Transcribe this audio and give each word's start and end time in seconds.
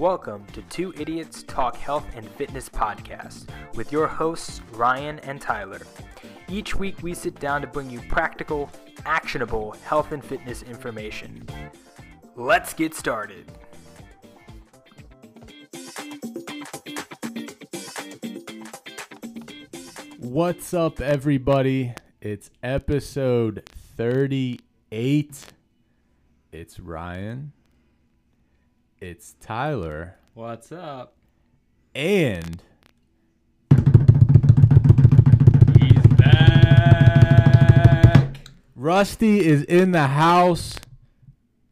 Welcome 0.00 0.46
to 0.54 0.62
Two 0.62 0.94
Idiots 0.98 1.42
Talk 1.42 1.76
Health 1.76 2.06
and 2.14 2.26
Fitness 2.26 2.70
podcast 2.70 3.50
with 3.74 3.92
your 3.92 4.06
hosts, 4.06 4.62
Ryan 4.72 5.18
and 5.18 5.42
Tyler. 5.42 5.82
Each 6.48 6.74
week, 6.74 7.02
we 7.02 7.12
sit 7.12 7.38
down 7.38 7.60
to 7.60 7.66
bring 7.66 7.90
you 7.90 8.00
practical, 8.08 8.70
actionable 9.04 9.72
health 9.84 10.12
and 10.12 10.24
fitness 10.24 10.62
information. 10.62 11.46
Let's 12.34 12.72
get 12.72 12.94
started. 12.94 13.44
What's 20.16 20.72
up, 20.72 21.02
everybody? 21.02 21.92
It's 22.22 22.48
episode 22.62 23.68
38. 23.98 25.46
It's 26.52 26.80
Ryan. 26.80 27.52
It's 29.00 29.34
Tyler. 29.40 30.16
What's 30.34 30.70
up? 30.70 31.14
And 31.94 32.62
He's 35.78 36.06
back. 36.18 36.36
Rusty 38.76 39.42
is 39.42 39.62
in 39.62 39.92
the 39.92 40.06
house. 40.08 40.76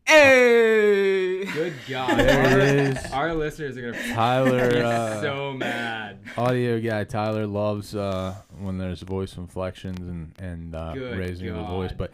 Hey! 0.06 1.44
Good 1.52 1.74
God. 1.86 2.18
There 2.18 2.46
our, 2.46 2.58
it 2.60 2.96
is. 2.96 3.12
Our 3.12 3.34
listeners 3.34 3.76
are 3.76 3.92
gonna 3.92 4.14
Tyler, 4.14 4.70
be 4.70 4.80
uh, 4.80 5.20
so 5.20 5.52
mad. 5.52 6.20
audio 6.38 6.80
guy 6.80 7.04
Tyler 7.04 7.46
loves 7.46 7.94
uh, 7.94 8.36
when 8.58 8.78
there's 8.78 9.02
voice 9.02 9.36
inflections 9.36 10.00
and, 10.00 10.32
and 10.38 10.74
uh, 10.74 10.94
raising 10.96 11.50
of 11.50 11.56
the 11.56 11.64
voice. 11.64 11.92
But 11.92 12.10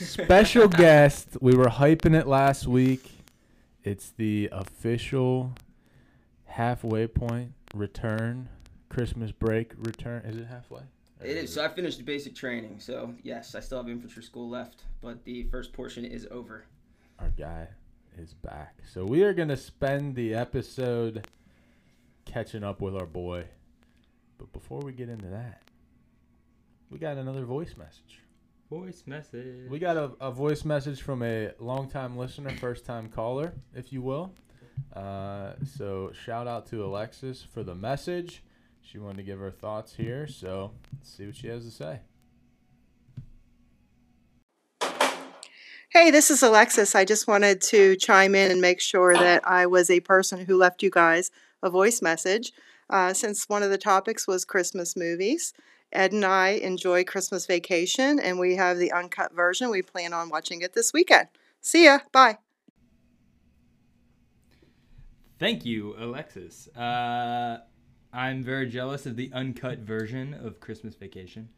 special 0.00 0.66
guest, 0.78 1.36
we 1.40 1.54
were 1.54 1.66
hyping 1.66 2.18
it 2.18 2.26
last 2.26 2.66
week. 2.66 3.17
It's 3.88 4.10
the 4.10 4.50
official 4.52 5.54
halfway 6.44 7.06
point 7.06 7.54
return, 7.74 8.50
Christmas 8.90 9.32
break 9.32 9.72
return. 9.78 10.26
Is 10.26 10.36
it 10.36 10.46
halfway? 10.46 10.80
Or 10.80 11.24
It 11.26 11.38
is. 11.38 11.54
So 11.54 11.64
I 11.64 11.68
finished 11.68 12.04
basic 12.04 12.34
training. 12.34 12.80
So 12.80 13.14
yes, 13.22 13.54
I 13.54 13.60
still 13.60 13.78
have 13.78 13.88
infantry 13.88 14.22
school 14.22 14.46
left, 14.46 14.84
but 15.00 15.24
the 15.24 15.44
first 15.44 15.72
portion 15.72 16.04
is 16.04 16.28
over. 16.30 16.66
Our 17.18 17.30
guy 17.30 17.68
is 18.18 18.34
back. 18.34 18.74
So 18.92 19.06
we 19.06 19.22
are 19.22 19.32
going 19.32 19.48
to 19.48 19.56
spend 19.56 20.16
the 20.16 20.34
episode 20.34 21.26
catching 22.26 22.62
up 22.62 22.82
with 22.82 22.94
our 22.94 23.06
boy. 23.06 23.46
But 24.36 24.52
before 24.52 24.80
we 24.80 24.92
get 24.92 25.08
into 25.08 25.28
that, 25.28 25.62
we 26.90 26.98
got 26.98 27.16
another 27.16 27.46
voice 27.46 27.74
message. 27.74 28.20
Voice 28.70 29.04
message. 29.06 29.70
We 29.70 29.78
got 29.78 29.96
a, 29.96 30.10
a 30.20 30.30
voice 30.30 30.62
message 30.62 31.00
from 31.00 31.22
a 31.22 31.52
longtime 31.58 32.18
listener, 32.18 32.50
first 32.50 32.84
time 32.84 33.08
caller, 33.08 33.54
if 33.74 33.94
you 33.94 34.02
will. 34.02 34.34
Uh, 34.94 35.52
so 35.64 36.12
shout 36.12 36.46
out 36.46 36.66
to 36.66 36.84
Alexis 36.84 37.42
for 37.42 37.62
the 37.62 37.74
message. 37.74 38.42
She 38.82 38.98
wanted 38.98 39.16
to 39.18 39.22
give 39.22 39.38
her 39.38 39.50
thoughts 39.50 39.94
here, 39.94 40.26
so 40.26 40.72
let's 40.92 41.10
see 41.10 41.24
what 41.24 41.36
she 41.36 41.48
has 41.48 41.64
to 41.64 41.70
say. 41.70 42.00
Hey, 45.90 46.10
this 46.10 46.30
is 46.30 46.42
Alexis. 46.42 46.94
I 46.94 47.06
just 47.06 47.26
wanted 47.26 47.62
to 47.62 47.96
chime 47.96 48.34
in 48.34 48.50
and 48.50 48.60
make 48.60 48.82
sure 48.82 49.14
that 49.14 49.48
I 49.48 49.64
was 49.64 49.88
a 49.88 50.00
person 50.00 50.44
who 50.44 50.58
left 50.58 50.82
you 50.82 50.90
guys 50.90 51.30
a 51.62 51.70
voice 51.70 52.02
message. 52.02 52.52
Uh, 52.90 53.14
since 53.14 53.48
one 53.48 53.62
of 53.62 53.70
the 53.70 53.78
topics 53.78 54.26
was 54.26 54.44
Christmas 54.44 54.94
movies, 54.94 55.54
Ed 55.92 56.12
and 56.12 56.24
I 56.24 56.48
enjoy 56.50 57.04
Christmas 57.04 57.46
Vacation, 57.46 58.18
and 58.20 58.38
we 58.38 58.56
have 58.56 58.78
the 58.78 58.92
uncut 58.92 59.34
version. 59.34 59.70
We 59.70 59.82
plan 59.82 60.12
on 60.12 60.28
watching 60.28 60.60
it 60.62 60.74
this 60.74 60.92
weekend. 60.92 61.28
See 61.60 61.84
ya. 61.86 62.00
Bye. 62.12 62.38
Thank 65.38 65.64
you, 65.64 65.94
Alexis. 65.98 66.68
Uh, 66.76 67.58
I'm 68.12 68.42
very 68.42 68.68
jealous 68.68 69.06
of 69.06 69.16
the 69.16 69.30
uncut 69.32 69.78
version 69.78 70.34
of 70.34 70.60
Christmas 70.60 70.94
Vacation. 70.94 71.48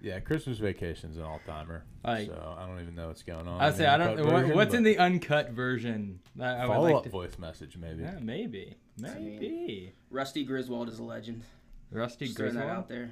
Yeah, 0.00 0.20
Christmas 0.20 0.58
Vacation's 0.58 1.16
an 1.16 1.22
all 1.24 1.40
timer. 1.46 1.84
Like- 2.04 2.28
so 2.28 2.56
I 2.58 2.66
don't 2.66 2.80
even 2.80 2.94
know 2.94 3.08
what's 3.08 3.22
going 3.22 3.46
on. 3.48 3.60
I 3.60 3.68
in 3.68 3.74
say 3.74 3.86
I 3.86 3.96
don't. 3.98 4.16
version, 4.16 4.54
what's 4.54 4.74
in 4.74 4.82
the 4.82 4.98
uncut 4.98 5.50
version? 5.50 6.20
I, 6.40 6.64
I 6.64 6.66
follow 6.66 6.84
like 6.84 6.94
up 6.96 7.02
to. 7.04 7.08
voice 7.10 7.38
message 7.38 7.76
maybe? 7.76 8.02
Yeah, 8.02 8.18
maybe, 8.20 8.74
I 8.98 9.14
mean- 9.14 9.24
maybe. 9.40 9.92
Rusty 10.10 10.44
Griswold 10.44 10.88
is 10.88 10.98
a 10.98 11.02
legend. 11.02 11.42
Rusty 11.90 12.26
Just 12.26 12.36
throwing 12.36 12.54
that 12.54 12.60
Griswold. 12.60 12.78
out 12.78 12.88
there. 12.88 13.10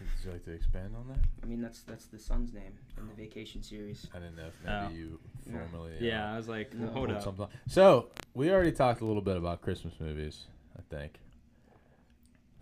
Would 0.00 0.24
you 0.24 0.30
like 0.32 0.44
to 0.44 0.52
expand 0.52 0.94
on 0.96 1.08
that? 1.08 1.18
I 1.42 1.46
mean, 1.46 1.60
that's 1.60 1.82
that's 1.82 2.06
the 2.06 2.18
son's 2.18 2.52
name 2.52 2.72
in 2.98 3.06
the 3.08 3.14
Vacation 3.14 3.62
series. 3.62 4.06
I 4.14 4.18
didn't 4.18 4.36
know 4.36 4.46
if 4.46 4.54
maybe 4.64 4.76
Oh. 4.76 4.88
you 4.90 5.20
Yeah. 5.46 5.58
formally. 5.68 5.92
uh, 5.96 6.00
Yeah, 6.00 6.32
I 6.32 6.36
was 6.36 6.48
like, 6.48 6.74
No. 6.74 6.86
hold 6.88 7.06
pulled 7.08 7.10
up. 7.18 7.22
something. 7.22 7.46
So 7.68 8.10
we 8.34 8.50
already 8.50 8.72
talked 8.72 9.00
a 9.00 9.04
little 9.04 9.22
bit 9.22 9.36
about 9.36 9.60
Christmas 9.62 9.94
movies. 10.00 10.46
I 10.78 10.82
think. 10.94 11.20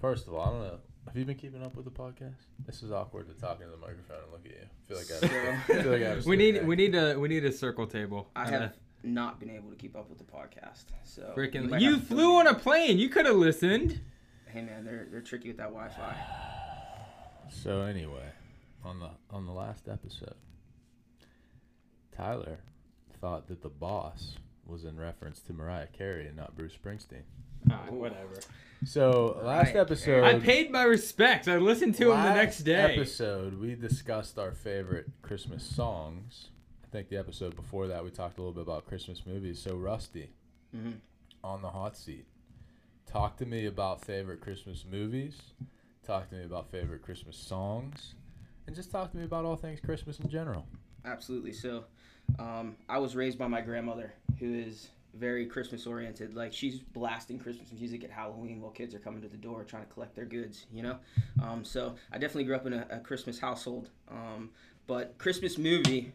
First 0.01 0.27
of 0.27 0.35
all, 0.35 0.41
I 0.43 0.51
don't 0.51 0.63
know. 0.63 0.79
Have 1.07 1.17
you 1.17 1.25
been 1.25 1.37
keeping 1.37 1.63
up 1.63 1.75
with 1.75 1.85
the 1.85 1.91
podcast? 1.91 2.35
This 2.67 2.83
is 2.83 2.93
awkward 2.93 3.27
to 3.29 3.35
talk 3.35 3.61
into 3.61 3.73
the 3.73 3.77
microphone 3.79 4.19
and 4.23 4.33
look 4.33 4.45
at 4.47 4.53
you. 4.53 4.59
I 4.63 4.87
feel 4.89 4.97
like 4.99 5.11
I. 5.11 5.27
Have 5.51 5.67
to, 5.67 5.75
I 5.79 5.83
feel 5.83 5.93
like 5.93 6.03
I 6.03 6.09
have 6.11 6.23
to 6.23 6.29
We 6.29 6.37
sit 6.37 6.39
need 6.43 6.55
back. 6.61 6.67
we 6.69 6.77
need 6.77 6.95
a 6.95 7.19
we 7.19 7.29
need 7.29 7.45
a 7.45 7.53
circle 7.53 7.87
table. 7.87 8.31
I 8.37 8.45
And 8.47 8.55
a- 8.55 8.59
have 8.59 8.77
not 9.05 9.41
been 9.41 9.51
able 9.51 9.71
to 9.71 9.77
keep 9.77 9.97
up 9.97 10.09
with 10.09 10.19
the 10.19 10.25
podcast. 10.25 10.85
So 11.05 11.33
Freaking! 11.37 11.69
might 11.71 11.81
You 11.81 11.93
have 11.93 12.01
to 12.01 12.07
flew 12.07 12.37
on 12.37 12.47
a 12.47 12.55
plane. 12.55 12.99
You 12.99 13.09
could 13.09 13.27
have 13.27 13.37
listened. 13.37 14.01
Hey 14.47 14.63
man, 14.63 14.85
they're 14.85 15.09
they're 15.11 15.21
tricky 15.23 15.49
with 15.49 15.57
that 15.57 15.71
Wi-Fi. 15.73 16.17
So 17.53 17.83
anyway, 17.83 18.31
on 18.85 18.99
the 19.01 19.11
on 19.31 19.47
the 19.47 19.53
last 19.53 19.89
episode, 19.89 20.35
Tyler 22.17 22.59
thought 23.21 23.47
that 23.49 23.63
the 23.63 23.69
boss 23.69 24.37
was 24.67 24.85
in 24.85 24.99
reference 24.99 25.41
to 25.41 25.53
Mariah 25.53 25.87
Carey 25.87 26.27
and 26.27 26.37
not 26.37 26.57
Bruce 26.57 26.73
Springsteen. 26.77 27.23
Ah, 27.71 27.85
whatever. 27.91 28.41
So 28.85 29.39
last 29.43 29.75
Mariah 29.75 29.81
episode, 29.81 30.25
I 30.25 30.39
paid 30.41 30.71
my 30.73 30.83
respects. 30.83 31.47
I 31.47 31.59
listened 31.59 31.95
to 31.97 32.11
him 32.13 32.23
the 32.23 32.35
next 32.35 32.59
day. 32.61 32.95
Episode 32.97 33.61
we 33.61 33.75
discussed 33.75 34.39
our 34.39 34.53
favorite 34.53 35.07
Christmas 35.23 35.63
songs. 35.63 36.49
I 36.85 36.89
think 36.91 37.09
the 37.09 37.17
episode 37.17 37.55
before 37.55 37.87
that 37.89 38.03
we 38.03 38.11
talked 38.11 38.39
a 38.39 38.41
little 38.41 38.53
bit 38.55 38.63
about 38.63 38.87
Christmas 38.87 39.23
movies. 39.27 39.61
So 39.61 39.77
Rusty, 39.77 40.31
hmm 40.75 40.93
on 41.45 41.61
the 41.61 41.71
hot 41.71 41.97
seat, 41.97 42.25
talk 43.05 43.37
to 43.37 43.45
me 43.45 43.67
about 43.67 44.05
favorite 44.05 44.41
Christmas 44.41 44.85
movies. 44.89 45.41
Talk 46.07 46.29
to 46.31 46.35
me 46.35 46.45
about 46.45 46.69
favorite 46.71 47.03
Christmas 47.03 47.37
songs, 47.37 48.15
and 48.67 48.75
just 48.75 48.91
talk 48.91 49.13
to 49.13 49.17
me 49.17 49.25
about 49.25 49.45
all 49.45 49.55
things 49.55 49.79
Christmas 49.79 50.19
in 50.19 50.29
general. 50.29 50.67
Absolutely. 51.05 51.53
So, 51.53 51.85
um, 52.41 52.77
I 52.89 52.99
was 52.99 53.15
raised 53.15 53.39
by 53.39 53.47
my 53.47 53.61
grandmother, 53.61 54.13
who 54.41 54.53
is 54.53 54.89
very 55.15 55.47
Christmas 55.47 55.87
oriented. 55.87 56.35
Like 56.35 56.53
she's 56.53 56.81
blasting 56.81 57.39
Christmas 57.39 57.71
music 57.73 58.03
at 58.03 58.11
Halloween 58.11 58.61
while 58.61 58.73
kids 58.73 58.95
are 58.95 58.99
coming 58.99 59.23
to 59.23 59.29
the 59.29 59.37
door 59.37 59.63
trying 59.63 59.85
to 59.85 59.93
collect 59.93 60.17
their 60.17 60.25
goods. 60.25 60.67
You 60.73 60.83
know. 60.83 60.97
Um, 61.43 61.65
so 61.65 61.95
I 62.11 62.19
definitely 62.19 62.45
grew 62.45 62.57
up 62.57 62.67
in 62.67 62.73
a, 62.73 62.87
a 62.91 62.99
Christmas 62.99 63.39
household. 63.39 63.91
Um, 64.11 64.51
but 64.89 65.17
Christmas 65.19 65.57
movie, 65.57 66.13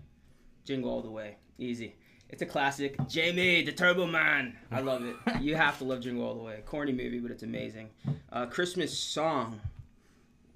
Jingle 0.65 0.91
All 0.91 1.01
the 1.01 1.11
Way, 1.11 1.37
easy. 1.57 1.95
It's 2.29 2.41
a 2.41 2.45
classic. 2.45 2.97
Jamie, 3.07 3.63
the 3.63 3.71
Turbo 3.71 4.05
Man. 4.05 4.57
I 4.69 4.81
love 4.81 5.05
it. 5.05 5.15
you 5.41 5.55
have 5.55 5.77
to 5.77 5.85
love 5.85 6.01
Jingle 6.01 6.27
All 6.27 6.35
the 6.35 6.43
Way. 6.43 6.61
Corny 6.65 6.91
movie, 6.91 7.19
but 7.19 7.31
it's 7.31 7.43
amazing. 7.43 7.89
Uh, 8.33 8.47
Christmas 8.47 8.97
song, 8.97 9.61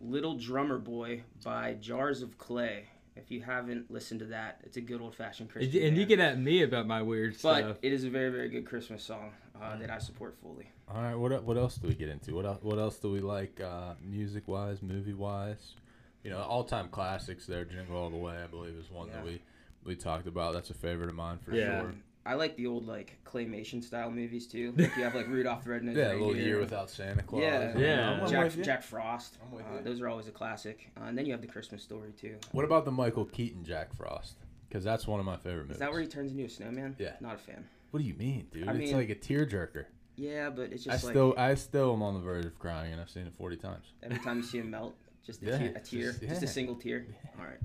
Little 0.01 0.35
Drummer 0.35 0.78
Boy 0.79 1.23
by 1.44 1.73
Jars 1.75 2.22
of 2.22 2.38
Clay. 2.38 2.85
If 3.16 3.29
you 3.29 3.41
haven't 3.41 3.91
listened 3.91 4.22
to 4.22 4.25
that, 4.28 4.62
it's 4.63 4.78
a 4.78 4.81
good 4.81 5.01
old 5.01 5.16
fashioned 5.16 5.50
Christmas. 5.50 5.73
you- 5.73 5.81
and 5.85 5.95
you 5.97 6.03
band. 6.03 6.09
get 6.09 6.19
at 6.19 6.39
me 6.39 6.63
about 6.63 6.88
my 6.88 7.01
weird 7.01 7.34
but 7.34 7.39
stuff. 7.39 7.78
But 7.81 7.88
it 7.88 7.94
is 7.94 8.03
a 8.06 8.09
very, 8.09 8.29
very 8.31 8.50
good 8.50 8.66
Christmas 8.66 9.03
song 9.03 9.34
uh, 9.62 9.75
that 9.78 9.89
I 9.91 9.97
support 10.00 10.38
fully. 10.41 10.72
All 10.88 11.01
right, 11.01 11.16
what 11.16 11.44
what 11.44 11.57
else 11.57 11.75
do 11.75 11.88
we 11.88 11.94
get 11.94 12.09
into? 12.09 12.34
What 12.34 12.45
el- 12.45 12.59
what 12.62 12.79
else 12.79 12.97
do 13.00 13.12
we 13.12 13.19
like, 13.19 13.59
uh, 13.62 13.94
music 14.01 14.47
wise, 14.47 14.81
movie 14.81 15.13
wise? 15.13 15.75
You 16.23 16.29
know, 16.31 16.39
all 16.39 16.63
time 16.63 16.88
classics. 16.89 17.45
There, 17.45 17.66
Jingle 17.66 17.95
All 17.97 18.09
the 18.09 18.18
Way, 18.18 18.38
I 18.44 18.47
believe, 18.47 18.75
is 18.75 18.89
one 18.89 19.09
that 19.12 19.23
we 19.25 19.41
we 19.83 19.95
talked 19.95 20.28
about. 20.28 20.53
That's 20.53 20.69
a 20.69 20.73
favorite 20.73 21.09
of 21.09 21.16
mine 21.16 21.38
for 21.39 21.53
Yeah. 21.53 21.81
sure. 21.81 21.94
I 22.26 22.36
like 22.36 22.56
the 22.56 22.68
old 22.68 22.86
like 22.88 23.18
claymation 23.26 23.84
style 23.84 24.12
movies 24.12 24.46
too. 24.48 24.74
Like 24.78 24.95
you 24.95 25.04
have 25.04 25.16
like 25.16 25.28
Rudolph 25.28 25.63
the 25.63 25.72
Red-Nosed 25.72 25.98
Yeah, 25.98 26.10
a 26.10 26.13
little 26.13 26.28
Reindeer. 26.30 26.45
year 26.48 26.60
without 26.60 26.90
Santa 26.90 27.24
Claus. 27.24 27.42
Yeah, 27.42 27.78
Yeah. 27.78 28.10
I'm 28.22 28.30
Jack, 28.30 28.44
with 28.44 28.57
you. 28.57 28.63
Jack 28.63 28.84
Frost. 28.84 29.38
I'm 29.44 29.51
with 29.51 29.66
Uh, 29.66 29.78
you. 29.78 29.84
those 29.84 30.01
are 30.01 30.07
always 30.07 30.28
a 30.28 30.31
classic. 30.31 30.92
Uh, 31.00 31.06
and 31.06 31.18
then 31.18 31.25
you 31.25 31.31
have 31.31 31.42
the 31.42 31.48
Christmas 31.48 31.81
story 31.81 32.12
too. 32.12 32.38
What 32.51 32.63
about 32.66 32.86
the 32.86 32.92
Michael 32.92 33.25
Keaton 33.25 33.63
Jack 33.63 33.94
Frost? 33.95 34.36
Because 34.69 34.84
that's 34.84 35.07
one 35.07 35.19
of 35.19 35.25
my 35.25 35.36
favorite 35.38 35.63
movies. 35.63 35.75
Is 35.78 35.80
that 35.80 35.92
where 35.92 36.00
he 36.01 36.07
turns 36.07 36.31
into 36.31 36.45
a 36.45 36.50
snowman? 36.50 36.95
Yeah. 37.00 37.13
Not 37.22 37.36
a 37.36 37.40
fan. 37.40 37.66
What 37.90 38.01
do 38.01 38.06
you 38.06 38.13
mean, 38.13 38.48
dude? 38.51 38.68
I 38.68 38.72
it's 38.74 38.80
mean- 38.92 38.95
like 38.98 39.10
a 39.10 39.16
tearjerker. 39.16 39.86
Yeah, 40.16 40.50
but 40.51 40.72
it's 40.72 40.88
I 40.88 40.92
just 40.92 41.06
like 41.06 41.13
still 41.13 41.34
I 41.38 41.56
still 41.56 41.94
am 41.94 42.04
on 42.04 42.13
the 42.13 42.19
verge 42.19 42.45
of 42.45 42.60
crying, 42.60 42.92
and 42.92 43.01
I've 43.01 43.10
seen 43.10 43.25
it 43.25 43.34
forty 43.34 43.56
times. 43.57 43.94
every 44.04 44.19
time 44.19 44.38
you 44.38 44.44
see 44.44 44.60
him 44.60 44.69
melt, 44.69 44.94
just 45.25 45.42
a 45.42 45.45
Yeah, 45.48 45.57
tear, 45.57 45.69
a 45.75 45.80
tear, 45.80 46.12
just- 46.12 46.22
just, 46.22 46.44
a 46.44 46.48
single 46.48 46.75
tear. 46.75 47.07
All 47.40 47.45
right. 47.45 47.57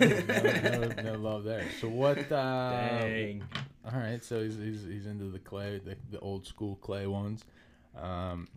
No, 0.00 0.06
no, 0.08 0.78
no, 0.88 1.02
no 1.02 1.12
love 1.18 1.44
there. 1.44 1.64
So 1.80 1.88
what? 1.88 2.18
Uh, 2.30 2.70
Dang. 3.00 3.42
All 3.84 3.98
right, 3.98 4.22
so 4.24 4.42
he's, 4.42 4.56
he's, 4.56 4.84
he's 4.84 5.06
into 5.06 5.26
the 5.26 5.38
clay, 5.38 5.80
the, 5.84 5.96
the 6.10 6.18
old 6.20 6.46
school 6.46 6.76
clay 6.76 7.06
ones. 7.06 7.44
Um, 8.00 8.48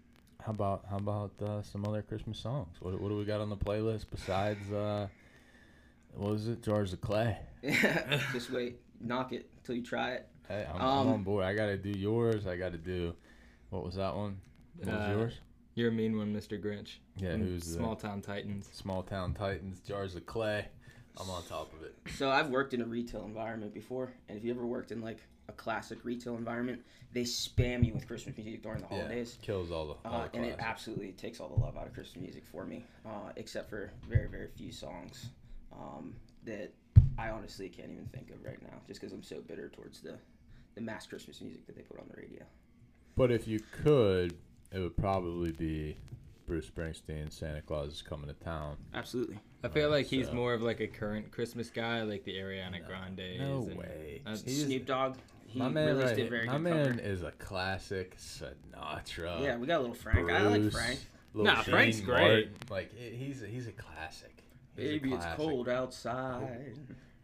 how 0.41 0.51
about 0.51 0.85
how 0.89 0.97
about 0.97 1.31
uh, 1.41 1.61
some 1.61 1.85
other 1.85 2.01
Christmas 2.01 2.39
songs? 2.39 2.77
What, 2.79 2.99
what 3.01 3.09
do 3.09 3.17
we 3.17 3.25
got 3.25 3.41
on 3.41 3.49
the 3.49 3.57
playlist 3.57 4.05
besides 4.09 4.71
uh, 4.71 5.07
what 6.13 6.31
was 6.31 6.47
it? 6.47 6.61
Jars 6.63 6.93
of 6.93 7.01
Clay. 7.01 7.37
just 8.31 8.49
wait. 8.51 8.77
knock 9.01 9.33
it 9.33 9.49
until 9.57 9.75
you 9.75 9.83
try 9.83 10.11
it. 10.13 10.27
Hey, 10.47 10.65
I'm, 10.73 10.81
Um, 10.81 11.07
I'm 11.07 11.13
on 11.15 11.23
board. 11.23 11.43
I 11.43 11.53
gotta 11.53 11.77
do 11.77 11.89
yours. 11.89 12.47
I 12.47 12.55
gotta 12.55 12.77
do. 12.77 13.13
What 13.69 13.83
was 13.83 13.95
that 13.95 14.15
one? 14.15 14.39
What 14.77 14.87
was 14.87 14.95
Uh, 15.09 15.11
yours? 15.17 15.33
You're 15.75 15.89
a 15.89 15.91
mean 15.91 16.17
one, 16.17 16.33
Mr. 16.33 16.59
Grinch. 16.59 16.97
Yeah, 17.17 17.33
Mm, 17.33 17.39
who's 17.41 17.65
Small 17.65 17.93
the 17.95 18.01
Town 18.07 18.21
Titans? 18.21 18.69
small 18.71 19.03
town 19.03 19.33
titans? 19.33 19.81
Jars 19.81 20.15
of 20.15 20.25
clay. 20.25 20.65
I'm 21.19 21.29
on 21.29 21.43
top 21.43 21.73
of 21.73 21.83
it. 21.83 21.95
So 22.15 22.29
I've 22.29 22.49
worked 22.49 22.73
in 22.73 22.81
a 22.81 22.85
retail 22.85 23.25
environment 23.25 23.73
before, 23.73 24.11
and 24.29 24.37
if 24.37 24.43
you 24.43 24.51
ever 24.51 24.65
worked 24.65 24.91
in 24.91 25.01
like 25.01 25.19
a 25.49 25.53
classic 25.53 25.99
retail 26.03 26.35
environment, 26.35 26.81
they 27.13 27.21
spam 27.21 27.85
you 27.85 27.93
with 27.93 28.07
Christmas 28.07 28.37
music 28.37 28.61
during 28.61 28.81
the 28.81 28.87
holidays. 28.87 29.37
Yeah, 29.39 29.45
kills 29.45 29.71
all 29.71 29.85
the. 29.87 30.09
All 30.09 30.21
Uh, 30.21 30.27
the 30.27 30.37
and 30.37 30.45
it 30.45 30.55
absolutely 30.59 31.13
takes 31.13 31.39
all 31.39 31.49
the 31.49 31.59
love 31.59 31.77
out 31.77 31.87
of 31.87 31.93
Christmas 31.93 32.21
music 32.21 32.45
for 32.45 32.65
me, 32.65 32.85
uh, 33.05 33.31
except 33.35 33.69
for 33.69 33.91
very, 34.07 34.27
very 34.27 34.47
few 34.47 34.71
songs 34.71 35.29
um, 35.71 36.15
that 36.43 36.73
I 37.17 37.29
honestly 37.29 37.69
can't 37.69 37.91
even 37.91 38.05
think 38.07 38.29
of 38.29 38.43
right 38.43 38.61
now, 38.61 38.77
just 38.87 38.99
because 38.99 39.13
I'm 39.13 39.23
so 39.23 39.41
bitter 39.41 39.69
towards 39.69 40.01
the, 40.01 40.17
the 40.75 40.81
mass 40.81 41.07
Christmas 41.07 41.41
music 41.41 41.65
that 41.65 41.75
they 41.75 41.81
put 41.81 41.99
on 41.99 42.05
the 42.13 42.21
radio. 42.21 42.43
But 43.15 43.31
if 43.31 43.47
you 43.47 43.59
could, 43.83 44.35
it 44.71 44.79
would 44.79 44.97
probably 44.97 45.51
be 45.51 45.97
Bruce 46.47 46.67
Springsteen. 46.69 47.31
Santa 47.31 47.61
Claus 47.61 47.91
is 47.91 48.01
coming 48.01 48.27
to 48.27 48.33
town. 48.33 48.77
Absolutely. 48.93 49.37
I 49.63 49.67
feel 49.67 49.89
Right, 49.89 49.97
like 49.97 50.05
he's 50.07 50.27
so- 50.27 50.33
more 50.33 50.53
of 50.53 50.61
like 50.61 50.79
a 50.79 50.87
current 50.87 51.29
Christmas 51.31 51.69
guy, 51.69 52.01
like 52.03 52.23
the 52.23 52.35
Ariana 52.37 52.83
Grande. 52.87 53.39
no 53.39 53.59
way. 53.77 54.21
that's- 54.23 54.43
He's- 54.43 54.65
Snoop 54.65 54.85
Dogg, 54.85 55.17
he 55.45 55.59
my 55.59 55.69
man, 55.69 55.87
released 55.89 56.05
right 56.07 56.17
a 56.17 56.21
here- 56.21 56.29
very 56.29 56.45
my 56.47 56.53
good 56.53 56.61
man 56.63 56.85
cover. 56.97 56.99
is 57.01 57.21
a 57.23 57.31
classic 57.33 58.15
Sinatra. 58.17 59.41
Yeah, 59.43 59.57
we 59.57 59.67
got 59.67 59.77
a 59.79 59.81
little 59.81 59.95
Frank. 59.95 60.29
I 60.31 60.41
like 60.43 60.61
Bruce, 60.61 60.73
Frank. 60.73 60.99
Lil 61.33 61.45
Nah, 61.45 61.61
Frank's 61.61 61.97
Shane 61.97 62.05
great. 62.05 62.21
Martin. 62.21 62.53
Like 62.69 62.93
he- 62.97 63.09
he's 63.15 63.43
a, 63.43 63.47
he's 63.47 63.67
a 63.67 63.71
classic. 63.73 64.43
He's 64.75 64.85
a 64.85 64.89
Baby, 64.93 65.13
it's 65.13 65.23
classic. 65.23 65.37
cold 65.45 65.69
outside. 65.69 66.77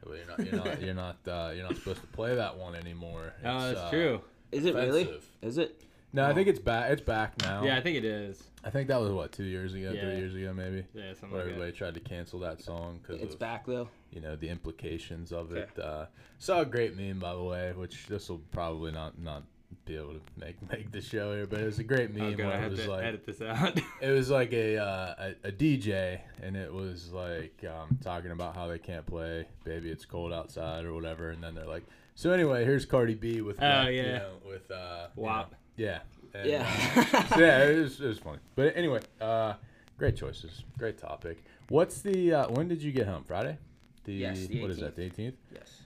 Well, 0.06 0.18
you're 0.18 0.26
not 0.28 0.40
you're 0.46 0.56
not 0.66 0.82
you're 0.82 0.94
not 0.94 1.18
uh, 1.28 1.52
you're 1.56 1.64
not 1.64 1.76
supposed 1.78 2.02
to 2.02 2.08
play 2.08 2.36
that 2.36 2.58
one 2.58 2.76
anymore. 2.76 3.34
Oh, 3.46 3.56
It's, 3.70 3.80
that's 3.80 3.80
uh, 3.88 3.90
true. 3.90 4.22
Is 4.52 4.66
it 4.66 4.76
really? 4.76 5.04
offensive. 5.04 5.26
Is 5.42 5.58
it? 5.58 5.82
No, 6.16 6.26
I 6.28 6.34
think 6.34 6.48
it's 6.48 6.60
back. 6.60 6.92
It's 6.92 7.02
back 7.02 7.42
now. 7.42 7.64
Yeah, 7.64 7.76
I 7.78 7.82
think 7.82 7.98
it 7.98 8.06
is. 8.06 8.42
I 8.64 8.70
think 8.70 8.88
that 8.90 9.02
was 9.02 9.12
what 9.12 9.32
two 9.32 9.44
years 9.46 9.74
ago, 9.74 9.92
Yeah. 9.92 10.02
three 10.02 10.18
years 10.18 10.36
ago, 10.36 10.54
maybe. 10.54 10.86
Yeah, 10.94 11.14
something 11.14 11.32
Where 11.32 11.40
like 11.40 11.46
that. 11.46 11.50
everybody 11.52 11.72
that. 11.72 11.78
tried 11.78 11.94
to 11.96 12.00
cancel 12.00 12.40
that 12.42 12.62
song 12.62 13.00
because 13.02 13.22
It's 13.22 13.34
of 13.34 13.40
back 13.40 13.66
though. 13.66 13.90
you 14.12 14.22
know 14.22 14.36
the 14.36 14.50
implications 14.50 15.32
of 15.32 15.52
Okay. 15.52 15.62
it. 15.62 15.80
Uh, 15.80 16.06
saw 16.38 16.62
a 16.62 16.66
great 16.66 16.96
meme 16.96 17.20
by 17.20 17.34
the 17.34 17.44
way, 17.44 17.74
which 17.76 18.06
this 18.08 18.30
will 18.30 18.42
probably 18.52 18.92
not 18.92 19.18
not 19.20 19.44
be 19.86 19.96
able 19.98 20.14
to 20.14 20.22
make 20.38 20.56
make 20.72 20.92
the 20.92 21.02
show 21.02 21.34
here, 21.34 21.48
but 21.48 21.60
it 21.60 21.66
was 21.66 21.80
a 21.80 21.84
great 21.84 22.14
meme 22.14 22.26
Oh, 22.26 22.32
God, 22.36 22.46
where 22.46 22.54
I 22.54 22.58
it 22.58 22.62
have 22.62 22.72
was 22.72 22.82
to 22.82 22.92
like 22.92 23.04
edit 23.06 23.26
this 23.26 23.42
out. 23.42 23.80
it 24.02 24.12
was 24.12 24.30
like 24.30 24.54
a, 24.54 24.78
uh, 24.78 25.16
a 25.44 25.48
a 25.48 25.52
DJ, 25.52 26.20
and 26.44 26.56
it 26.56 26.72
was 26.72 27.12
like 27.12 27.60
um, 27.66 27.98
talking 28.04 28.30
about 28.32 28.56
how 28.56 28.68
they 28.68 28.78
can't 28.80 29.06
play 29.08 29.48
"Baby 29.64 29.90
It's 29.90 30.06
Cold 30.06 30.32
Outside" 30.32 30.86
or 30.86 30.94
whatever, 30.94 31.32
and 31.32 31.44
then 31.44 31.56
they're 31.56 31.66
like, 31.66 31.84
"So 32.14 32.32
anyway, 32.32 32.64
here's 32.66 32.86
Cardi 32.86 33.16
B 33.16 33.42
with 33.42 33.62
Oh, 33.62 33.66
like, 33.68 33.94
you 33.94 34.04
yeah. 34.04 34.18
know, 34.20 34.34
with 34.48 34.70
uh, 34.72 35.08
you 35.18 35.24
WAP. 35.24 35.56
Yeah, 35.78 36.00
and, 36.34 36.50
Yeah. 36.50 36.68
uh, 37.14 37.26
so 37.36 37.40
yeah, 37.40 37.64
it 37.66 37.78
was, 37.80 38.00
it 38.02 38.08
was 38.08 38.20
funny. 38.20 38.40
But 38.56 38.76
anyway, 38.78 39.02
uh, 39.22 39.54
great 39.98 40.16
choices, 40.16 40.64
great 40.78 40.98
topic. 40.98 41.44
What's 41.70 42.02
the 42.02 42.34
uh, 42.34 42.48
when 42.50 42.68
did 42.68 42.82
you 42.82 42.92
get 42.92 43.08
home? 43.08 43.24
Friday. 43.24 43.58
The, 44.06 44.14
Yes, 44.14 44.48
the 44.48 44.62
what 44.62 44.72
is 44.72 44.80
that? 44.80 44.96
The 44.96 45.10
18th. 45.10 45.34
yes. 45.54 45.82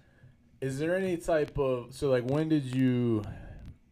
Is 0.60 0.80
there 0.80 0.96
any 0.96 1.18
type 1.18 1.58
of 1.60 1.94
so 1.94 2.10
like 2.10 2.24
when 2.24 2.50
did 2.50 2.64
you 2.76 3.24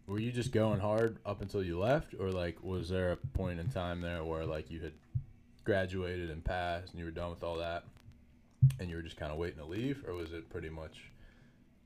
were 0.08 0.20
you 0.20 0.32
just 0.32 0.52
going 0.52 0.80
hard 0.80 1.18
up 1.26 1.42
until 1.42 1.64
you 1.64 1.78
left 1.80 2.16
or 2.20 2.32
like 2.32 2.64
was 2.64 2.90
there 2.90 3.12
a 3.12 3.18
point 3.18 3.60
in 3.60 3.68
time 3.70 4.02
there 4.02 4.24
where 4.24 4.46
like 4.46 4.72
you 4.72 4.80
had 4.80 4.94
graduated 5.64 6.30
and 6.32 6.44
passed 6.44 6.90
and 6.92 7.00
you 7.00 7.06
were 7.06 7.12
done 7.12 7.30
with 7.30 7.44
all 7.44 7.58
that 7.58 7.84
and 8.80 8.90
you 8.90 8.96
were 8.96 9.02
just 9.04 9.18
kind 9.18 9.32
of 9.32 9.38
waiting 9.38 9.58
to 9.60 9.66
leave 9.66 10.04
or 10.08 10.14
was 10.14 10.32
it 10.34 10.50
pretty 10.50 10.70
much 10.70 11.12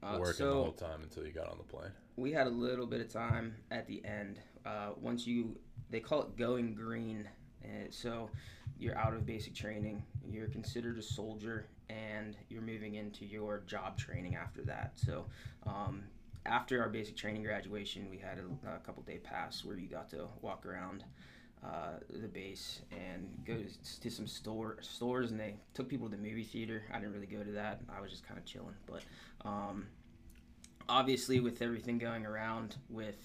Uh, 0.02 0.18
working 0.20 0.46
the 0.46 0.54
whole 0.54 0.72
time 0.72 1.02
until 1.04 1.26
you 1.26 1.32
got 1.32 1.50
on 1.50 1.58
the 1.58 1.64
plane? 1.64 1.92
We 2.20 2.32
had 2.32 2.48
a 2.48 2.52
little 2.52 2.86
bit 2.86 3.02
of 3.02 3.12
time 3.12 3.56
at 3.72 3.88
the 3.88 4.04
end. 4.06 4.40
Uh, 4.66 4.90
once 5.00 5.26
you, 5.26 5.58
they 5.90 6.00
call 6.00 6.22
it 6.22 6.38
going 6.38 6.74
green. 6.76 7.28
Uh, 7.64 7.88
so 7.90 8.30
you're 8.78 8.98
out 8.98 9.14
of 9.14 9.26
basic 9.26 9.56
training. 9.56 10.04
You're 10.30 10.48
considered 10.48 10.98
a 10.98 11.02
soldier, 11.02 11.68
and 11.90 12.36
you're 12.50 12.62
moving 12.62 12.96
into 12.96 13.26
your 13.26 13.64
job 13.68 13.98
training 13.98 14.36
after 14.36 14.62
that. 14.64 14.94
So 14.96 15.26
um, 15.66 16.04
after 16.46 16.82
our 16.82 16.90
basic 16.90 17.16
training 17.16 17.44
graduation, 17.44 18.10
we 18.10 18.18
had 18.18 18.40
a, 18.40 18.76
a 18.76 18.80
couple 18.80 19.04
day 19.04 19.18
pass 19.18 19.64
where 19.64 19.78
you 19.78 19.88
got 19.88 20.10
to 20.10 20.28
walk 20.42 20.66
around. 20.66 21.04
Uh, 21.62 22.00
the 22.22 22.28
base 22.30 22.84
and 22.90 23.28
go 23.46 23.54
to, 23.54 24.00
to 24.00 24.10
some 24.10 24.26
store 24.26 24.78
stores 24.80 25.32
and 25.32 25.38
they 25.38 25.56
took 25.74 25.90
people 25.90 26.08
to 26.08 26.16
the 26.16 26.24
movie 26.24 26.46
theater. 26.46 26.84
I 26.90 27.00
didn't 27.00 27.12
really 27.12 27.26
go 27.28 27.44
to 27.44 27.52
that. 27.52 27.82
I 27.94 28.00
was 28.00 28.12
just 28.12 28.26
kind 28.26 28.38
of 28.38 28.46
chilling, 28.46 28.76
but 28.86 29.04
um, 29.44 29.88
obviously 30.90 31.40
with 31.40 31.62
everything 31.62 31.98
going 31.98 32.26
around 32.26 32.76
with 32.90 33.16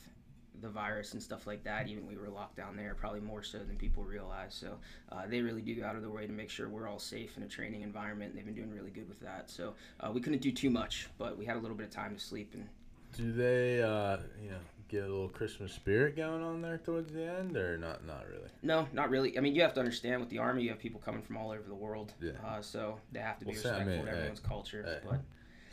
the 0.61 0.69
virus 0.69 1.13
and 1.15 1.23
stuff 1.23 1.47
like 1.47 1.65
that 1.65 1.89
even 1.89 2.07
we 2.07 2.17
were 2.17 2.29
locked 2.29 2.57
down 2.57 2.77
there 2.77 2.95
probably 2.95 3.21
more 3.21 3.43
so 3.43 3.59
than 3.59 3.77
people 3.77 4.05
realize 4.05 4.55
so 4.55 4.77
uh, 5.11 5.23
they 5.27 5.41
really 5.41 5.61
do 5.61 5.75
go 5.75 5.85
out 5.85 5.97
of 5.97 6.01
their 6.03 6.11
way 6.11 6.27
to 6.27 6.33
make 6.33 6.49
sure 6.49 6.69
we're 6.69 6.89
all 6.89 6.99
safe 7.01 7.37
in 7.37 7.43
a 7.43 7.49
training 7.49 7.83
environment 7.83 8.31
and 8.31 8.39
they've 8.39 8.45
been 8.47 8.55
doing 8.55 8.71
really 8.71 8.91
good 8.91 9.09
with 9.09 9.19
that 9.21 9.51
so 9.51 9.75
uh, 10.01 10.11
we 10.13 10.21
couldn't 10.21 10.41
do 10.41 10.53
too 10.53 10.71
much 10.71 11.09
but 11.19 11.37
we 11.37 11.45
had 11.45 11.57
a 11.57 11.61
little 11.61 11.77
bit 11.77 11.85
of 11.87 11.91
time 11.93 12.15
to 12.15 12.21
sleep 12.21 12.53
and 12.55 12.67
Do 13.17 13.33
they 13.33 13.83
uh 13.83 14.19
you 14.43 14.51
know 14.51 14.59
get 14.89 15.03
a 15.03 15.07
little 15.09 15.29
Christmas 15.29 15.73
spirit 15.73 16.15
going 16.17 16.43
on 16.43 16.63
there 16.63 16.79
towards 16.79 17.13
the 17.13 17.25
end 17.25 17.57
or 17.57 17.77
not 17.77 18.07
not 18.07 18.25
really? 18.31 18.49
no 18.63 18.87
not 18.93 19.11
really 19.11 19.37
i 19.37 19.41
mean 19.41 19.55
you 19.57 19.63
have 19.63 19.75
to 19.75 19.81
understand 19.81 20.21
with 20.21 20.31
the 20.31 20.39
army 20.39 20.63
you 20.63 20.69
have 20.71 20.79
people 20.79 21.01
coming 21.05 21.21
from 21.21 21.37
all 21.37 21.51
over 21.51 21.69
the 21.69 21.75
world 21.75 22.13
Yeah. 22.23 22.31
uh, 22.47 22.63
so 22.63 22.99
they 23.11 23.19
have 23.21 23.39
to 23.41 23.45
be 23.45 23.53
Well, 23.53 23.61
Sam, 23.61 23.75
I 23.75 23.79
respectful 23.79 23.97
mean, 23.99 24.03
of 24.03 24.09
hey, 24.09 24.17
everyone's 24.19 24.41
culture 24.41 24.83
hey. 24.87 24.99
but 25.11 25.21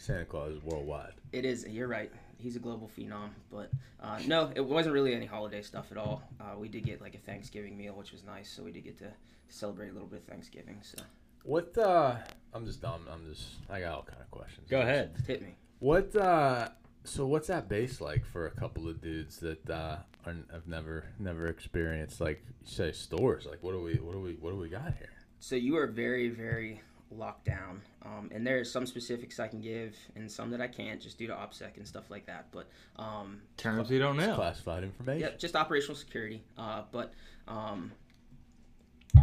Santa 0.01 0.25
Claus 0.25 0.53
is 0.53 0.63
worldwide. 0.63 1.13
It 1.31 1.45
is. 1.45 1.65
You're 1.69 1.87
right. 1.87 2.11
He's 2.37 2.55
a 2.55 2.59
global 2.59 2.89
phenom. 2.97 3.29
But 3.51 3.69
uh, 4.01 4.19
no, 4.25 4.51
it 4.55 4.61
wasn't 4.65 4.93
really 4.93 5.13
any 5.13 5.27
holiday 5.27 5.61
stuff 5.61 5.91
at 5.91 5.97
all. 5.97 6.23
Uh, 6.39 6.57
we 6.57 6.67
did 6.69 6.83
get 6.83 7.01
like 7.01 7.13
a 7.13 7.19
Thanksgiving 7.19 7.77
meal, 7.77 7.93
which 7.93 8.11
was 8.11 8.23
nice. 8.23 8.49
So 8.49 8.63
we 8.63 8.71
did 8.71 8.83
get 8.83 8.97
to 8.97 9.11
celebrate 9.47 9.89
a 9.89 9.93
little 9.93 10.07
bit 10.07 10.19
of 10.19 10.25
Thanksgiving. 10.25 10.79
So 10.81 11.03
What 11.43 11.77
uh 11.77 12.15
I'm 12.53 12.65
just 12.65 12.81
dumb. 12.81 13.05
I'm 13.11 13.29
just 13.29 13.43
I 13.69 13.81
got 13.81 13.93
all 13.93 14.03
kind 14.03 14.21
of 14.21 14.31
questions. 14.31 14.67
Go 14.69 14.81
ahead. 14.81 15.15
just 15.15 15.27
hit 15.27 15.41
me. 15.41 15.55
What 15.79 16.15
uh 16.15 16.69
so 17.03 17.25
what's 17.27 17.47
that 17.47 17.67
base 17.69 18.01
like 18.01 18.25
for 18.25 18.47
a 18.47 18.51
couple 18.51 18.87
of 18.87 19.01
dudes 19.01 19.37
that 19.37 19.69
uh 19.69 19.97
are, 20.25 20.35
have 20.51 20.67
never 20.67 21.05
never 21.19 21.47
experienced 21.47 22.21
like 22.21 22.43
you 22.47 22.71
say 22.71 22.91
stores 22.91 23.47
like 23.49 23.57
what 23.61 23.71
do 23.71 23.81
we 23.81 23.95
what 23.95 24.13
do 24.13 24.19
we 24.19 24.33
what 24.39 24.51
do 24.51 24.57
we 24.57 24.69
got 24.69 24.93
here? 24.97 25.09
So 25.39 25.55
you 25.55 25.75
are 25.77 25.87
very, 25.87 26.29
very 26.29 26.81
locked 27.11 27.45
down. 27.45 27.81
Um, 28.03 28.29
and 28.33 28.45
there 28.45 28.59
are 28.59 28.63
some 28.63 28.85
specifics 28.85 29.39
I 29.39 29.47
can 29.47 29.61
give 29.61 29.95
and 30.15 30.31
some 30.31 30.49
that 30.51 30.61
I 30.61 30.67
can't 30.67 31.01
just 31.01 31.17
due 31.17 31.27
to 31.27 31.33
OPSEC 31.33 31.77
and 31.77 31.87
stuff 31.87 32.09
like 32.09 32.25
that. 32.25 32.47
But 32.51 32.67
um, 32.97 33.41
Terms 33.57 33.89
we 33.89 33.99
don't 33.99 34.17
It's 34.19 34.27
know. 34.27 34.35
classified 34.35 34.83
information. 34.83 35.21
Yeah, 35.21 35.37
just 35.37 35.55
operational 35.55 35.95
security. 35.95 36.41
Uh, 36.57 36.83
but 36.91 37.13
um, 37.47 37.91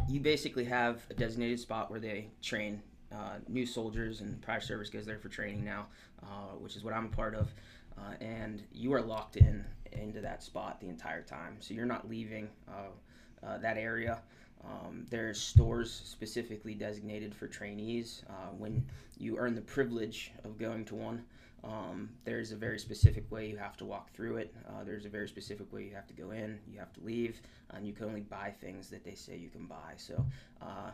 you 0.09 0.21
basically 0.21 0.65
have 0.65 1.01
a 1.11 1.15
designated 1.15 1.61
spot 1.61 1.91
where 1.91 2.01
they 2.01 2.29
train 2.43 2.83
uh, 3.13 3.37
new 3.49 3.65
soldiers, 3.65 4.21
and 4.21 4.41
prior 4.43 4.61
service 4.61 4.91
goes 4.91 5.07
there 5.07 5.19
for 5.19 5.29
training 5.29 5.65
now, 5.65 5.87
uh, 6.23 6.55
which 6.59 6.77
is 6.77 6.85
what 6.85 6.93
I'm 6.93 7.07
a 7.07 7.11
part 7.17 7.35
of. 7.35 7.49
Uh, 7.97 8.15
and 8.21 8.63
you 8.73 8.93
are 8.93 9.01
locked 9.01 9.37
in 9.37 9.65
into 9.93 10.21
that 10.21 10.43
spot 10.43 10.81
the 10.81 10.89
entire 10.89 11.23
time, 11.23 11.57
so 11.61 11.75
you're 11.75 11.87
not 11.87 12.09
leaving 12.09 12.49
uh, 12.69 13.47
uh, 13.47 13.59
that 13.59 13.77
area. 13.79 14.21
Um, 14.65 15.07
there's 15.11 15.41
stores 15.41 16.03
specifically 16.05 16.75
designated 16.75 17.35
for 17.35 17.47
trainees. 17.47 18.25
Uh, 18.29 18.51
when 18.57 18.85
you 19.19 19.39
earn 19.39 19.55
the 19.55 19.61
privilege 19.61 20.33
of 20.45 20.59
going 20.59 20.85
to 20.87 20.95
one, 20.95 21.25
um, 21.65 22.09
there's 22.25 22.53
a 22.53 22.57
very 22.57 22.79
specific 22.79 23.31
way 23.31 23.49
you 23.49 23.57
have 23.57 23.77
to 23.79 23.85
walk 23.85 24.13
through 24.13 24.37
it. 24.37 24.55
Uh, 24.69 24.85
there's 24.85 25.05
a 25.05 25.09
very 25.09 25.29
specific 25.29 25.73
way 25.73 25.85
you 25.85 25.95
have 25.95 26.07
to 26.07 26.15
go 26.15 26.31
in, 26.31 26.59
you 26.71 26.79
have 26.79 26.93
to 26.95 27.01
leave, 27.03 27.41
and 27.71 27.87
you 27.87 27.93
can 27.93 28.07
only 28.07 28.21
buy 28.21 28.55
things 28.61 28.89
that 28.91 29.05
they 29.05 29.15
say 29.15 29.37
you 29.37 29.49
can 29.49 29.67
buy. 29.67 29.95
So 29.97 30.25
uh, 30.63 30.91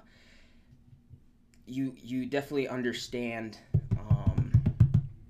you 1.66 1.94
you 2.02 2.26
definitely 2.26 2.68
understand 2.68 3.58
um, 3.98 4.13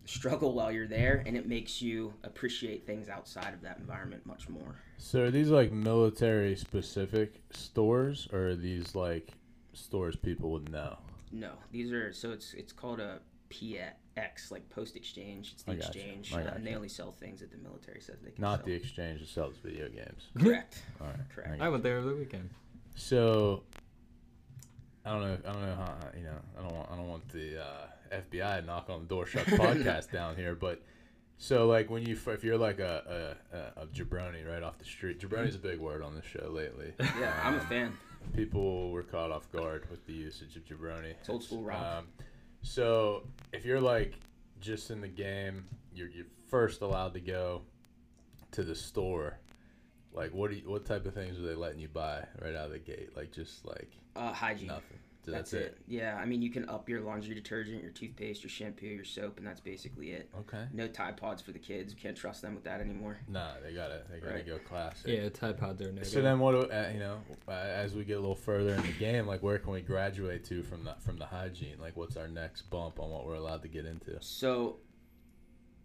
struggle 0.05 0.53
while 0.53 0.71
you're 0.71 0.87
there, 0.87 1.23
and 1.27 1.37
it 1.37 1.47
makes 1.47 1.81
you 1.81 2.13
appreciate 2.25 2.87
things 2.87 3.09
outside 3.09 3.55
of 3.55 3.63
that 3.63 3.79
environment 3.79 4.25
much 4.27 4.49
more. 4.49 4.77
So 4.99 5.23
are 5.25 5.31
these 5.31 5.51
like 5.51 5.73
military 5.73 6.57
specific 6.57 7.35
stores 7.51 8.29
or 8.33 8.49
are 8.49 8.57
these 8.57 8.95
like 8.95 9.29
stores 9.73 10.17
people 10.17 10.51
would 10.51 10.71
know? 10.71 10.99
No, 11.33 11.53
these 11.73 11.93
are 11.93 12.13
so 12.13 12.31
it's 12.31 12.55
it's 12.55 12.73
called 12.73 13.01
a 13.01 13.19
PX, 13.51 14.51
like 14.51 14.69
post 14.71 14.97
exchange. 14.97 15.53
It's 15.53 15.63
the 15.63 15.73
I 15.73 15.75
exchange, 15.77 16.33
uh, 16.33 16.39
and 16.55 16.67
they 16.67 16.75
only 16.75 16.89
sell 16.89 17.13
things 17.13 17.41
that 17.41 17.51
the 17.51 17.59
military 17.59 18.01
says 18.01 18.17
they 18.23 18.31
can 18.31 18.43
Not 18.43 18.61
sell. 18.61 18.67
the 18.67 18.73
exchange 18.73 19.21
that 19.21 19.29
sells 19.29 19.57
video 19.63 19.89
games. 19.89 20.29
correct. 20.39 20.83
All 21.01 21.07
right. 21.09 21.17
Correct. 21.35 21.61
I 21.61 21.67
I 21.67 21.69
went 21.69 21.83
there 21.83 21.99
over 21.99 22.11
the 22.11 22.17
weekend. 22.17 22.51
So 22.97 23.63
I 25.05 25.11
don't 25.13 25.21
know. 25.21 25.39
I 25.47 25.53
don't 25.53 25.63
know 25.63 25.75
how 25.75 25.95
you 26.17 26.25
know. 26.25 26.39
I 26.59 26.63
don't 26.63 26.75
want. 26.75 26.89
I 26.91 26.97
don't 26.97 27.09
want 27.09 27.29
the 27.29 27.61
uh, 27.63 27.87
FBI 28.33 28.61
to 28.61 28.67
knock 28.67 28.89
on 28.89 29.01
the 29.03 29.07
door, 29.07 29.27
shut 29.27 29.45
the 29.47 29.53
podcast 29.53 30.11
down 30.13 30.37
here. 30.37 30.55
But 30.55 30.81
so 31.37 31.67
like 31.67 31.91
when 31.91 32.05
you 32.07 32.17
if 32.27 32.43
you're 32.45 32.57
like 32.59 32.79
a, 32.81 33.37
a, 33.53 33.83
a, 33.83 33.87
jabroni 33.89 34.49
right 34.51 34.63
off 34.63 34.79
the 34.79 34.85
street, 34.85 35.21
jabroni's 35.21 35.57
a 35.57 35.59
big 35.59 35.79
word 35.79 36.03
on 36.03 36.15
this 36.15 36.25
show 36.25 36.49
lately. 36.51 36.93
Yeah, 37.01 37.39
I'm 37.43 37.55
a 37.55 37.59
Um, 37.61 37.67
fan. 37.67 37.99
People 38.35 38.91
were 38.91 39.03
caught 39.03 39.31
off 39.31 39.51
guard 39.53 39.89
with 39.91 40.07
the 40.07 40.15
usage 40.15 40.57
of 40.57 40.65
jabroni. 40.65 41.11
It's 41.21 41.29
old 41.29 41.45
school 41.45 41.63
Rob. 41.63 41.99
Um, 41.99 42.07
so 42.63 43.25
if 43.53 43.67
you're 43.67 43.81
like 43.83 44.15
just 44.61 44.91
in 44.91 45.03
the 45.03 45.09
game, 45.09 45.67
you're 45.95 46.09
you're 46.09 46.27
first 46.49 46.81
allowed 46.81 47.13
to 47.15 47.21
go 47.21 47.61
to 48.53 48.63
the 48.63 48.75
store. 48.75 49.39
Like, 50.15 50.33
what 50.33 50.51
do 50.51 50.57
you, 50.57 50.71
what 50.71 50.85
type 50.87 51.05
of 51.07 51.15
things 51.15 51.39
are 51.39 51.43
they 51.43 51.55
letting 51.55 51.81
you 51.81 51.89
buy 51.89 52.25
right 52.41 52.55
out 52.55 52.67
of 52.67 52.73
the 52.73 52.79
gate? 52.79 53.17
Like, 53.17 53.33
just 53.33 53.67
like 53.67 53.91
Uh, 54.17 54.33
hygiene. 54.33 54.69
nothing. 54.69 54.99
So 55.25 55.31
That's, 55.31 55.55
it. 55.55 55.79
Yeah, 55.89 56.19
I 56.21 56.27
mean, 56.27 56.43
you 56.43 56.51
can 56.51 56.69
up 56.69 56.87
your 56.87 57.01
laundry 57.01 57.35
detergent, 57.35 57.83
your 57.83 57.93
toothpaste, 57.93 58.43
your 58.43 58.51
shampoo, 58.51 58.85
your 58.87 59.07
soap, 59.07 59.39
and 59.39 59.47
that's 59.47 59.59
basically 59.61 60.11
it. 60.11 60.29
Okay. 60.41 60.67
No 60.71 60.87
Tide 60.87 61.17
Pods 61.17 61.41
for 61.41 61.51
the 61.53 61.59
kids. 61.59 61.95
We 61.95 62.01
can't 62.01 62.15
trust 62.17 62.43
them 62.43 62.55
with 62.55 62.65
that 62.65 62.83
anymore. 62.83 63.17
Nah, 63.27 63.53
they 63.65 63.73
gotta 63.73 64.03
they 64.11 64.21
gotta 64.21 64.35
Right. 64.35 64.47
go 64.47 64.59
classic. 64.59 65.07
Yeah, 65.07 65.31
Tide 65.31 65.57
Pods 65.57 65.81
are 65.81 65.91
no 65.91 66.03
So 66.03 66.21
then, 66.21 66.41
what 66.41 66.53
do 66.53 66.71
uh, 66.71 66.91
you 66.93 66.99
know? 67.01 67.23
Uh, 67.49 67.53
as 67.53 67.95
we 67.95 68.05
get 68.05 68.19
a 68.19 68.21
little 68.21 68.35
further 68.35 68.75
in 68.75 68.83
the 68.83 68.93
game, 68.93 69.27
like 69.27 69.43
where 69.43 69.59
can 69.59 69.73
we 69.73 69.81
graduate 69.81 70.45
to 70.45 70.63
from 70.63 70.85
the 70.85 70.95
from 70.99 71.17
the 71.17 71.25
hygiene? 71.27 71.77
Like, 71.81 71.97
what's 71.97 72.19
our 72.19 72.29
next 72.29 72.69
bump 72.69 73.01
on 73.01 73.09
what 73.09 73.25
we're 73.25 73.37
allowed 73.37 73.63
to 73.63 73.69
get 73.69 73.87
into? 73.87 74.19
So, 74.21 74.77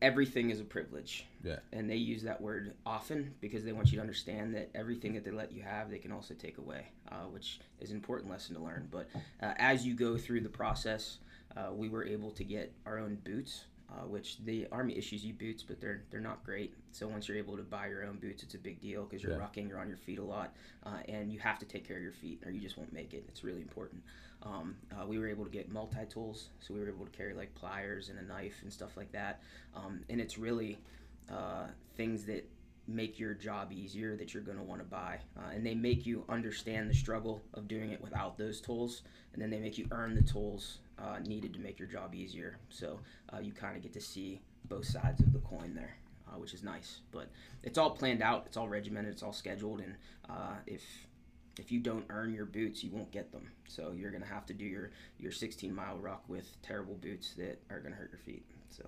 everything 0.02 0.50
is 0.50 0.60
a 0.60 0.64
privilege. 0.64 1.26
Yeah. 1.44 1.58
And 1.74 1.90
they 1.90 1.96
use 1.96 2.24
that 2.24 2.40
word 2.42 2.74
often 2.86 3.34
because 3.42 3.64
they 3.64 3.72
want 3.72 3.92
you 3.92 3.98
to 3.98 4.02
understand 4.02 4.56
that 4.56 4.70
everything 4.76 5.14
that 5.14 5.24
they 5.24 5.32
let 5.32 5.52
you 5.52 5.62
have, 5.62 5.90
they 5.90 5.98
can 5.98 6.12
also 6.12 6.34
take 6.34 6.58
away, 6.58 6.88
uh, 7.12 7.26
which 7.32 7.60
is 7.80 7.92
an 7.92 7.96
important 7.98 8.32
lesson 8.32 8.56
to 8.56 8.62
learn. 8.62 8.88
But 8.92 9.10
uh, 9.42 9.54
as 9.58 9.86
you 9.86 9.94
go 9.94 10.18
through 10.18 10.42
the 10.42 10.50
process, 10.50 11.18
uh, 11.58 11.74
we 11.74 11.90
were 11.90 12.06
able 12.06 12.32
to 12.32 12.44
get 12.44 12.74
our 12.86 12.98
own 12.98 13.16
boots. 13.24 13.66
Uh, 13.92 14.06
which 14.06 14.38
the 14.46 14.68
army 14.72 14.96
issues 14.96 15.26
you 15.26 15.34
boots, 15.34 15.64
but 15.64 15.82
they're 15.82 16.04
they're 16.12 16.20
not 16.22 16.44
great. 16.46 16.76
So 16.92 17.08
once 17.08 17.28
you're 17.28 17.40
able 17.40 17.58
to 17.58 17.64
buy 17.64 17.88
your 17.88 18.06
own 18.06 18.18
boots, 18.18 18.44
it's 18.44 18.54
a 18.54 18.60
big 18.60 18.80
deal 18.80 19.04
because 19.04 19.24
you're 19.24 19.32
Yeah. 19.32 19.40
rucking, 19.40 19.68
you're 19.68 19.80
on 19.80 19.88
your 19.88 19.98
feet 19.98 20.20
a 20.20 20.24
lot, 20.24 20.56
uh, 20.84 21.00
and 21.08 21.34
you 21.34 21.40
have 21.40 21.58
to 21.58 21.66
take 21.66 21.88
care 21.88 21.98
of 21.98 22.04
your 22.04 22.12
feet, 22.12 22.44
or 22.46 22.52
you 22.52 22.62
just 22.62 22.78
won't 22.78 22.94
make 22.94 23.16
it. 23.16 23.26
It's 23.28 23.44
really 23.44 23.62
important. 23.64 24.04
Um, 24.44 24.76
uh, 24.92 25.06
we 25.06 25.20
were 25.20 25.28
able 25.28 25.44
to 25.44 25.52
get 25.52 25.70
multi 25.72 26.06
tools, 26.10 26.50
so 26.60 26.74
we 26.74 26.80
were 26.80 26.88
able 26.88 27.06
to 27.06 27.12
carry 27.12 27.34
like 27.34 27.54
pliers 27.56 28.10
and 28.10 28.18
a 28.20 28.24
knife 28.24 28.56
and 28.62 28.72
stuff 28.72 28.96
like 28.96 29.12
that. 29.12 29.42
Um, 29.76 30.02
and 30.10 30.22
it's 30.22 30.38
really 30.38 30.80
uh, 31.32 31.68
things 31.98 32.26
that 32.26 32.48
make 32.88 33.20
your 33.20 33.34
job 33.34 33.72
easier 33.72 34.16
that 34.16 34.34
you're 34.34 34.44
going 34.44 34.58
to 34.58 34.64
want 34.64 34.82
to 34.82 34.88
buy. 34.88 35.20
Uh, 35.38 35.52
and 35.54 35.66
they 35.66 35.76
make 35.76 36.06
you 36.06 36.24
understand 36.30 36.90
the 36.90 36.94
struggle 36.94 37.42
of 37.54 37.68
doing 37.68 37.92
it 37.92 38.02
without 38.02 38.38
those 38.38 38.62
tools, 38.62 39.04
and 39.34 39.42
then 39.42 39.50
they 39.50 39.60
make 39.60 39.78
you 39.78 39.88
earn 39.92 40.16
the 40.16 40.22
tools 40.22 40.80
uh, 40.98 41.20
needed 41.26 41.54
to 41.54 41.60
make 41.60 41.78
your 41.78 41.88
job 41.88 42.16
easier. 42.16 42.58
So 42.70 43.00
uh, 43.34 43.40
you 43.40 43.52
kind 43.52 43.76
of 43.76 43.84
get 43.84 43.94
to 43.94 44.02
see 44.02 44.42
both 44.66 44.86
sides 44.86 45.22
of 45.22 45.34
the 45.34 45.40
coin 45.40 45.74
there. 45.76 45.96
Uh, 46.32 46.38
which 46.38 46.54
is 46.54 46.62
nice, 46.62 47.00
but 47.12 47.28
it's 47.64 47.80
all 47.80 47.90
planned 47.90 48.22
out. 48.22 48.44
It's 48.46 48.56
all 48.56 48.70
regimented. 48.70 49.14
It's 49.14 49.24
all 49.24 49.34
scheduled, 49.34 49.80
and 49.80 49.96
uh, 50.30 50.58
if 50.68 50.84
if 51.60 51.72
you 51.72 51.80
don't 51.80 52.06
earn 52.10 52.34
your 52.34 52.46
boots, 52.46 52.84
you 52.84 52.90
won't 52.92 53.12
get 53.12 53.32
them. 53.32 53.48
So 53.68 53.92
you're 53.96 54.12
gonna 54.12 54.26
have 54.26 54.46
to 54.48 54.54
do 54.54 54.66
your 54.66 54.92
your 55.20 55.32
16 55.32 55.74
mile 55.76 55.98
ruck 55.98 56.24
with 56.28 56.62
terrible 56.62 56.96
boots 56.96 57.34
that 57.38 57.60
are 57.70 57.80
gonna 57.80 57.96
hurt 57.96 58.12
your 58.12 58.20
feet. 58.20 58.46
So 58.70 58.86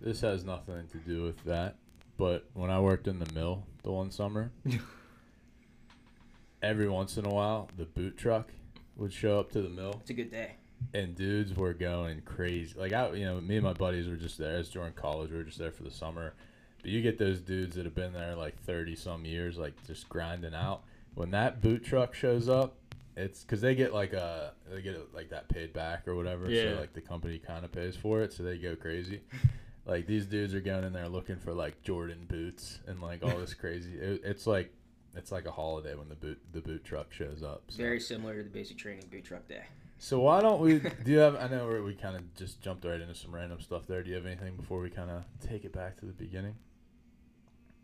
This 0.00 0.20
has 0.20 0.44
nothing 0.44 0.86
to 0.92 0.98
do 0.98 1.22
with 1.22 1.42
that, 1.44 1.76
but 2.16 2.48
when 2.54 2.70
I 2.70 2.80
worked 2.80 3.06
in 3.08 3.18
the 3.18 3.32
mill 3.32 3.64
the 3.82 3.90
one 3.92 4.10
summer, 4.10 4.52
every 6.62 6.88
once 6.88 7.16
in 7.16 7.24
a 7.26 7.30
while 7.32 7.68
the 7.76 7.84
boot 7.84 8.16
truck 8.16 8.48
would 8.96 9.12
show 9.12 9.40
up 9.40 9.50
to 9.52 9.62
the 9.62 9.68
mill 9.68 9.96
it's 10.00 10.10
a 10.10 10.14
good 10.14 10.30
day. 10.30 10.52
and 10.94 11.14
dudes 11.14 11.54
were 11.54 11.72
going 11.72 12.20
crazy. 12.22 12.74
Like 12.78 12.92
I, 12.92 13.10
you 13.12 13.24
know, 13.24 13.40
me 13.40 13.56
and 13.56 13.64
my 13.64 13.72
buddies 13.72 14.08
were 14.08 14.16
just 14.16 14.38
there. 14.38 14.56
As 14.56 14.68
during 14.68 14.92
college, 14.92 15.30
we 15.30 15.38
were 15.38 15.44
just 15.44 15.58
there 15.58 15.72
for 15.72 15.82
the 15.84 15.90
summer. 15.90 16.34
But 16.82 16.90
you 16.90 17.00
get 17.00 17.16
those 17.18 17.40
dudes 17.40 17.76
that 17.76 17.84
have 17.84 17.94
been 17.94 18.12
there 18.12 18.34
like 18.34 18.60
thirty 18.62 18.96
some 18.96 19.24
years, 19.24 19.56
like 19.56 19.74
just 19.86 20.08
grinding 20.08 20.54
out. 20.54 20.82
When 21.14 21.30
that 21.32 21.60
boot 21.60 21.84
truck 21.84 22.14
shows 22.14 22.48
up, 22.48 22.76
it's 23.16 23.42
because 23.42 23.60
they 23.60 23.74
get 23.74 23.92
like 23.92 24.12
a 24.12 24.52
they 24.70 24.80
get 24.82 25.14
like 25.14 25.30
that 25.30 25.48
paid 25.48 25.72
back 25.72 26.08
or 26.08 26.14
whatever. 26.14 26.50
Yeah. 26.50 26.74
So 26.74 26.80
like 26.80 26.92
the 26.94 27.00
company 27.00 27.38
kind 27.38 27.64
of 27.64 27.72
pays 27.72 27.96
for 27.96 28.22
it, 28.22 28.32
so 28.32 28.42
they 28.42 28.58
go 28.58 28.74
crazy. 28.74 29.20
like 29.86 30.06
these 30.06 30.26
dudes 30.26 30.54
are 30.54 30.60
going 30.60 30.84
in 30.84 30.92
there 30.92 31.08
looking 31.08 31.36
for 31.36 31.52
like 31.52 31.82
Jordan 31.82 32.26
boots 32.28 32.80
and 32.86 33.02
like 33.02 33.22
all 33.22 33.36
this 33.38 33.54
crazy. 33.62 33.94
It, 33.94 34.22
it's 34.24 34.46
like 34.46 34.72
it's 35.14 35.30
like 35.30 35.46
a 35.46 35.50
holiday 35.50 35.94
when 35.94 36.08
the 36.08 36.14
boot 36.14 36.40
the 36.52 36.60
boot 36.60 36.84
truck 36.84 37.12
shows 37.12 37.42
up. 37.42 37.64
So. 37.68 37.82
Very 37.82 38.00
similar 38.00 38.36
to 38.38 38.42
the 38.42 38.50
basic 38.50 38.78
training 38.78 39.04
boot 39.10 39.24
truck 39.24 39.46
day. 39.46 39.64
So 39.98 40.18
why 40.18 40.40
don't 40.40 40.60
we? 40.60 40.78
Do 41.04 41.12
you 41.12 41.18
have? 41.18 41.36
I 41.36 41.48
know 41.48 41.68
we 41.68 41.80
we 41.80 41.94
kind 41.94 42.16
of 42.16 42.34
just 42.34 42.60
jumped 42.60 42.84
right 42.84 43.00
into 43.00 43.14
some 43.14 43.34
random 43.34 43.60
stuff 43.60 43.86
there. 43.86 44.02
Do 44.02 44.10
you 44.10 44.16
have 44.16 44.26
anything 44.26 44.56
before 44.56 44.80
we 44.80 44.90
kind 44.90 45.10
of 45.10 45.24
take 45.46 45.64
it 45.64 45.72
back 45.72 45.96
to 45.98 46.06
the 46.06 46.12
beginning? 46.12 46.54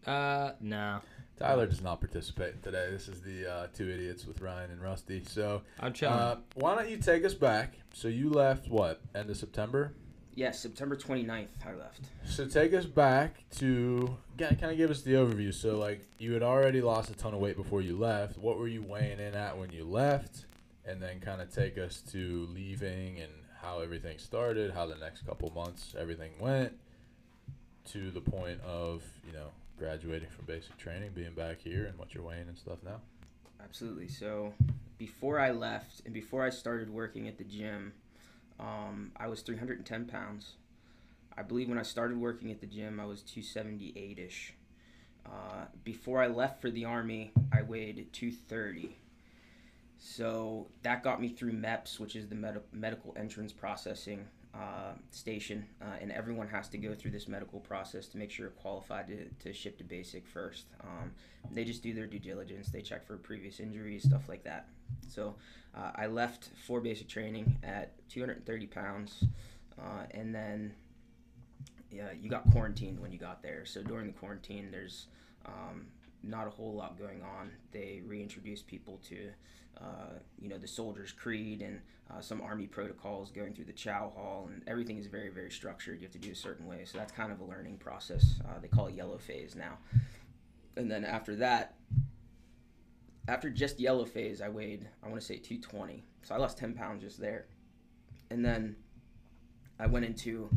Uh, 0.07 0.53
no. 0.61 1.01
Tyler 1.39 1.67
does 1.67 1.83
not 1.83 2.01
participate 2.01 2.63
today. 2.63 2.89
This 2.91 3.09
is 3.09 3.21
the 3.21 3.51
uh, 3.51 3.67
two 3.73 3.89
idiots 3.89 4.27
with 4.27 4.41
Ryan 4.41 4.71
and 4.73 4.83
Rusty. 4.83 5.23
So 5.25 5.63
I'm 5.79 5.93
chilling. 5.93 6.19
uh, 6.19 6.37
why 6.55 6.75
don't 6.75 6.89
you 6.89 6.97
take 6.97 7.25
us 7.25 7.35
back? 7.35 7.75
So 7.93 8.09
you 8.09 8.31
left 8.31 8.69
what 8.69 9.01
end 9.15 9.31
of 9.31 9.37
September? 9.37 9.95
Yes, 10.35 10.61
September 10.61 10.95
29th, 10.97 11.49
I 11.67 11.75
left. 11.75 12.01
So 12.25 12.47
take 12.47 12.73
us 12.73 12.87
back 12.87 13.43
to 13.57 14.17
kind 14.39 14.65
of 14.65 14.77
give 14.77 14.91
us 14.91 15.03
the 15.03 15.13
overview. 15.15 15.53
So 15.53 15.79
like 15.79 16.07
you 16.19 16.33
had 16.33 16.43
already 16.43 16.81
lost 16.81 17.11
a 17.11 17.15
ton 17.15 17.35
of 17.35 17.41
weight 17.41 17.57
before 17.57 17.83
you 17.83 17.97
left. 17.97 18.39
What 18.39 18.59
were 18.59 18.69
you 18.69 18.83
weighing 18.83 19.19
in 19.19 19.35
at 19.35 19.59
when 19.59 19.71
you 19.71 19.85
left? 19.85 20.45
And 20.85 21.03
then 21.03 21.21
kind 21.21 21.41
of 21.41 21.53
take 21.53 21.77
us 21.77 22.01
to 22.13 22.49
leaving 22.53 23.19
and 23.21 23.33
how 23.61 23.81
everything 23.81 24.19
started, 24.19 24.73
how 24.73 24.87
the 24.87 24.97
next 24.97 25.27
couple 25.27 25.51
months 25.51 25.95
everything 25.99 26.31
went, 26.41 26.73
to 27.93 28.11
the 28.11 28.21
point 28.21 28.61
of 28.61 29.03
you 29.27 29.33
know 29.33 29.49
graduating 29.79 30.29
from 30.29 30.45
basic 30.45 30.77
training, 30.77 31.11
being 31.15 31.35
back 31.35 31.61
here, 31.61 31.87
and 31.87 31.99
what 31.99 32.15
you're 32.15 32.23
weighing 32.23 32.49
and 32.49 32.59
stuff 32.59 32.79
now. 32.85 33.01
Absolutely. 33.63 34.09
So 34.09 34.53
before 34.99 35.39
I 35.39 35.51
left 35.51 36.03
and 36.05 36.13
before 36.13 36.45
I 36.45 36.51
started 36.51 36.91
working 36.91 37.29
at 37.29 37.39
the 37.39 37.45
gym, 37.45 37.93
um, 38.59 39.13
I 39.17 39.29
was 39.29 39.43
310 39.43 40.07
pounds. 40.07 40.55
I 41.37 41.43
believe 41.43 41.69
when 41.69 41.79
I 41.79 41.83
started 41.83 42.19
working 42.19 42.51
at 42.51 42.61
the 42.61 42.67
gym, 42.67 42.99
I 42.99 43.05
was 43.05 43.23
278 43.23 44.19
ish. 44.19 44.55
Uh, 45.25 45.67
before 45.85 46.23
I 46.23 46.27
left 46.27 46.61
for 46.61 46.71
the 46.71 46.85
army, 46.85 47.31
I 47.53 47.63
weighed 47.63 48.09
230. 48.13 48.97
So 49.99 50.69
that 50.83 51.03
got 51.03 51.21
me 51.21 51.29
through 51.29 51.53
MEPS, 51.53 52.01
which 52.01 52.17
is 52.17 52.29
the 52.29 52.35
med- 52.35 52.63
medical 52.73 53.15
entrance 53.17 53.53
processing 53.53 54.27
uh, 54.55 54.93
station, 55.11 55.67
uh, 55.81 55.97
and 56.01 56.11
everyone 56.11 56.49
has 56.49 56.69
to 56.69 56.79
go 56.79 56.95
through 56.95 57.11
this 57.11 57.29
medical 57.29 57.61
process 57.61 58.07
to 58.09 58.19
make 58.19 58.31
sure 58.31 58.47
you're 58.47 58.51
qualified 58.53 59.07
to, 59.09 59.27
to 59.45 59.53
ship 59.53 59.79
to 59.79 59.85
basic 59.85 60.27
first. 60.27 60.67
Um, 60.83 61.13
they 61.53 61.65
just 61.65 61.83
do 61.83 61.93
their 61.93 62.07
due 62.07 62.19
diligence. 62.19 62.69
They 62.69 62.81
check 62.81 63.07
for 63.07 63.17
previous 63.17 63.61
injuries, 63.61 64.05
stuff 64.05 64.29
like 64.29 64.45
that. 64.45 64.69
So 65.09 65.35
uh, 65.77 65.93
I 65.95 66.07
left 66.07 66.51
for 66.67 66.81
basic 66.81 67.09
training 67.09 67.59
at 67.63 67.93
230 68.09 68.67
pounds, 68.67 69.25
uh, 69.79 70.05
and 70.13 70.35
then 70.35 70.73
yeah, 71.91 72.09
you 72.21 72.29
got 72.29 72.51
quarantined 72.51 73.01
when 73.01 73.13
you 73.13 73.19
got 73.19 73.43
there. 73.43 73.65
So 73.65 73.83
during 73.83 74.07
the 74.07 74.13
quarantine, 74.13 74.69
there's 74.71 75.07
um, 75.47 75.87
not 76.23 76.47
a 76.47 76.51
whole 76.51 76.75
lot 76.75 76.99
going 76.99 77.23
on. 77.23 77.51
They 77.73 78.03
reintroduce 78.07 78.63
people 78.63 79.01
to 79.09 79.31
uh, 79.81 80.19
you 80.41 80.49
know 80.49 80.59
the 80.59 80.67
soldiers' 80.67 81.13
creed 81.13 81.63
and 81.63 81.81
uh, 82.11 82.21
some 82.21 82.41
army 82.41 82.67
protocols 82.67 83.31
going 83.31 83.55
through 83.55 83.67
the 83.67 83.73
chow 83.73 84.13
hall, 84.15 84.49
and 84.53 84.63
everything 84.67 84.99
is 84.99 85.07
very 85.07 85.29
very 85.29 85.51
structured. 85.51 86.01
You 86.01 86.07
have 86.07 86.13
to 86.13 86.19
do 86.19 86.33
a 86.33 86.37
certain 86.37 86.67
way. 86.67 86.85
So 86.85 86.99
that's 86.99 87.13
kind 87.13 87.33
of 87.33 87.41
a 87.41 87.45
learning 87.45 87.79
process. 87.79 88.41
Uh, 88.45 88.59
they 88.61 88.69
call 88.69 88.87
it 88.87 88.95
yellow 88.95 89.19
phase 89.19 89.55
now. 89.55 89.79
And 90.77 90.91
then 90.91 91.05
after 91.05 91.35
that, 91.37 91.75
after 93.27 93.51
just 93.51 93.79
yellow 93.81 94.05
phase, 94.05 94.41
I 94.41 94.49
weighed 94.49 94.89
I 95.03 95.09
want 95.09 95.21
to 95.21 95.27
say 95.27 95.37
220. 95.37 96.05
So 96.23 96.35
I 96.35 96.39
lost 96.39 96.59
10 96.59 96.75
pounds 96.75 97.03
just 97.03 97.21
there. 97.21 97.47
And 98.31 98.45
then 98.45 98.77
I 99.79 99.87
went 99.87 100.05
into 100.05 100.51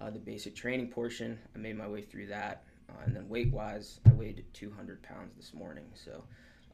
uh, 0.00 0.10
the 0.10 0.18
basic 0.18 0.54
training 0.54 0.88
portion. 0.88 1.38
I 1.54 1.58
made 1.58 1.76
my 1.76 1.88
way 1.88 2.02
through 2.02 2.26
that. 2.28 2.64
Uh, 2.88 3.04
and 3.04 3.14
then 3.14 3.28
weight 3.28 3.52
wise, 3.52 4.00
I 4.06 4.12
weighed 4.12 4.44
200 4.52 5.02
pounds 5.02 5.34
this 5.36 5.52
morning. 5.54 5.84
So 5.94 6.22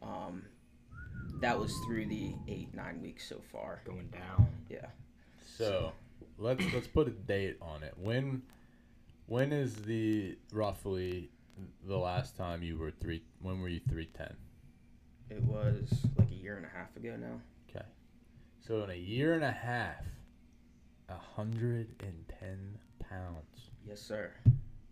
um, 0.03 0.43
that 1.41 1.59
was 1.59 1.75
through 1.87 2.07
the 2.07 2.35
eight, 2.49 2.75
nine 2.75 3.01
weeks 3.03 3.29
so 3.29 3.41
far. 3.53 3.81
Going 3.85 4.09
down. 4.09 4.49
Yeah. 4.69 4.87
So 5.57 5.93
let's 6.39 6.65
let's 6.73 6.87
put 6.87 7.09
a 7.09 7.11
date 7.13 7.57
on 7.61 7.83
it. 7.83 7.95
When 7.97 8.43
when 9.27 9.53
is 9.53 9.75
the 9.77 10.37
roughly 10.53 11.31
the 11.87 11.97
last 11.97 12.37
time 12.37 12.63
you 12.63 12.79
were 12.79 12.91
three? 12.91 13.23
When 13.41 13.61
were 13.61 13.69
you 13.69 13.81
three 13.89 14.07
ten? 14.07 14.35
It 15.31 15.43
was 15.43 16.07
like 16.17 16.31
a 16.31 16.35
year 16.35 16.57
and 16.57 16.67
a 16.67 16.69
half 16.69 16.95
ago 16.97 17.17
now. 17.17 17.41
Okay. 17.71 17.85
So 18.61 18.83
in 18.85 18.91
a 18.91 18.95
year 18.95 19.35
and 19.35 19.45
a 19.45 19.53
half, 19.53 20.05
a 21.09 21.19
hundred 21.37 21.89
and 22.01 22.25
ten 22.41 22.79
pounds. 23.09 23.71
Yes, 23.87 24.01
sir. 24.01 24.33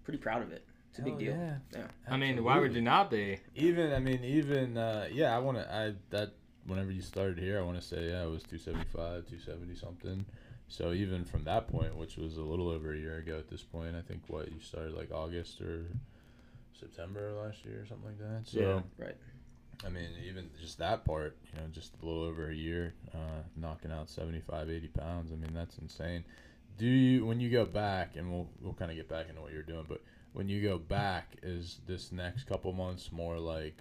Pretty 0.05 0.19
proud 0.19 0.43
of 0.43 0.53
it. 0.53 0.67
It's 0.93 0.99
a 0.99 1.03
big 1.03 1.13
Hell 1.13 1.21
deal. 1.21 1.37
Yeah. 1.37 1.55
Yeah. 1.73 1.87
I 2.07 2.19
mean, 2.19 2.45
why 2.45 2.59
would 2.59 2.75
you 2.75 2.83
not 2.83 3.11
be? 3.11 3.39
Even 3.55 3.95
I 3.95 3.99
mean, 3.99 4.23
even 4.25 4.77
uh, 4.77 5.09
yeah, 5.11 5.35
I 5.35 5.39
want 5.39 5.57
to. 5.57 5.75
I 5.75 5.95
that 6.11 6.35
whenever 6.67 6.91
you 6.91 7.01
started 7.01 7.39
here, 7.39 7.59
I 7.59 7.63
want 7.63 7.81
to 7.81 7.87
say 7.87 8.11
yeah, 8.11 8.25
it 8.25 8.31
was 8.31 8.43
two 8.43 8.59
seventy 8.59 8.85
five, 8.95 9.27
two 9.27 9.39
seventy 9.39 9.75
something. 9.75 10.27
So 10.69 10.93
even 10.93 11.25
from 11.25 11.45
that 11.45 11.69
point, 11.69 11.97
which 11.97 12.19
was 12.19 12.37
a 12.37 12.43
little 12.43 12.69
over 12.69 12.93
a 12.93 12.99
year 12.99 13.17
ago 13.17 13.39
at 13.39 13.49
this 13.49 13.63
point, 13.63 13.97
I 13.97 14.03
think 14.03 14.25
what 14.27 14.53
you 14.53 14.61
started 14.61 14.93
like 14.95 15.11
August 15.13 15.63
or 15.63 15.87
September 16.79 17.33
last 17.43 17.65
year 17.65 17.83
or 17.83 17.87
something 17.87 18.09
like 18.09 18.19
that. 18.19 18.49
So 18.49 18.61
Yeah. 18.61 18.81
Right. 19.03 19.17
I 19.87 19.89
mean, 19.89 20.11
even 20.29 20.51
just 20.61 20.79
that 20.79 21.07
part, 21.07 21.37
you 21.53 21.61
know, 21.61 21.67
just 21.73 21.95
a 22.03 22.07
little 22.07 22.23
over 22.23 22.51
a 22.51 22.55
year, 22.55 22.95
uh, 23.15 23.43
knocking 23.57 23.91
out 23.91 24.11
75, 24.11 24.71
80 24.71 24.89
pounds. 24.89 25.33
I 25.33 25.37
mean, 25.37 25.55
that's 25.55 25.79
insane. 25.79 26.23
do 26.77 26.87
you 26.87 27.25
when 27.25 27.41
you 27.41 27.49
go 27.51 27.65
back 27.65 28.17
and 28.17 28.31
we'll 28.31 28.49
we'll 28.61 28.75
kind 28.75 28.91
of 28.91 28.97
get 28.99 29.09
back 29.09 29.31
into 29.31 29.41
what 29.41 29.53
you're 29.53 29.63
doing, 29.63 29.87
but 29.89 30.03
when 30.33 30.49
you 30.49 30.63
go 30.63 30.79
back, 30.79 31.37
is 31.43 31.81
this 31.87 32.13
next 32.13 32.45
couple 32.45 32.73
months 32.73 33.11
more 33.13 33.39
like 33.39 33.77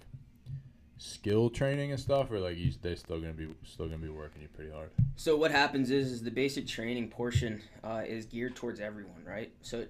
skill 0.98 1.50
training 1.50 1.90
and 1.90 2.00
stuff, 2.00 2.30
or 2.30 2.38
like 2.38 2.56
you 2.56 2.72
they 2.82 2.94
still 2.94 3.20
gonna 3.20 3.32
be 3.32 3.48
still 3.64 3.86
gonna 3.86 3.98
be 3.98 4.08
working 4.08 4.42
you 4.42 4.48
pretty 4.48 4.70
hard? 4.70 4.90
So 5.16 5.36
what 5.36 5.50
happens 5.50 5.90
is, 5.90 6.12
is 6.12 6.22
the 6.22 6.30
basic 6.30 6.66
training 6.66 7.08
portion 7.08 7.60
uh, 7.82 8.02
is 8.06 8.26
geared 8.26 8.54
towards 8.54 8.80
everyone, 8.80 9.24
right? 9.26 9.52
So 9.62 9.86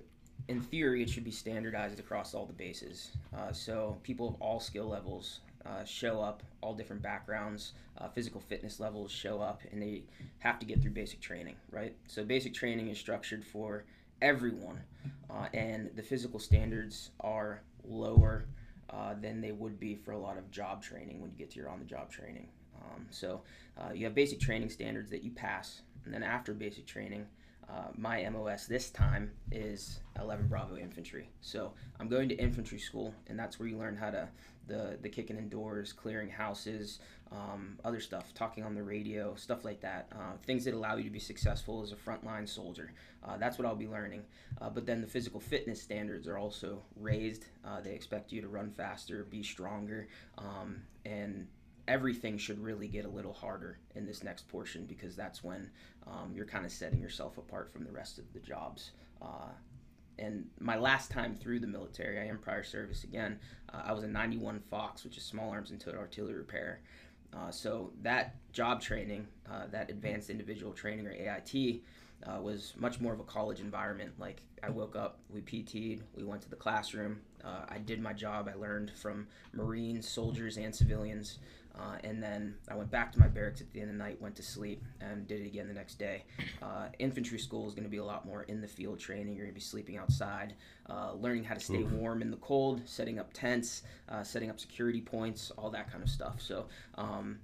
in 0.49 0.61
theory, 0.61 1.03
it 1.03 1.11
should 1.11 1.25
be 1.25 1.31
standardized 1.31 1.99
across 1.99 2.35
all 2.35 2.47
the 2.47 2.53
bases. 2.53 3.11
Uh, 3.37 3.53
so 3.53 3.99
people 4.03 4.29
of 4.29 4.35
all 4.41 4.59
skill 4.61 4.89
levels 4.89 5.41
uh, 5.65 5.85
show 5.85 6.21
up, 6.21 6.43
all 6.61 6.75
different 6.75 7.03
backgrounds, 7.03 7.73
uh, 7.99 8.09
physical 8.09 8.41
fitness 8.41 8.81
levels 8.81 9.13
show 9.13 9.41
up, 9.41 9.61
and 9.71 9.81
they 9.81 10.03
have 10.39 10.59
to 10.59 10.67
get 10.67 10.83
through 10.83 10.91
basic 10.91 11.21
training, 11.21 11.55
right? 11.71 11.95
So 12.09 12.25
basic 12.25 12.55
training 12.55 12.89
is 12.89 12.99
structured 12.99 13.45
for 13.45 13.85
everyone, 14.23 14.81
uh, 15.29 15.49
and 15.53 15.91
the 15.97 16.03
physical 16.03 16.39
standards 16.39 17.11
are 17.21 17.61
lower 17.85 18.47
uh, 18.89 19.15
than 19.21 19.41
they 19.41 19.53
would 19.53 19.79
be 19.79 19.95
for 19.95 20.13
a 20.13 20.19
lot 20.19 20.39
of 20.39 20.51
job 20.51 20.83
training 20.83 21.21
when 21.21 21.31
you 21.31 21.37
get 21.37 21.51
to 21.51 21.59
your 21.59 21.69
on-the-job 21.69 22.11
training. 22.11 22.49
Um, 22.81 23.07
so 23.11 23.43
uh, 23.79 23.93
you 23.93 24.05
have 24.05 24.15
basic 24.15 24.41
training 24.41 24.71
standards 24.71 25.11
that 25.11 25.23
you 25.23 25.31
pass, 25.31 25.83
and 26.05 26.15
then 26.15 26.23
after 26.23 26.55
basic 26.55 26.87
training, 26.87 27.27
uh, 27.69 27.89
my 27.97 28.29
MOS 28.29 28.67
this 28.67 28.91
time 28.91 29.31
is 29.51 30.01
11 30.21 30.47
Bravo 30.47 30.77
Infantry. 30.77 31.29
So 31.41 31.73
I'm 31.99 32.09
going 32.09 32.29
to 32.29 32.35
infantry 32.37 32.79
school, 32.79 33.15
and 33.29 33.39
that's 33.39 33.59
where 33.59 33.69
you 33.69 33.79
learn 33.79 33.97
how 33.97 34.11
to 34.11 34.29
the 34.67 34.99
the 35.01 35.09
kicking 35.09 35.37
indoors, 35.37 35.93
clearing 35.93 36.29
houses, 36.29 37.01
um, 37.31 37.79
other 37.85 38.01
stuff, 38.01 38.33
talking 38.35 38.65
on 38.65 38.75
the 38.75 38.83
radio, 38.83 39.35
stuff 39.35 39.65
like 39.65 39.81
that. 39.81 40.09
Uh, 40.13 40.37
things 40.45 40.65
that 40.65 40.75
allow 40.75 40.97
you 40.97 41.05
to 41.05 41.11
be 41.11 41.19
successful 41.19 41.83
as 41.83 41.93
a 41.93 41.97
frontline 41.97 42.49
soldier. 42.49 42.93
Uh, 43.25 43.37
that's 43.37 43.59
what 43.59 43.67
I'll 43.67 43.77
be 43.77 43.89
learning. 43.89 44.23
Uh, 44.61 44.71
but 44.71 44.87
then 44.87 45.01
the 45.01 45.07
physical 45.07 45.41
fitness 45.41 45.81
standards 45.81 46.27
are 46.27 46.39
also 46.39 46.83
raised. 46.97 47.47
Uh, 47.65 47.81
they 47.81 47.93
expect 47.93 48.33
you 48.33 48.41
to 48.41 48.49
run 48.49 48.71
faster, 48.71 49.25
be 49.25 49.43
stronger, 49.43 50.09
um, 50.39 50.83
and 51.05 51.47
everything 51.89 52.39
should 52.39 52.63
really 52.63 52.89
get 52.89 53.05
a 53.05 53.09
little 53.09 53.33
harder 53.33 53.79
in 53.95 54.07
this 54.07 54.23
next 54.23 54.49
portion 54.49 54.87
because 54.87 55.17
that's 55.17 55.43
when 55.43 55.71
um, 56.07 56.33
you're 56.35 56.47
kind 56.47 56.65
of 56.65 56.73
setting 56.73 57.01
yourself 57.01 57.39
apart 57.39 57.73
from 57.73 57.85
the 57.85 57.93
rest 57.93 58.19
of 58.19 58.33
the 58.33 58.41
jobs. 58.41 58.93
And 60.19 60.47
my 60.61 60.77
last 60.77 61.11
time 61.11 61.35
through 61.35 61.61
the 61.61 61.67
military, 61.67 62.19
I 62.19 62.25
am 62.25 62.39
prior 62.39 62.63
service 62.63 63.05
again. 63.05 63.39
Uh, 63.73 63.83
I 63.85 63.93
was 63.93 64.05
a 64.05 64.09
91 64.09 64.61
Fox, 64.71 65.05
which 65.05 65.17
is 65.17 65.25
small 65.25 65.51
arms 65.51 65.71
and 65.71 65.81
towed 65.81 65.95
artillery 65.95 66.35
repair. 66.35 66.81
Uh, 67.35 67.51
so 67.51 67.93
that 68.03 68.37
job 68.53 68.81
training, 68.81 69.27
uh, 69.51 69.67
that 69.71 69.91
advanced 69.91 70.29
individual 70.29 70.73
training 70.73 71.07
or 71.07 71.13
AIT, 71.13 71.83
uh, 72.25 72.41
was 72.41 72.75
much 72.77 73.01
more 73.01 73.13
of 73.13 73.21
a 73.21 73.25
college 73.25 73.61
environment. 73.61 74.13
Like 74.19 74.43
I 74.63 74.71
woke 74.71 74.95
up, 74.95 75.19
we 75.31 75.41
PT'd, 75.41 76.03
we 76.15 76.25
went 76.25 76.43
to 76.43 76.51
the 76.51 76.57
classroom, 76.57 77.21
uh, 77.45 77.65
I 77.69 77.79
did 77.79 78.01
my 78.01 78.13
job. 78.13 78.49
I 78.53 78.57
learned 78.59 78.93
from 78.95 79.27
Marines, 79.53 80.09
soldiers, 80.09 80.57
and 80.57 80.75
civilians. 80.75 81.39
Uh, 81.79 81.97
and 82.05 82.23
then 82.23 82.55
I 82.69 82.75
went 82.75 82.91
back 82.91 83.13
to 83.13 83.19
my 83.19 83.29
barracks 83.29 83.61
at 83.61 83.73
the 83.73 83.81
end 83.81 83.91
of 83.91 83.97
the 83.97 84.03
night, 84.03 84.21
went 84.21 84.37
to 84.37 84.43
sleep, 84.43 84.85
and 85.01 85.27
did 85.27 85.41
it 85.41 85.47
again 85.47 85.69
the 85.69 85.75
next 85.75 85.99
day. 85.99 86.25
Uh, 86.63 86.89
infantry 86.99 87.39
school 87.39 87.67
is 87.67 87.75
going 87.75 87.85
to 87.85 87.91
be 87.91 87.97
a 87.97 88.05
lot 88.05 88.27
more 88.27 88.43
in 88.45 88.61
the 88.61 88.69
field 88.69 88.99
training. 88.99 89.35
You're 89.35 89.47
going 89.47 89.55
to 89.55 89.59
be 89.59 89.61
sleeping 89.61 89.97
outside, 89.97 90.55
uh, 90.91 91.15
learning 91.15 91.45
how 91.45 91.55
to 91.55 91.61
stay 91.61 91.83
Oof. 91.83 91.91
warm 91.93 92.21
in 92.21 92.31
the 92.31 92.37
cold, 92.39 92.83
setting 92.85 93.19
up 93.19 93.33
tents, 93.33 93.83
uh, 94.09 94.23
setting 94.23 94.51
up 94.51 94.61
security 94.61 95.01
points, 95.01 95.51
all 95.57 95.71
that 95.71 95.91
kind 95.91 96.03
of 96.03 96.11
stuff. 96.11 96.41
So 96.41 96.67
um, 96.97 97.39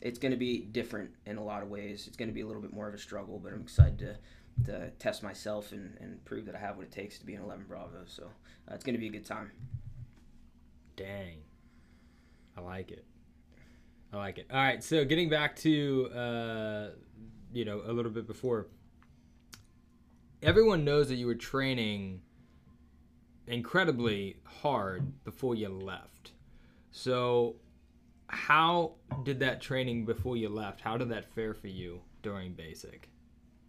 it's 0.00 0.18
going 0.18 0.32
to 0.32 0.38
be 0.38 0.60
different 0.60 1.10
in 1.26 1.36
a 1.36 1.44
lot 1.44 1.62
of 1.62 1.68
ways. 1.68 2.06
It's 2.06 2.16
going 2.16 2.28
to 2.28 2.34
be 2.34 2.42
a 2.42 2.46
little 2.46 2.62
bit 2.62 2.72
more 2.72 2.88
of 2.88 2.94
a 2.94 2.98
struggle, 2.98 3.38
but 3.38 3.52
I'm 3.52 3.62
excited 3.62 3.98
to. 4.00 4.16
To 4.66 4.90
test 4.98 5.22
myself 5.22 5.72
and, 5.72 5.96
and 5.98 6.22
prove 6.26 6.44
that 6.44 6.54
I 6.54 6.58
have 6.58 6.76
what 6.76 6.84
it 6.84 6.92
takes 6.92 7.18
to 7.18 7.24
be 7.24 7.34
an 7.34 7.42
11 7.42 7.64
Bravo. 7.66 8.02
So 8.04 8.24
uh, 8.70 8.74
it's 8.74 8.84
going 8.84 8.92
to 8.92 9.00
be 9.00 9.06
a 9.06 9.10
good 9.10 9.24
time. 9.24 9.50
Dang. 10.94 11.38
I 12.54 12.60
like 12.60 12.90
it. 12.90 13.06
I 14.12 14.16
like 14.18 14.38
it. 14.38 14.46
All 14.50 14.58
right, 14.58 14.82
so 14.82 15.04
getting 15.04 15.28
back 15.30 15.56
to 15.56 16.10
uh, 16.14 16.86
you 17.52 17.64
know 17.64 17.82
a 17.86 17.92
little 17.92 18.10
bit 18.10 18.26
before, 18.26 18.66
everyone 20.42 20.84
knows 20.84 21.08
that 21.08 21.14
you 21.14 21.26
were 21.26 21.34
training 21.34 22.20
incredibly 23.46 24.36
hard 24.44 25.24
before 25.24 25.54
you 25.54 25.68
left. 25.68 26.32
So, 26.90 27.56
how 28.26 28.96
did 29.24 29.40
that 29.40 29.60
training 29.60 30.04
before 30.04 30.36
you 30.36 30.48
left? 30.48 30.80
How 30.80 30.98
did 30.98 31.08
that 31.08 31.32
fare 31.34 31.54
for 31.54 31.68
you 31.68 32.02
during 32.22 32.52
basic? 32.52 33.08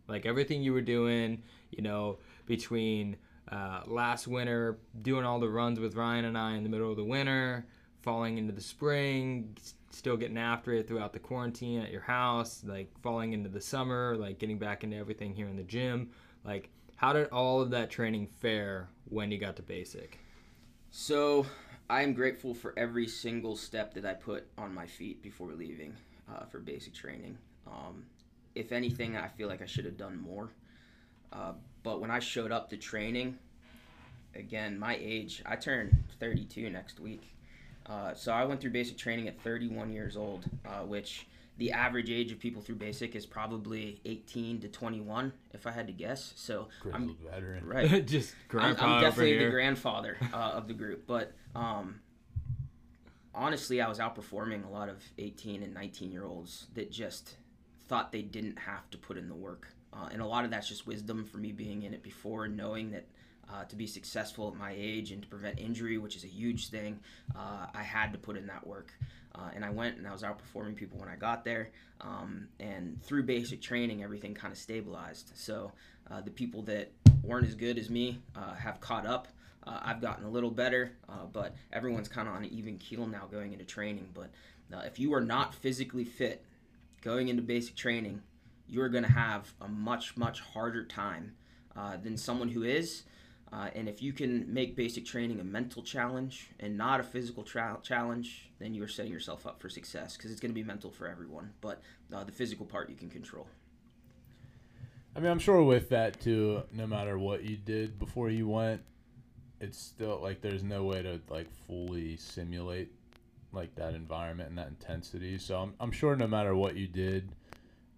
Like 0.07 0.25
everything 0.25 0.61
you 0.61 0.73
were 0.73 0.81
doing, 0.81 1.43
you 1.71 1.81
know, 1.81 2.19
between 2.45 3.15
uh, 3.49 3.81
last 3.87 4.27
winter, 4.27 4.79
doing 5.01 5.25
all 5.25 5.39
the 5.39 5.49
runs 5.49 5.79
with 5.79 5.95
Ryan 5.95 6.25
and 6.25 6.37
I 6.37 6.55
in 6.55 6.63
the 6.63 6.69
middle 6.69 6.91
of 6.91 6.97
the 6.97 7.03
winter, 7.03 7.65
falling 8.01 8.37
into 8.37 8.51
the 8.51 8.61
spring, 8.61 9.55
still 9.93 10.17
getting 10.17 10.37
after 10.37 10.73
it 10.73 10.87
throughout 10.87 11.13
the 11.13 11.19
quarantine 11.19 11.81
at 11.81 11.91
your 11.91 12.01
house, 12.01 12.63
like 12.65 12.91
falling 13.01 13.33
into 13.33 13.49
the 13.49 13.61
summer, 13.61 14.15
like 14.17 14.39
getting 14.39 14.57
back 14.57 14.83
into 14.83 14.97
everything 14.97 15.33
here 15.33 15.47
in 15.47 15.55
the 15.55 15.63
gym. 15.63 16.09
Like, 16.43 16.69
how 16.95 17.13
did 17.13 17.29
all 17.29 17.61
of 17.61 17.71
that 17.71 17.89
training 17.89 18.27
fare 18.27 18.89
when 19.05 19.31
you 19.31 19.37
got 19.37 19.55
to 19.57 19.61
basic? 19.61 20.19
So, 20.91 21.45
I 21.89 22.01
am 22.01 22.13
grateful 22.13 22.53
for 22.53 22.73
every 22.77 23.07
single 23.07 23.55
step 23.55 23.93
that 23.95 24.05
I 24.05 24.13
put 24.13 24.45
on 24.57 24.73
my 24.73 24.87
feet 24.87 25.21
before 25.21 25.51
leaving 25.51 25.95
uh, 26.33 26.45
for 26.45 26.59
basic 26.59 26.93
training. 26.93 27.37
Um, 27.67 28.05
if 28.55 28.71
anything, 28.71 29.17
I 29.17 29.27
feel 29.27 29.47
like 29.47 29.61
I 29.61 29.65
should 29.65 29.85
have 29.85 29.97
done 29.97 30.17
more. 30.17 30.49
Uh, 31.31 31.53
but 31.81 31.99
when 31.99 32.11
I 32.11 32.19
showed 32.19 32.51
up 32.51 32.69
to 32.69 32.77
training, 32.77 33.37
again, 34.35 34.77
my 34.79 34.97
age, 34.99 35.41
I 35.45 35.55
turn 35.55 36.03
32 36.19 36.69
next 36.69 36.99
week. 36.99 37.32
Uh, 37.85 38.13
so 38.13 38.31
I 38.31 38.45
went 38.45 38.61
through 38.61 38.71
basic 38.71 38.97
training 38.97 39.27
at 39.27 39.39
31 39.41 39.91
years 39.91 40.15
old, 40.15 40.45
uh, 40.65 40.79
which 40.79 41.27
the 41.57 41.71
average 41.71 42.09
age 42.09 42.31
of 42.31 42.39
people 42.39 42.61
through 42.61 42.75
basic 42.75 43.15
is 43.15 43.25
probably 43.25 43.99
18 44.05 44.61
to 44.61 44.67
21, 44.67 45.31
if 45.53 45.67
I 45.67 45.71
had 45.71 45.87
to 45.87 45.93
guess. 45.93 46.33
So 46.35 46.67
I'm 46.91 47.15
veteran, 47.29 47.65
right? 47.65 48.05
Just 48.05 48.33
I'm, 48.53 48.75
I'm 48.79 49.01
definitely 49.01 49.37
the 49.37 49.51
grandfather 49.51 50.17
uh, 50.33 50.37
of 50.37 50.67
the 50.67 50.73
group, 50.73 51.05
but 51.05 51.33
um, 51.55 51.99
honestly, 53.35 53.81
I 53.81 53.87
was 53.87 53.99
outperforming 53.99 54.65
a 54.65 54.69
lot 54.69 54.89
of 54.89 55.03
18 55.17 55.63
and 55.63 55.73
19 55.73 56.11
year 56.11 56.25
olds 56.25 56.67
that 56.73 56.91
just 56.91 57.35
thought 57.87 58.11
they 58.11 58.21
didn't 58.21 58.57
have 58.57 58.89
to 58.91 58.97
put 58.97 59.17
in 59.17 59.27
the 59.27 59.35
work. 59.35 59.67
Uh, 59.91 60.09
and 60.11 60.21
a 60.21 60.25
lot 60.25 60.43
of 60.43 60.49
that's 60.49 60.67
just 60.67 60.87
wisdom 60.87 61.23
for 61.23 61.37
me 61.37 61.51
being 61.51 61.83
in 61.83 61.93
it 61.93 62.01
before 62.01 62.45
and 62.45 62.57
knowing 62.57 62.91
that 62.91 63.05
uh, 63.51 63.63
to 63.65 63.75
be 63.75 63.87
successful 63.87 64.47
at 64.47 64.55
my 64.55 64.73
age 64.75 65.11
and 65.11 65.21
to 65.21 65.27
prevent 65.27 65.59
injury, 65.59 65.97
which 65.97 66.15
is 66.15 66.23
a 66.23 66.27
huge 66.27 66.69
thing, 66.69 66.99
uh, 67.35 67.67
I 67.73 67.83
had 67.83 68.11
to 68.13 68.17
put 68.17 68.37
in 68.37 68.47
that 68.47 68.65
work. 68.65 68.93
Uh, 69.35 69.49
and 69.55 69.65
I 69.65 69.71
went 69.71 69.97
and 69.97 70.07
I 70.07 70.11
was 70.11 70.21
outperforming 70.21 70.75
people 70.75 70.99
when 70.99 71.09
I 71.09 71.15
got 71.15 71.43
there. 71.43 71.71
Um, 72.01 72.47
and 72.59 73.01
through 73.03 73.23
basic 73.23 73.61
training, 73.61 74.03
everything 74.03 74.33
kind 74.33 74.51
of 74.51 74.57
stabilized. 74.59 75.31
So 75.35 75.71
uh, 76.11 76.21
the 76.21 76.31
people 76.31 76.61
that 76.63 76.91
weren't 77.23 77.47
as 77.47 77.55
good 77.55 77.77
as 77.77 77.89
me 77.89 78.19
uh, 78.35 78.53
have 78.53 78.79
caught 78.79 79.05
up. 79.05 79.27
Uh, 79.65 79.79
I've 79.81 80.01
gotten 80.01 80.25
a 80.25 80.29
little 80.29 80.51
better, 80.51 80.91
but 81.31 81.55
everyone's 81.71 82.09
kind 82.09 82.27
of 82.27 82.35
on 82.35 82.43
an 82.43 82.49
even 82.51 82.77
keel 82.77 83.07
now 83.07 83.27
going 83.31 83.53
into 83.53 83.63
training. 83.63 84.09
But 84.13 84.29
if 84.85 84.99
you 84.99 85.13
are 85.13 85.21
not 85.21 85.55
physically 85.55 86.03
fit 86.03 86.43
going 87.01 87.29
into 87.29 87.41
basic 87.41 87.75
training, 87.75 88.21
you're 88.67 88.89
going 88.89 89.05
to 89.05 89.11
have 89.11 89.53
a 89.61 89.67
much, 89.69 90.17
much 90.17 90.41
harder 90.41 90.83
time 90.83 91.33
than 92.03 92.17
someone 92.17 92.49
who 92.49 92.63
is. 92.63 93.03
Uh, 93.53 93.69
and 93.75 93.87
if 93.87 94.01
you 94.01 94.11
can 94.11 94.51
make 94.51 94.75
basic 94.75 95.05
training 95.05 95.39
a 95.39 95.43
mental 95.43 95.83
challenge 95.83 96.49
and 96.59 96.75
not 96.75 96.99
a 96.99 97.03
physical 97.03 97.43
tra- 97.43 97.77
challenge, 97.83 98.49
then 98.57 98.73
you're 98.73 98.87
setting 98.87 99.11
yourself 99.11 99.45
up 99.45 99.61
for 99.61 99.69
success 99.69 100.17
because 100.17 100.31
it's 100.31 100.41
going 100.41 100.49
to 100.49 100.55
be 100.55 100.63
mental 100.63 100.89
for 100.89 101.07
everyone. 101.07 101.51
But 101.61 101.79
uh, 102.11 102.23
the 102.23 102.31
physical 102.31 102.65
part 102.65 102.89
you 102.89 102.95
can 102.95 103.11
control. 103.11 103.47
I 105.15 105.19
mean, 105.19 105.29
I'm 105.29 105.37
sure 105.37 105.61
with 105.61 105.89
that 105.89 106.19
too, 106.19 106.63
no 106.71 106.87
matter 106.87 107.19
what 107.19 107.43
you 107.43 107.55
did 107.55 107.99
before 107.99 108.31
you 108.31 108.47
went, 108.47 108.81
it's 109.61 109.77
still 109.77 110.19
like 110.19 110.41
there's 110.41 110.63
no 110.63 110.83
way 110.85 111.03
to 111.03 111.21
like 111.29 111.51
fully 111.67 112.17
simulate 112.17 112.91
like 113.51 113.75
that 113.75 113.93
environment 113.93 114.49
and 114.49 114.57
that 114.57 114.69
intensity. 114.69 115.37
So 115.37 115.59
I'm, 115.59 115.75
I'm 115.79 115.91
sure 115.91 116.15
no 116.15 116.27
matter 116.27 116.55
what 116.55 116.75
you 116.75 116.87
did 116.87 117.29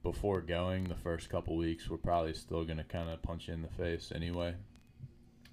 before 0.04 0.42
going, 0.42 0.84
the 0.84 0.96
first 0.96 1.30
couple 1.30 1.56
weeks 1.56 1.90
we're 1.90 1.96
probably 1.96 2.34
still 2.34 2.66
going 2.66 2.78
to 2.78 2.84
kind 2.84 3.10
of 3.10 3.22
punch 3.22 3.48
you 3.48 3.54
in 3.54 3.62
the 3.62 3.70
face 3.70 4.12
anyway. 4.14 4.56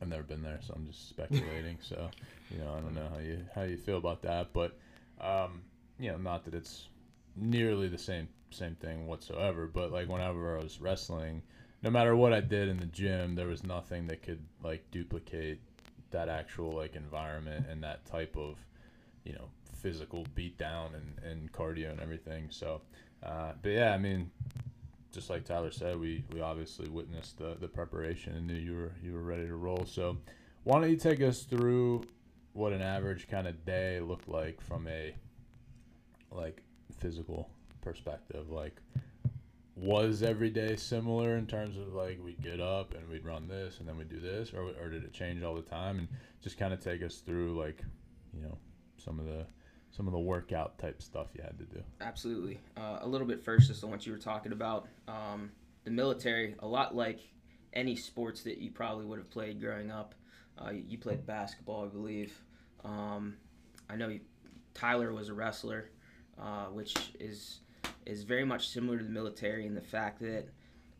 I've 0.03 0.09
never 0.09 0.25
been 0.25 0.43
there, 0.43 0.59
so 0.67 0.75
I'm 0.75 0.87
just 0.89 1.09
speculating. 1.09 1.79
so, 1.81 2.11
you 2.51 2.59
know, 2.59 2.75
I 2.77 2.81
don't 2.81 2.95
know 2.95 3.09
how 3.09 3.21
you 3.21 3.39
how 3.55 3.63
you 3.63 3.77
feel 3.77 3.99
about 3.99 4.23
that, 4.23 4.53
but 4.53 4.77
um, 5.21 5.63
you 5.99 6.11
know, 6.11 6.19
not 6.19 6.45
that 6.45 6.55
it's 6.55 6.89
nearly 7.37 7.89
the 7.89 7.99
same 7.99 8.29
same 8.51 8.75
thing 8.75 9.07
whatsoever. 9.07 9.69
But 9.73 9.93
like 9.93 10.09
whenever 10.09 10.59
I 10.59 10.63
was 10.63 10.81
wrestling, 10.81 11.43
no 11.83 11.91
matter 11.91 12.17
what 12.17 12.33
I 12.33 12.41
did 12.41 12.69
in 12.69 12.79
the 12.79 12.87
gym, 12.87 13.37
there 13.37 13.47
was 13.47 13.63
nothing 13.63 14.09
that 14.09 14.23
could 14.23 14.41
like 14.65 14.91
duplicate 14.91 15.61
that 16.11 16.29
actual 16.29 16.75
like 16.75 16.97
environment 16.97 17.67
and 17.71 17.83
that 17.85 18.05
type 18.05 18.37
of 18.37 18.57
you 19.25 19.35
know 19.35 19.49
physical 19.73 20.27
beatdown 20.37 20.95
and, 20.95 21.31
and 21.31 21.53
cardio 21.53 21.93
and 21.93 22.01
everything. 22.01 22.49
So, 22.51 22.81
uh, 23.23 23.53
but 23.63 23.71
yeah, 23.71 23.95
I 23.95 23.99
mean, 23.99 24.33
just 25.13 25.29
like 25.31 25.45
Tyler 25.45 25.71
said, 25.71 26.01
we 26.01 26.25
we 26.33 26.41
obviously 26.41 26.89
witnessed 26.89 27.39
the 27.39 27.57
the 27.61 27.69
preparation 27.69 28.35
and 28.35 28.47
knew 28.47 28.55
you 28.55 28.75
were 28.75 28.93
you 29.03 29.13
were 29.13 29.23
ready 29.23 29.47
to 29.47 29.57
roll. 29.57 29.85
So, 29.87 30.17
why 30.65 30.81
don't 30.81 30.91
you 30.91 30.97
take 30.97 31.21
us 31.21 31.43
through 31.43 32.05
what 32.55 32.73
an 32.73 32.83
average 32.83 33.29
kind 33.29 33.47
of 33.47 33.65
day 33.65 34.01
looked 34.01 34.29
like 34.29 34.61
from 34.61 34.89
a 34.89 35.15
like 36.31 36.63
physical 36.99 37.51
perspective? 37.83 38.51
Like, 38.51 38.77
was 39.77 40.23
every 40.23 40.51
day 40.51 40.77
similar 40.77 41.37
in 41.37 41.47
terms 41.47 41.77
of 41.77 41.93
like 41.93 42.19
we'd 42.25 42.43
get 42.43 42.61
up 42.61 42.95
and 42.95 43.07
we'd 43.09 43.25
run 43.25 43.49
this 43.49 43.79
and 43.79 43.89
then 43.89 43.99
we'd 43.99 44.09
do 44.09 44.21
this, 44.21 44.53
or 44.55 44.71
or 44.83 44.89
did 44.89 45.05
it 45.05 45.13
change 45.13 45.43
all 45.43 45.55
the 45.55 45.63
time? 45.63 45.99
And 45.99 46.09
just 46.43 46.59
kind 46.59 46.73
of 46.73 46.81
take 46.81 47.03
us 47.03 47.17
through 47.19 47.59
like, 47.59 47.83
you 48.35 48.43
know, 48.43 48.57
some 48.97 49.21
of 49.21 49.27
the 49.27 49.45
some 49.93 50.07
of 50.07 50.13
the 50.13 50.19
workout 50.19 50.79
type 50.79 51.03
stuff 51.03 51.29
you 51.35 51.43
had 51.43 51.59
to 51.59 51.65
do. 51.65 51.83
Absolutely. 52.01 52.59
Uh, 52.77 52.99
a 53.03 53.07
little 53.07 53.27
bit 53.27 53.45
first, 53.45 53.69
just 53.69 53.85
on 53.85 53.91
what 53.91 54.05
you 54.07 54.13
were 54.13 54.19
talking 54.19 54.53
about. 54.53 54.89
Um, 55.07 55.53
the 55.85 55.91
military, 55.91 56.57
a 56.61 56.67
lot 56.67 56.97
like 56.97 57.21
any 57.75 57.95
sports 57.95 58.43
that 58.43 58.59
you 58.59 58.71
probably 58.71 59.05
would 59.05 59.19
have 59.19 59.31
played 59.31 59.61
growing 59.61 59.91
up. 59.91 60.15
Uh, 60.59 60.71
you 60.71 60.99
played 60.99 61.27
basketball, 61.27 61.85
I 61.85 61.89
believe. 61.89 62.33
Um, 62.85 63.37
I 63.89 63.97
know 63.97 64.09
you, 64.09 64.21
Tyler 64.75 65.13
was 65.13 65.29
a 65.29 65.35
wrestler, 65.35 65.91
uh, 66.41 66.67
which 66.67 66.95
is 67.21 67.61
is 68.07 68.25
very 68.25 68.45
much 68.45 68.69
similar 68.69 68.99
to 68.99 69.05
the 69.05 69.11
military 69.11 69.67
in 69.67 69.75
the 69.75 69.81
fact 69.81 70.21
that 70.21 70.47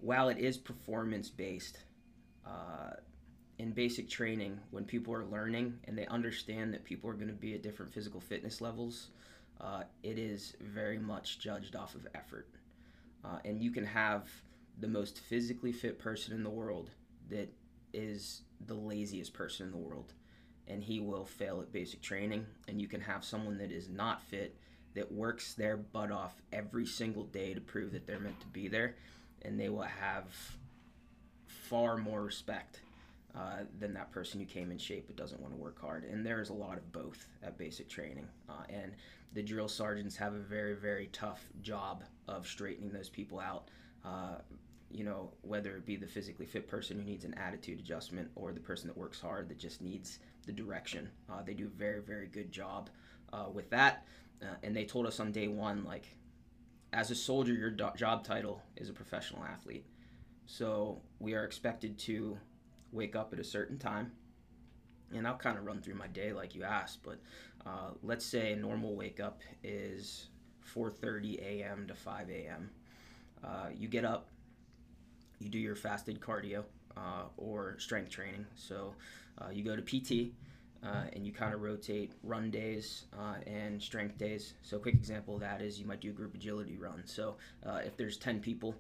while 0.01 0.29
it 0.29 0.39
is 0.39 0.57
performance 0.57 1.31
based, 1.31 1.79
uh, 2.47 2.91
in 3.59 3.73
basic 3.73 4.09
training, 4.09 4.59
when 4.71 4.85
people 4.85 5.15
are 5.15 5.25
learning 5.25 5.79
and 5.85 5.97
they 5.97 6.07
understand 6.07 6.73
that 6.73 6.85
people 6.85 7.09
are 7.11 7.15
going 7.15 7.29
to 7.29 7.35
be 7.35 7.55
at 7.55 7.63
different 7.63 7.93
physical 7.93 8.21
fitness 8.21 8.61
levels, 8.61 9.09
uh, 9.61 9.83
it 10.03 10.19
is 10.19 10.57
very 10.61 10.99
much 10.99 11.39
judged 11.39 11.77
off 11.77 11.95
of 11.95 12.07
effort. 12.15 12.49
Uh, 13.25 13.39
and 13.45 13.63
you 13.63 13.71
can 13.71 13.85
have 13.85 14.29
the 14.81 14.89
most 14.89 15.19
physically 15.19 15.73
fit 15.73 15.99
person 15.99 16.35
in 16.35 16.43
the 16.43 16.51
world 16.51 16.91
that 17.31 17.53
is 17.93 18.43
the 18.67 18.75
laziest 18.75 19.33
person 19.33 19.67
in 19.67 19.73
the 19.73 19.79
world, 19.79 20.15
and 20.67 20.83
he 20.83 20.99
will 20.99 21.25
fail 21.25 21.61
at 21.61 21.73
basic 21.73 22.01
training. 22.01 22.47
And 22.69 22.81
you 22.81 22.89
can 22.89 23.01
have 23.01 23.25
someone 23.25 23.59
that 23.59 23.71
is 23.71 23.89
not 23.89 24.23
fit 24.23 24.57
that 24.95 25.13
works 25.13 25.55
their 25.55 25.77
butt 25.77 26.11
off 26.11 26.43
every 26.53 26.87
single 26.87 27.25
day 27.25 27.55
to 27.55 27.61
prove 27.61 27.93
that 27.93 28.07
they're 28.07 28.19
meant 28.19 28.41
to 28.41 28.47
be 28.49 28.69
there, 28.69 28.97
and 29.43 29.59
they 29.59 29.69
will 29.69 29.83
have 29.83 30.25
far 31.47 31.97
more 31.97 32.23
respect 32.23 32.81
uh, 33.35 33.59
than 33.79 33.95
that 33.95 34.13
person 34.13 34.41
who 34.41 34.47
came 34.47 34.71
in 34.71 34.79
shape 34.79 35.07
but 35.07 35.17
doesn't 35.17 35.41
want 35.41 35.53
to 35.55 35.61
work 35.61 35.81
hard. 35.81 36.05
And 36.05 36.25
there 36.25 36.41
is 36.41 36.51
a 36.51 36.55
lot 36.55 36.77
of 36.77 36.93
both 36.93 37.27
at 37.43 37.57
basic 37.57 37.89
training. 37.89 38.29
Uh, 38.49 38.65
and 38.69 38.93
the 39.33 39.43
drill 39.43 39.69
sergeants 39.69 40.17
have 40.17 40.35
a 40.35 40.39
very, 40.39 40.75
very 40.75 41.09
tough 41.13 41.41
job 41.63 42.05
of 42.29 42.47
straightening 42.47 42.93
those 42.93 43.09
people 43.09 43.41
out. 43.41 43.69
Uh, 44.05 44.37
you 44.91 45.05
know, 45.05 45.33
whether 45.41 45.75
it 45.77 45.87
be 45.87 45.97
the 45.97 46.07
physically 46.07 46.45
fit 46.45 46.69
person 46.69 46.99
who 46.99 47.05
needs 47.05 47.25
an 47.25 47.33
attitude 47.35 47.79
adjustment 47.79 48.31
or 48.35 48.53
the 48.53 48.61
person 48.61 48.87
that 48.89 48.97
works 48.97 49.21
hard 49.21 49.49
that 49.49 49.59
just 49.59 49.81
needs 49.81 50.19
the 50.45 50.53
direction. 50.53 51.09
Uh, 51.31 51.43
they 51.43 51.55
do 51.55 51.67
a 51.67 51.79
very, 51.79 52.03
very 52.03 52.27
good 52.27 52.53
job 52.53 52.91
uh, 53.33 53.47
with 53.51 53.71
that. 53.71 54.05
Uh, 54.43 54.47
and 54.63 54.77
they 54.77 54.85
told 54.85 55.07
us 55.07 55.21
on 55.21 55.33
day 55.33 55.49
one, 55.49 55.85
like, 55.85 56.09
as 56.93 57.11
a 57.11 57.15
soldier, 57.15 57.55
your 57.55 57.71
do- 57.71 57.89
job 57.97 58.23
title 58.25 58.61
is 58.77 58.91
a 58.91 58.93
professional 58.93 59.43
athlete. 59.45 59.87
So 60.45 61.01
we 61.21 61.33
are 61.35 61.45
expected 61.45 61.99
to 62.01 62.37
wake 62.93 63.17
up 63.17 63.33
at 63.33 63.39
a 63.39 63.45
certain 63.45 63.79
time. 63.79 64.13
And 65.15 65.27
I'll 65.27 65.37
kind 65.37 65.59
of 65.59 65.67
run 65.67 65.81
through 65.83 65.97
my 65.97 66.07
day 66.07 66.33
like 66.33 66.55
you 66.55 66.63
asked, 66.63 67.03
but 67.03 67.19
uh, 67.67 67.91
let's 68.03 68.25
say 68.25 68.53
a 68.53 68.57
normal 68.57 68.95
wake 68.97 69.21
up 69.21 69.41
is 69.63 70.29
4:30 70.75 71.39
a.m. 71.41 71.87
to 71.89 71.95
5 71.95 72.31
a.m. 72.31 72.71
Uh, 73.45 73.69
you 73.77 73.89
get 73.89 74.05
up, 74.05 74.29
you 75.39 75.49
do 75.49 75.59
your 75.59 75.77
fasted 75.77 76.21
cardio 76.21 76.65
uh, 76.97 77.25
or 77.37 77.77
strength 77.79 78.11
training. 78.11 78.47
So 78.57 78.95
uh, 79.39 79.51
you 79.51 79.65
go 79.65 79.77
to 79.77 79.83
PT. 79.83 80.33
Uh, 80.85 81.05
and 81.13 81.25
you 81.25 81.33
kind 81.33 81.55
of 81.55 81.63
rotate 81.63 82.11
run 82.25 82.51
days 82.51 83.05
uh, 83.17 83.37
and 83.47 83.81
strength 83.81 84.19
days. 84.19 84.55
So, 84.63 84.79
a 84.79 84.81
quick 84.81 84.97
example 84.97 85.35
of 85.35 85.41
that 85.41 85.63
is 85.63 85.79
you 85.79 85.87
might 85.87 86.01
do 86.01 86.11
a 86.11 86.13
group 86.13 86.35
agility 86.35 86.77
run. 86.77 87.03
So, 87.05 87.37
if 87.85 87.97
there's 87.97 88.17
10 88.17 88.41
people 88.41 88.75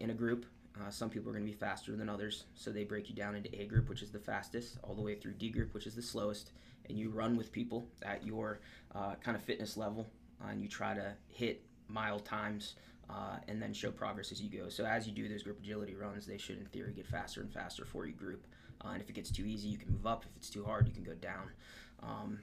in 0.00 0.10
a 0.10 0.12
group, 0.12 0.44
uh, 0.78 0.90
some 0.90 1.10
people 1.10 1.30
are 1.30 1.32
going 1.32 1.44
to 1.44 1.50
be 1.50 1.56
faster 1.56 1.96
than 1.96 2.08
others, 2.08 2.44
so 2.54 2.70
they 2.70 2.84
break 2.84 3.08
you 3.08 3.14
down 3.14 3.34
into 3.34 3.50
A 3.60 3.66
group, 3.66 3.88
which 3.88 4.02
is 4.02 4.10
the 4.10 4.18
fastest, 4.18 4.78
all 4.82 4.94
the 4.94 5.02
way 5.02 5.14
through 5.14 5.32
D 5.32 5.50
group, 5.50 5.74
which 5.74 5.86
is 5.86 5.94
the 5.94 6.02
slowest, 6.02 6.52
and 6.88 6.98
you 6.98 7.10
run 7.10 7.36
with 7.36 7.52
people 7.52 7.88
at 8.02 8.24
your 8.24 8.60
uh, 8.94 9.14
kind 9.22 9.36
of 9.36 9.42
fitness 9.42 9.76
level, 9.76 10.06
uh, 10.42 10.48
and 10.48 10.62
you 10.62 10.68
try 10.68 10.94
to 10.94 11.14
hit 11.28 11.62
mile 11.88 12.20
times 12.20 12.74
uh, 13.08 13.36
and 13.48 13.60
then 13.60 13.72
show 13.72 13.90
progress 13.90 14.30
as 14.30 14.40
you 14.40 14.48
go. 14.48 14.68
So 14.68 14.84
as 14.84 15.06
you 15.06 15.12
do 15.12 15.28
those 15.28 15.42
group 15.42 15.58
agility 15.58 15.94
runs, 15.94 16.26
they 16.26 16.38
should, 16.38 16.58
in 16.58 16.66
theory, 16.66 16.92
get 16.92 17.06
faster 17.06 17.40
and 17.40 17.52
faster 17.52 17.84
for 17.84 18.06
your 18.06 18.16
group. 18.16 18.46
Uh, 18.84 18.90
and 18.92 19.02
if 19.02 19.10
it 19.10 19.14
gets 19.14 19.30
too 19.30 19.44
easy, 19.44 19.68
you 19.68 19.78
can 19.78 19.92
move 19.92 20.06
up. 20.06 20.24
If 20.24 20.36
it's 20.36 20.50
too 20.50 20.64
hard, 20.64 20.86
you 20.86 20.94
can 20.94 21.02
go 21.02 21.14
down. 21.14 21.50
Um, 22.02 22.38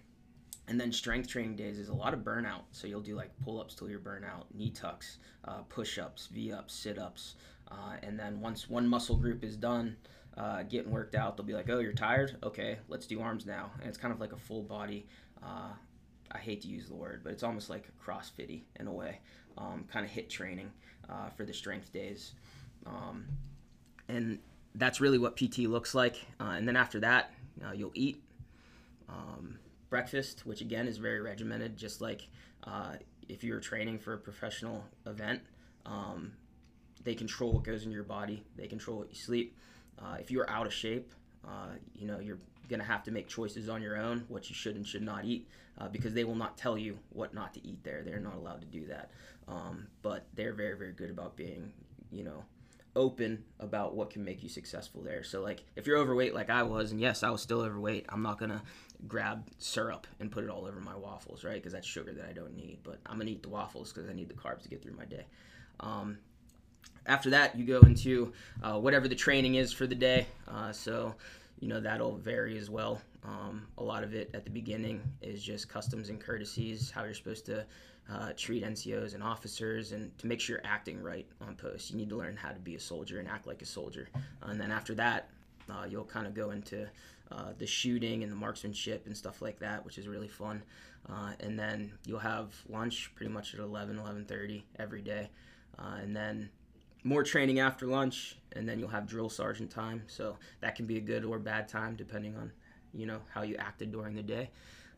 and 0.68 0.80
then 0.80 0.92
strength 0.92 1.30
training 1.30 1.56
days 1.56 1.80
is 1.80 1.88
a 1.88 1.94
lot 1.94 2.13
of 2.13 2.20
burnout. 2.20 2.63
So 2.72 2.88
you'll 2.88 3.02
do 3.02 3.16
like 3.16 3.32
pull 3.44 3.60
ups 3.60 3.74
till 3.74 3.90
you're 3.90 4.00
burnout, 4.00 4.44
knee 4.54 4.72
tucks, 4.72 5.18
uh, 5.46 5.62
push 5.70 5.98
ups, 5.98 6.28
V 6.28 6.52
ups, 6.52 6.74
sit 6.74 7.00
ups. 7.00 7.36
Uh, 7.69 7.97
and 8.03 8.19
then 8.19 8.39
once 8.39 8.69
one 8.69 8.88
muscle 8.88 9.15
group 9.15 9.43
is 9.43 9.56
done 9.56 9.95
uh, 10.38 10.63
getting 10.63 10.91
worked 10.91 11.15
out, 11.15 11.36
they'll 11.36 11.45
be 11.45 11.53
like, 11.53 11.69
oh, 11.69 11.80
you're 11.80 11.93
tired? 11.93 12.38
Okay, 12.43 12.77
let's 12.88 13.08
do 13.08 13.21
arms 13.21 13.45
now. 13.45 13.71
And 13.80 13.89
it's 13.89 13.97
kind 13.97 14.13
of 14.13 14.19
like 14.19 14.34
a 14.34 14.38
full 14.38 14.63
body, 14.63 15.08
uh, 15.43 15.71
I 16.32 16.38
hate 16.38 16.62
to 16.62 16.67
use 16.67 16.88
the 16.88 16.95
word, 16.95 17.21
but 17.23 17.34
it's 17.34 17.43
almost 17.43 17.69
like 17.69 17.89
CrossFitty 18.03 18.62
in 18.80 18.88
a 18.88 18.91
way, 18.91 19.19
um, 19.58 19.86
kind 19.91 20.06
of 20.06 20.12
HIIT 20.12 20.30
training 20.30 20.71
uh, 21.10 21.30
for 21.36 21.45
the 21.45 21.53
strength 21.53 21.91
days. 21.91 22.34
Um, 22.86 23.25
and 24.08 24.39
that's 24.75 25.01
really 25.01 25.17
what 25.17 25.36
PT 25.36 25.60
looks 25.60 25.95
like. 25.95 26.25
Uh, 26.39 26.51
and 26.51 26.67
then 26.67 26.75
after 26.75 26.99
that, 26.99 27.32
uh, 27.65 27.71
you'll 27.71 27.91
eat. 27.93 28.21
Um, 29.10 29.58
breakfast, 29.89 30.45
which 30.45 30.60
again 30.60 30.86
is 30.86 30.97
very 30.97 31.21
regimented, 31.21 31.77
just 31.77 32.01
like 32.01 32.27
if 33.30 33.43
you 33.43 33.53
were 33.53 33.60
training 33.60 33.99
for 33.99 34.13
a 34.13 34.17
professional 34.17 34.84
event. 35.06 35.41
Um, 35.86 36.34
they 37.08 37.15
control 37.15 37.54
what 37.54 37.63
goes 37.63 37.86
in 37.86 37.91
your 37.91 38.04
body. 38.04 38.43
They 38.58 38.67
control 38.67 38.98
what 38.98 39.10
you 39.10 39.15
sleep. 39.15 39.56
Uh, 39.98 40.17
if 40.20 40.30
you're 40.30 40.50
out 40.50 40.65
of 40.65 40.74
shape, 40.74 41.13
uh, 41.48 41.70
you 41.96 42.06
know 42.06 42.20
you're 42.20 42.39
gonna 42.67 42.84
have 42.84 43.02
to 43.04 43.12
make 43.12 43.30
choices 43.30 43.70
on 43.70 43.82
your 43.82 43.96
own 43.96 44.26
what 44.28 44.50
you 44.50 44.56
should 44.56 44.76
and 44.76 44.86
should 44.86 45.02
not 45.02 45.24
eat 45.24 45.48
uh, 45.78 45.88
because 45.88 46.13
they 46.13 46.26
will 46.26 46.36
not 46.36 46.58
tell 46.58 46.78
you 46.78 47.00
what 47.12 47.34
not 47.34 47.54
to 47.54 47.65
eat 47.65 47.82
there. 47.86 48.04
They're 48.04 48.20
not 48.20 48.36
allowed 48.36 48.60
to 48.60 48.67
do 48.67 48.86
that. 48.88 49.12
Um, 49.48 49.88
but 50.02 50.26
they're 50.34 50.52
very 50.52 50.78
very 50.78 50.91
good 50.91 51.10
about 51.10 51.38
being 51.38 51.72
you 52.12 52.26
know 52.26 52.43
open 52.93 53.41
about 53.62 53.96
what 53.96 54.10
can 54.10 54.26
make 54.26 54.43
you 54.43 54.50
successful 54.50 55.02
there. 55.02 55.24
So 55.24 55.41
like 55.41 55.63
if 55.78 55.88
you're 55.88 56.00
overweight 56.00 56.34
like 56.34 56.50
I 56.50 56.63
was, 56.63 56.91
and 56.91 57.00
yes, 57.00 57.24
I 57.24 57.30
was 57.30 57.41
still 57.41 57.62
overweight, 57.62 58.06
I'm 58.10 58.22
not 58.22 58.38
gonna 58.38 58.62
grab 59.08 59.48
syrup 59.60 60.08
and 60.20 60.30
put 60.30 60.43
it 60.43 60.50
all 60.50 60.65
over 60.65 60.82
my 60.82 60.96
waffles, 60.98 61.46
right? 61.46 61.56
Because 61.56 61.72
that's 61.72 61.88
sugar 61.88 62.12
that 62.12 62.26
I 62.30 62.34
don't 62.34 62.58
need. 62.58 62.80
But 62.84 63.00
I'm 63.06 63.17
gonna 63.17 63.32
eat 63.32 63.43
the 63.43 63.50
waffles 63.50 63.93
because 63.93 64.10
I 64.10 64.13
need 64.13 64.28
the 64.28 64.36
carbs 64.36 64.63
to 64.63 64.67
get 64.67 64.84
through 64.84 64.98
my 64.98 65.06
day. 65.06 65.26
Um, 65.80 66.17
after 67.08 67.30
that, 67.30 67.58
you 67.58 67.65
go 67.65 67.80
into 67.80 68.34
uh, 68.62 68.78
whatever 68.78 69.08
the 69.08 69.15
training 69.15 69.56
is 69.56 69.72
for 69.72 69.88
the 69.88 69.96
day. 69.96 70.28
Uh, 70.48 70.72
so, 70.72 71.15
you 71.60 71.67
know, 71.67 71.80
that'll 71.80 72.17
vary 72.17 72.58
as 72.58 72.70
well. 72.70 73.02
Um, 73.24 73.67
a 73.78 73.84
lot 73.84 74.04
of 74.04 74.13
it 74.13 74.30
at 74.34 74.43
the 74.43 74.50
beginning 74.50 75.02
is 75.22 75.41
just 75.41 75.70
customs 75.70 76.10
and 76.10 76.20
courtesies, 76.20 76.91
how 76.91 77.04
you're 77.04 77.13
supposed 77.13 77.46
to 77.48 77.65
uh, 78.12 78.32
treat 78.38 78.63
NCOs 78.63 79.13
and 79.13 79.24
officers, 79.24 79.91
and 79.91 80.17
to 80.17 80.28
make 80.28 80.39
sure 80.39 80.58
you're 80.58 80.72
acting 80.72 81.02
right 81.02 81.26
on 81.41 81.56
post. 81.56 81.91
You 81.91 81.98
need 81.98 82.10
to 82.10 82.15
learn 82.15 82.36
how 82.38 82.52
to 82.52 82.60
be 82.60 82.76
a 82.76 82.80
soldier 82.80 83.20
and 83.20 83.28
act 83.28 83.48
like 83.48 83.62
a 83.62 83.65
soldier. 83.65 84.10
and 84.43 84.60
then 84.60 84.72
after 84.72 84.93
that, 84.96 85.30
uh, 85.70 85.86
you'll 85.89 86.06
kind 86.06 86.28
of 86.28 86.34
go 86.34 86.52
into 86.52 86.88
uh, 87.32 87.52
the 87.58 87.67
shooting 87.67 88.24
and 88.24 88.32
the 88.32 88.36
marksmanship 88.36 89.06
and 89.06 89.15
stuff 89.15 89.41
like 89.41 89.60
that, 89.60 89.84
which 89.84 89.98
is 89.98 90.08
really 90.08 90.30
fun. 90.30 90.62
Uh, 91.10 91.32
and 91.41 91.58
then 91.60 91.91
you'll 92.06 92.20
have 92.20 92.54
lunch 92.70 93.12
pretty 93.15 93.32
much 93.32 93.54
at 93.54 93.60
11, 93.60 93.98
11.30 93.98 94.62
every 94.80 95.02
day. 95.02 95.30
and 95.78 96.15
then 96.15 96.50
more 97.08 97.24
training 97.24 97.60
after 97.60 97.86
lunch, 97.88 98.38
and 98.54 98.67
then 98.67 98.80
you'll 98.80 98.89
have 98.89 99.08
drill 99.08 99.30
sergeant 99.30 99.72
time. 99.72 100.04
So 100.08 100.38
that 100.62 100.76
can 100.76 100.86
be 100.86 100.98
a 100.98 101.02
good 101.02 101.24
or 101.24 101.39
bad 101.39 101.67
time 101.67 101.96
depending 101.96 102.36
on 102.36 102.52
you 102.93 103.06
know 103.06 103.20
how 103.34 103.43
you 103.43 103.56
acted 103.56 103.91
during 103.91 104.15
the 104.15 104.24
day. 104.24 104.50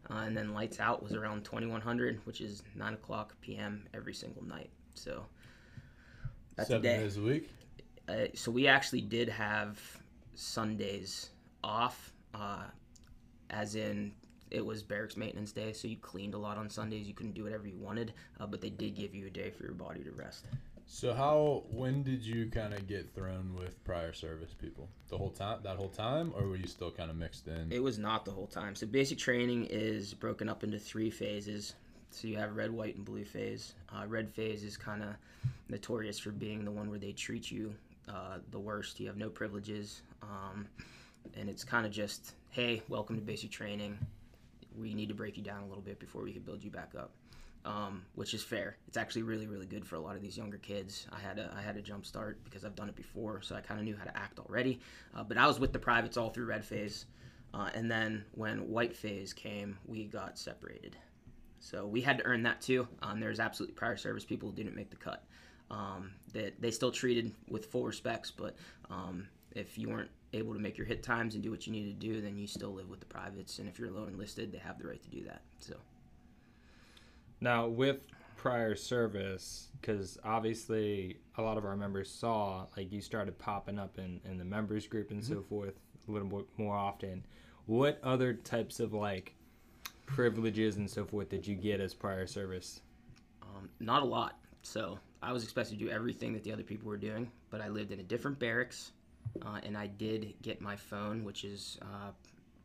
Uh, 0.10 0.24
and 0.26 0.36
then 0.36 0.54
lights 0.54 0.80
out 0.80 1.04
was 1.04 1.14
around 1.14 1.44
2100, 1.44 2.22
which 2.26 2.42
is 2.42 2.64
9 2.76 2.94
o'clock 2.94 3.36
p.m. 3.42 3.86
every 3.94 4.14
single 4.14 4.44
night. 4.44 4.70
So 4.96 5.26
that's 6.56 6.70
Seven 6.70 6.86
a 6.86 6.90
day. 6.90 7.04
days 7.04 7.18
a 7.18 7.22
week. 7.22 7.50
Uh, 8.08 8.14
so 8.34 8.50
we 8.50 8.66
actually 8.66 9.02
did 9.02 9.30
have 9.30 9.80
Sundays 10.34 11.30
off, 11.64 12.14
uh, 12.34 12.64
as 13.50 13.76
in 13.76 14.14
it 14.52 14.66
was 14.66 14.82
barracks 14.82 15.16
maintenance 15.16 15.52
day, 15.52 15.74
so 15.74 15.88
you 15.88 15.98
cleaned 15.98 16.34
a 16.34 16.38
lot 16.38 16.58
on 16.58 16.70
Sundays. 16.70 17.08
You 17.08 17.14
couldn't 17.14 17.34
do 17.34 17.44
whatever 17.44 17.68
you 17.68 17.78
wanted, 17.78 18.14
uh, 18.40 18.48
but 18.48 18.62
they 18.62 18.70
did 18.70 18.96
give 18.96 19.14
you 19.14 19.28
a 19.28 19.30
day 19.30 19.52
for 19.52 19.64
your 19.64 19.74
body 19.74 20.04
to 20.04 20.12
rest. 20.12 20.46
So 20.92 21.14
how 21.14 21.66
when 21.70 22.02
did 22.02 22.24
you 22.24 22.50
kind 22.50 22.74
of 22.74 22.88
get 22.88 23.14
thrown 23.14 23.56
with 23.56 23.82
prior 23.84 24.12
service 24.12 24.56
people? 24.60 24.90
The 25.10 25.18
whole 25.18 25.30
time, 25.30 25.60
that 25.64 25.78
whole 25.78 25.90
time, 25.90 26.34
or 26.36 26.48
were 26.48 26.56
you 26.56 26.66
still 26.66 26.90
kind 26.90 27.12
of 27.12 27.16
mixed 27.16 27.48
in? 27.48 27.72
It 27.72 27.82
was 27.82 28.00
not 28.00 28.26
the 28.26 28.32
whole 28.32 28.48
time. 28.48 28.76
So 28.76 28.88
basic 28.88 29.20
training 29.20 29.68
is 29.70 30.16
broken 30.16 30.50
up 30.50 30.64
into 30.64 30.80
three 30.80 31.12
phases. 31.12 31.76
So 32.10 32.28
you 32.28 32.38
have 32.38 32.56
red, 32.56 32.72
white, 32.72 32.96
and 32.96 33.06
blue 33.06 33.24
phase. 33.24 33.76
Uh, 33.96 34.08
red 34.08 34.32
phase 34.32 34.64
is 34.64 34.78
kind 34.78 35.04
of 35.04 35.10
notorious 35.70 36.18
for 36.18 36.32
being 36.32 36.66
the 36.66 36.72
one 36.72 36.90
where 36.90 37.00
they 37.00 37.12
treat 37.12 37.52
you 37.52 37.76
uh, 38.08 38.40
the 38.50 38.60
worst. 38.60 39.00
You 39.00 39.06
have 39.08 39.18
no 39.18 39.30
privileges, 39.30 40.02
um, 40.24 40.68
and 41.38 41.50
it's 41.50 41.64
kind 41.64 41.86
of 41.86 41.92
just, 41.92 42.34
hey, 42.50 42.82
welcome 42.90 43.16
to 43.16 43.22
basic 43.22 43.52
training. 43.52 43.96
We 44.76 44.96
need 44.96 45.10
to 45.10 45.16
break 45.16 45.38
you 45.38 45.44
down 45.44 45.62
a 45.62 45.68
little 45.68 45.84
bit 45.84 46.00
before 46.00 46.24
we 46.24 46.34
can 46.34 46.42
build 46.42 46.64
you 46.64 46.72
back 46.72 46.94
up. 46.98 47.12
Um, 47.66 48.06
which 48.16 48.34
is 48.34 48.42
fair. 48.42 48.78
It's 48.88 48.96
actually 48.96 49.24
really, 49.24 49.46
really 49.46 49.66
good 49.66 49.86
for 49.86 49.96
a 49.96 50.00
lot 50.00 50.16
of 50.16 50.22
these 50.22 50.38
younger 50.38 50.58
kids. 50.58 51.08
I 51.12 51.20
had 51.20 51.38
a, 51.38 51.54
I 51.56 51.62
had 51.62 51.76
a 51.76 51.82
jump 51.82 52.06
start 52.06 52.42
because 52.46 52.64
I've 52.64 52.74
done 52.74 52.88
it 52.88 52.96
before, 52.96 53.42
so 53.42 53.54
I 53.54 53.60
kind 53.60 53.80
of 53.80 53.86
knew 53.86 53.98
how 53.98 54.06
to 54.06 54.18
act 54.18 54.40
already. 54.40 54.80
Uh, 55.14 55.24
but 55.24 55.38
I 55.38 55.46
was 55.46 55.60
with 55.60 55.74
the 55.74 55.78
privates 55.78 56.16
all 56.16 56.30
through 56.30 56.46
red 56.46 56.64
phase, 56.64 57.06
uh, 57.54 57.70
and 57.74 57.92
then 57.92 58.24
when 58.32 58.70
white 58.70 58.96
phase 58.96 59.34
came, 59.34 59.78
we 59.86 60.06
got 60.06 60.40
separated. 60.40 60.96
So 61.60 61.86
we 61.86 62.00
had 62.00 62.18
to 62.20 62.26
earn 62.26 62.44
that 62.44 62.62
too. 62.62 62.88
Um, 63.02 63.20
there's 63.20 63.42
absolutely 63.42 63.76
prior 63.76 63.98
service 63.98 64.24
people 64.24 64.50
who 64.50 64.56
didn't 64.56 64.76
make 64.76 64.90
the 64.90 64.96
cut. 64.96 65.26
Um, 65.70 66.12
that 66.34 66.60
they 66.62 66.72
still 66.72 66.92
treated 66.92 67.36
with 67.50 67.66
full 67.66 67.84
respects, 67.84 68.32
but 68.32 68.56
um, 68.90 69.28
if 69.52 69.78
you 69.78 69.90
weren't 69.90 70.12
able 70.32 70.54
to 70.54 70.60
make 70.60 70.78
your 70.78 70.88
hit 70.88 71.04
times 71.04 71.36
and 71.36 71.44
do 71.44 71.52
what 71.52 71.68
you 71.68 71.74
needed 71.74 72.00
to 72.00 72.08
do, 72.08 72.22
then 72.22 72.38
you 72.38 72.48
still 72.48 72.74
live 72.74 72.90
with 72.90 73.02
the 73.02 73.06
privates. 73.06 73.60
And 73.60 73.68
if 73.68 73.78
you're 73.78 73.92
low 73.92 74.06
enlisted, 74.06 74.54
they 74.54 74.60
have 74.60 74.80
the 74.80 74.88
right 74.88 75.04
to 75.04 75.10
do 75.10 75.26
that. 75.26 75.42
So. 75.60 75.76
Now, 77.42 77.68
with 77.68 78.06
prior 78.36 78.76
service, 78.76 79.68
because 79.80 80.18
obviously 80.24 81.18
a 81.38 81.42
lot 81.42 81.58
of 81.58 81.66
our 81.66 81.76
members 81.76 82.10
saw, 82.10 82.66
like 82.78 82.92
you 82.92 83.02
started 83.02 83.38
popping 83.38 83.78
up 83.78 83.98
in, 83.98 84.22
in 84.26 84.38
the 84.38 84.46
members 84.46 84.88
group 84.88 85.12
and 85.12 85.22
mm-hmm. 85.22 85.34
so 85.34 85.42
forth 85.42 85.74
a 86.08 86.12
little 86.12 86.28
bit 86.28 86.46
more 86.58 86.76
often. 86.76 87.26
What 87.66 88.00
other 88.04 88.34
types 88.34 88.80
of 88.80 88.94
like 88.94 89.36
privileges 90.06 90.78
and 90.78 90.90
so 90.90 91.06
forth 91.06 91.30
did 91.30 91.46
you 91.46 91.56
get 91.56 91.80
as 91.80 91.94
prior 91.94 92.26
service? 92.26 92.82
Um, 93.44 93.70
not 93.80 94.02
a 94.02 94.06
lot. 94.06 94.40
So 94.62 95.00
I 95.22 95.32
was 95.34 95.44
expected 95.44 95.78
to 95.78 95.86
do 95.86 95.92
everything 95.92 96.34
that 96.34 96.44
the 96.44 96.52
other 96.52 96.64
people 96.64 96.88
were 96.88 96.98
doing, 96.98 97.30
but 97.50 97.62
I 97.62 97.68
lived 97.68 97.92
in 97.92 98.00
a 98.00 98.04
different 98.04 98.40
barracks, 98.40 98.92
uh, 99.46 99.60
and 99.64 99.78
I 99.78 99.88
did 99.88 100.34
get 100.42 100.62
my 100.62 100.76
phone, 100.76 101.24
which 101.24 101.44
is 101.44 101.78
uh, 101.82 102.12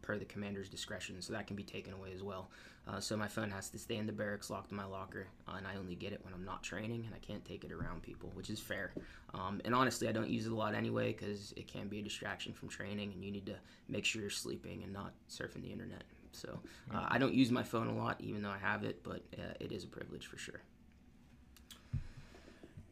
per 0.04 0.18
the 0.18 0.24
commander's 0.26 0.68
discretion, 0.68 1.20
so 1.22 1.32
that 1.32 1.46
can 1.46 1.56
be 1.56 1.62
taken 1.62 1.94
away 1.94 2.12
as 2.14 2.22
well. 2.22 2.50
Uh, 2.86 3.00
so 3.00 3.16
my 3.16 3.26
phone 3.26 3.50
has 3.50 3.70
to 3.70 3.78
stay 3.78 3.96
in 3.96 4.06
the 4.06 4.12
barracks, 4.12 4.50
locked 4.50 4.70
in 4.70 4.76
my 4.76 4.84
locker, 4.84 5.26
uh, 5.48 5.54
and 5.56 5.66
I 5.66 5.76
only 5.76 5.94
get 5.94 6.12
it 6.12 6.20
when 6.22 6.34
I'm 6.34 6.44
not 6.44 6.62
training, 6.62 7.04
and 7.06 7.14
I 7.14 7.18
can't 7.18 7.42
take 7.44 7.64
it 7.64 7.72
around 7.72 8.02
people, 8.02 8.30
which 8.34 8.50
is 8.50 8.60
fair. 8.60 8.92
Um, 9.32 9.62
and 9.64 9.74
honestly, 9.74 10.06
I 10.06 10.12
don't 10.12 10.28
use 10.28 10.46
it 10.46 10.52
a 10.52 10.54
lot 10.54 10.74
anyway 10.74 11.12
because 11.12 11.54
it 11.56 11.66
can 11.66 11.88
be 11.88 12.00
a 12.00 12.02
distraction 12.02 12.52
from 12.52 12.68
training, 12.68 13.12
and 13.14 13.24
you 13.24 13.30
need 13.30 13.46
to 13.46 13.56
make 13.88 14.04
sure 14.04 14.20
you're 14.20 14.30
sleeping 14.30 14.82
and 14.82 14.92
not 14.92 15.12
surfing 15.30 15.62
the 15.62 15.72
internet. 15.72 16.04
So 16.32 16.58
uh, 16.92 17.06
I 17.08 17.16
don't 17.16 17.32
use 17.32 17.50
my 17.50 17.62
phone 17.62 17.86
a 17.88 17.96
lot, 17.96 18.20
even 18.20 18.42
though 18.42 18.50
I 18.50 18.58
have 18.58 18.84
it, 18.84 19.02
but 19.02 19.22
uh, 19.38 19.54
it 19.60 19.72
is 19.72 19.84
a 19.84 19.88
privilege 19.88 20.26
for 20.26 20.36
sure. 20.36 20.60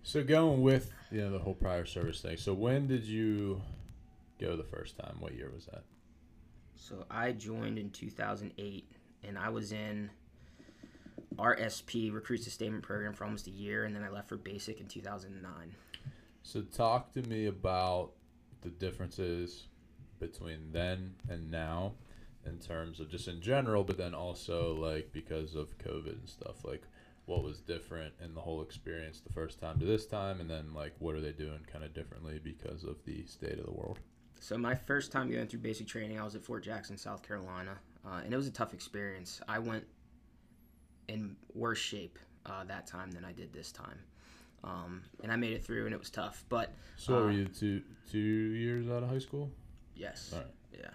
So 0.05 0.25
going 0.25 0.63
with 0.63 0.93
you 1.11 1.21
know 1.21 1.31
the 1.31 1.39
whole 1.39 1.55
prior 1.55 1.85
service 1.85 2.21
thing. 2.21 2.37
So 2.37 2.55
when 2.55 2.87
did 2.89 3.05
you 3.05 3.61
go 4.41 4.57
the 4.57 4.65
first 4.65 4.97
time? 4.99 5.17
What 5.21 5.35
year 5.35 5.51
was 5.55 5.67
that? 5.67 5.85
So 6.83 7.05
I 7.09 7.31
joined 7.31 7.79
in 7.79 7.91
2008 7.91 8.85
and 9.23 9.39
I 9.39 9.51
was 9.51 9.71
in 9.71 10.11
RSP 11.37 12.13
Recruit 12.13 12.43
Sustainment 12.43 12.83
Program 12.83 13.13
for 13.13 13.23
almost 13.23 13.47
a 13.47 13.53
year, 13.53 13.85
and 13.85 13.95
then 13.95 14.03
I 14.03 14.09
left 14.09 14.29
for 14.29 14.37
Basic 14.37 14.81
in 14.81 14.89
2009. 14.89 15.77
So 16.43 16.63
talk 16.63 17.13
to 17.15 17.23
me 17.23 17.47
about 17.47 18.11
the 18.63 18.69
differences 18.69 19.69
between 20.19 20.73
then 20.73 21.15
and 21.29 21.53
now 21.53 21.93
in 22.45 22.59
terms 22.59 22.99
of 22.99 23.09
just 23.09 23.29
in 23.29 23.41
general, 23.41 23.85
but 23.85 23.97
then 23.97 24.13
also 24.13 24.75
like 24.75 25.13
because 25.13 25.55
of 25.55 25.79
COVID 25.79 26.19
and 26.19 26.29
stuff, 26.29 26.65
like 26.65 26.83
what 27.27 27.45
was 27.45 27.61
different 27.61 28.13
in 28.23 28.35
the 28.35 28.41
whole 28.41 28.61
experience 28.61 29.21
the 29.21 29.33
first 29.33 29.61
time 29.61 29.79
to 29.79 29.87
this 29.87 30.05
time, 30.05 30.41
and 30.41 30.51
then 30.51 30.75
like 30.75 30.95
what 30.99 31.15
are 31.15 31.21
they 31.21 31.31
doing 31.31 31.61
kind 31.73 31.85
of 31.85 31.95
differently 31.95 32.41
because 32.43 32.83
of 32.83 32.97
the 33.05 33.25
state 33.27 33.61
of 33.61 33.67
the 33.67 33.73
world? 33.73 34.01
So 34.43 34.59
my 34.59 34.75
first 34.75 35.13
time 35.13 35.31
going 35.31 35.47
through 35.47 35.61
basic 35.61 35.87
training, 35.87 36.19
I 36.19 36.25
was 36.25 36.35
at 36.35 36.43
Fort 36.43 36.65
Jackson, 36.65 36.99
South 36.99 37.23
Carolina, 37.23 37.79
uh, 38.05 38.23
and 38.25 38.35
it 38.35 38.37
was 38.37 38.49
a 38.49 38.51
tough 38.51 38.75
experience. 38.75 39.41
I 39.47 39.61
went 39.61 39.85
in 41.07 41.37
worse 41.55 41.79
shape 41.79 42.19
uh, 42.45 42.65
that 42.65 42.89
time 42.89 43.13
than 43.13 43.25
I 43.25 43.31
did 43.31 43.53
this 43.53 43.71
time, 43.71 44.01
um, 44.65 45.03
and 45.23 45.31
I 45.31 45.37
made 45.37 45.53
it 45.53 45.65
through, 45.65 45.85
and 45.85 45.95
it 45.95 45.99
was 46.01 46.11
tough. 46.11 46.45
But 46.49 46.73
so 46.97 47.15
uh, 47.15 47.21
were 47.21 47.31
you 47.31 47.45
two 47.45 47.83
two 48.11 48.19
years 48.19 48.89
out 48.89 49.05
of 49.05 49.11
high 49.11 49.21
school? 49.21 49.49
Yes. 49.95 50.35
Yeah. 50.73 50.89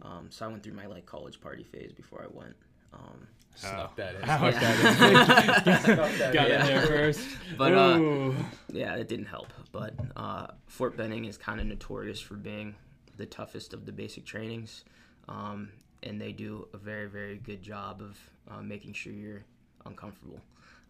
Um, 0.00 0.28
so 0.30 0.46
I 0.46 0.48
went 0.48 0.62
through 0.62 0.74
my 0.74 0.86
like 0.86 1.04
college 1.04 1.40
party 1.40 1.64
phase 1.64 1.90
before 1.90 2.22
I 2.22 2.28
went. 2.32 2.54
Um, 2.92 3.26
Snuck 3.56 3.96
that 3.96 4.14
in. 4.14 4.22
Snuck 4.22 4.54
that 4.54 5.88
in. 5.88 5.96
Got 6.32 6.50
in 6.50 6.66
there 6.66 6.86
first. 6.86 7.26
But 7.56 7.72
uh, 7.72 8.32
yeah, 8.72 8.94
it 8.94 9.08
didn't 9.08 9.26
help. 9.26 9.52
But 9.72 9.94
uh, 10.16 10.48
Fort 10.66 10.96
Benning 10.96 11.24
is 11.24 11.36
kind 11.36 11.60
of 11.60 11.66
notorious 11.66 12.20
for 12.20 12.34
being 12.34 12.74
the 13.16 13.26
toughest 13.26 13.72
of 13.72 13.86
the 13.86 13.92
basic 13.92 14.24
trainings. 14.24 14.84
Um, 15.28 15.70
and 16.02 16.20
they 16.20 16.32
do 16.32 16.68
a 16.74 16.76
very, 16.76 17.08
very 17.08 17.38
good 17.38 17.62
job 17.62 18.02
of 18.02 18.18
uh, 18.50 18.62
making 18.62 18.92
sure 18.92 19.12
you're 19.12 19.44
uncomfortable. 19.86 20.40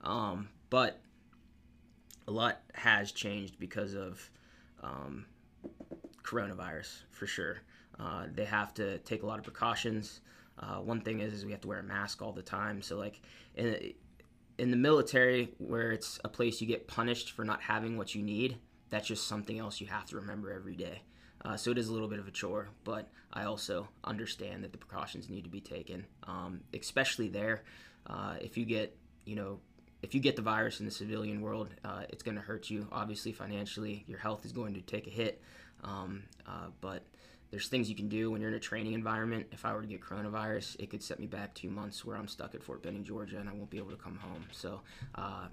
Um, 0.02 0.48
but 0.70 1.00
a 2.26 2.30
lot 2.30 2.60
has 2.74 3.12
changed 3.12 3.58
because 3.58 3.94
of 3.94 4.30
um, 4.82 5.26
coronavirus, 6.22 7.02
for 7.10 7.26
sure. 7.26 7.60
Uh, 7.98 8.26
they 8.34 8.44
have 8.44 8.74
to 8.74 8.98
take 8.98 9.22
a 9.22 9.26
lot 9.26 9.38
of 9.38 9.44
precautions. 9.44 10.20
Uh, 10.58 10.76
one 10.76 11.00
thing 11.00 11.20
is, 11.20 11.32
is 11.32 11.44
we 11.44 11.52
have 11.52 11.60
to 11.60 11.68
wear 11.68 11.80
a 11.80 11.82
mask 11.82 12.22
all 12.22 12.32
the 12.32 12.42
time. 12.42 12.82
So 12.82 12.96
like 12.96 13.20
in 13.54 13.92
in 14.56 14.70
the 14.70 14.76
military, 14.76 15.52
where 15.58 15.90
it's 15.90 16.20
a 16.24 16.28
place 16.28 16.60
you 16.60 16.66
get 16.68 16.87
punished 16.87 17.32
for 17.32 17.44
not 17.44 17.60
having 17.60 17.96
what 17.98 18.14
you 18.14 18.22
need, 18.22 18.56
that's 18.88 19.08
just 19.08 19.26
something 19.26 19.58
else 19.58 19.80
you 19.80 19.88
have 19.88 20.04
to 20.06 20.16
remember 20.16 20.52
every 20.52 20.76
day. 20.76 21.02
Uh, 21.44 21.57
so 21.57 21.70
it 21.70 21.78
is 21.78 21.88
a 21.88 21.92
little 21.92 22.09
bit 22.09 22.18
of 22.18 22.26
a 22.26 22.30
chore, 22.30 22.68
but 22.85 23.11
I 23.33 23.44
also 23.44 23.88
understand 24.02 24.64
that 24.64 24.72
the 24.72 24.78
precautions 24.78 25.28
need 25.28 25.44
to 25.44 25.50
be 25.50 25.61
taken, 25.61 26.07
um, 26.26 26.61
especially 26.72 27.28
there. 27.28 27.64
Uh, 28.07 28.37
if 28.40 28.57
you 28.57 28.64
get, 28.64 28.96
you 29.24 29.37
know, 29.37 29.61
if 30.02 30.14
you 30.14 30.20
get 30.20 30.37
the 30.37 30.42
virus 30.42 30.80
in 30.80 30.87
the 30.87 30.92
civilian 30.92 31.40
world, 31.40 31.68
uh, 31.85 32.02
it's 32.09 32.22
going 32.22 32.37
to 32.37 32.40
hurt 32.40 32.70
you. 32.70 32.87
Obviously, 32.92 33.33
financially, 33.33 34.04
your 34.07 34.18
health 34.18 34.44
is 34.44 34.52
going 34.52 34.74
to 34.74 34.80
take 34.80 35.07
a 35.07 35.11
hit. 35.11 35.42
Um, 35.83 36.24
uh, 36.46 36.68
but 36.80 37.02
there's 37.50 37.68
things 37.68 37.88
you 37.88 37.96
can 37.96 38.09
do 38.09 38.30
when 38.30 38.40
you're 38.40 38.50
in 38.50 38.57
a 38.57 38.61
training 38.61 38.94
environment. 38.94 39.46
If 39.52 39.64
I 39.64 39.72
were 39.74 39.83
to 39.83 39.87
get 39.87 40.00
coronavirus, 40.00 40.76
it 40.78 40.90
could 40.90 41.02
set 41.02 41.18
me 41.20 41.26
back 41.26 41.54
two 41.54 41.70
months 41.70 42.04
where 42.04 42.16
I'm 42.16 42.28
stuck 42.28 42.54
at 42.54 42.62
Fort 42.62 42.83
Benning, 42.83 43.04
Georgia, 43.04 43.38
and 43.38 43.48
I 43.48 43.52
won't 43.52 43.70
be 43.70 43.78
able 43.78 43.90
to 43.90 43.96
come 43.96 44.16
home. 44.16 44.44
So 44.50 44.80
uh, 45.14 45.46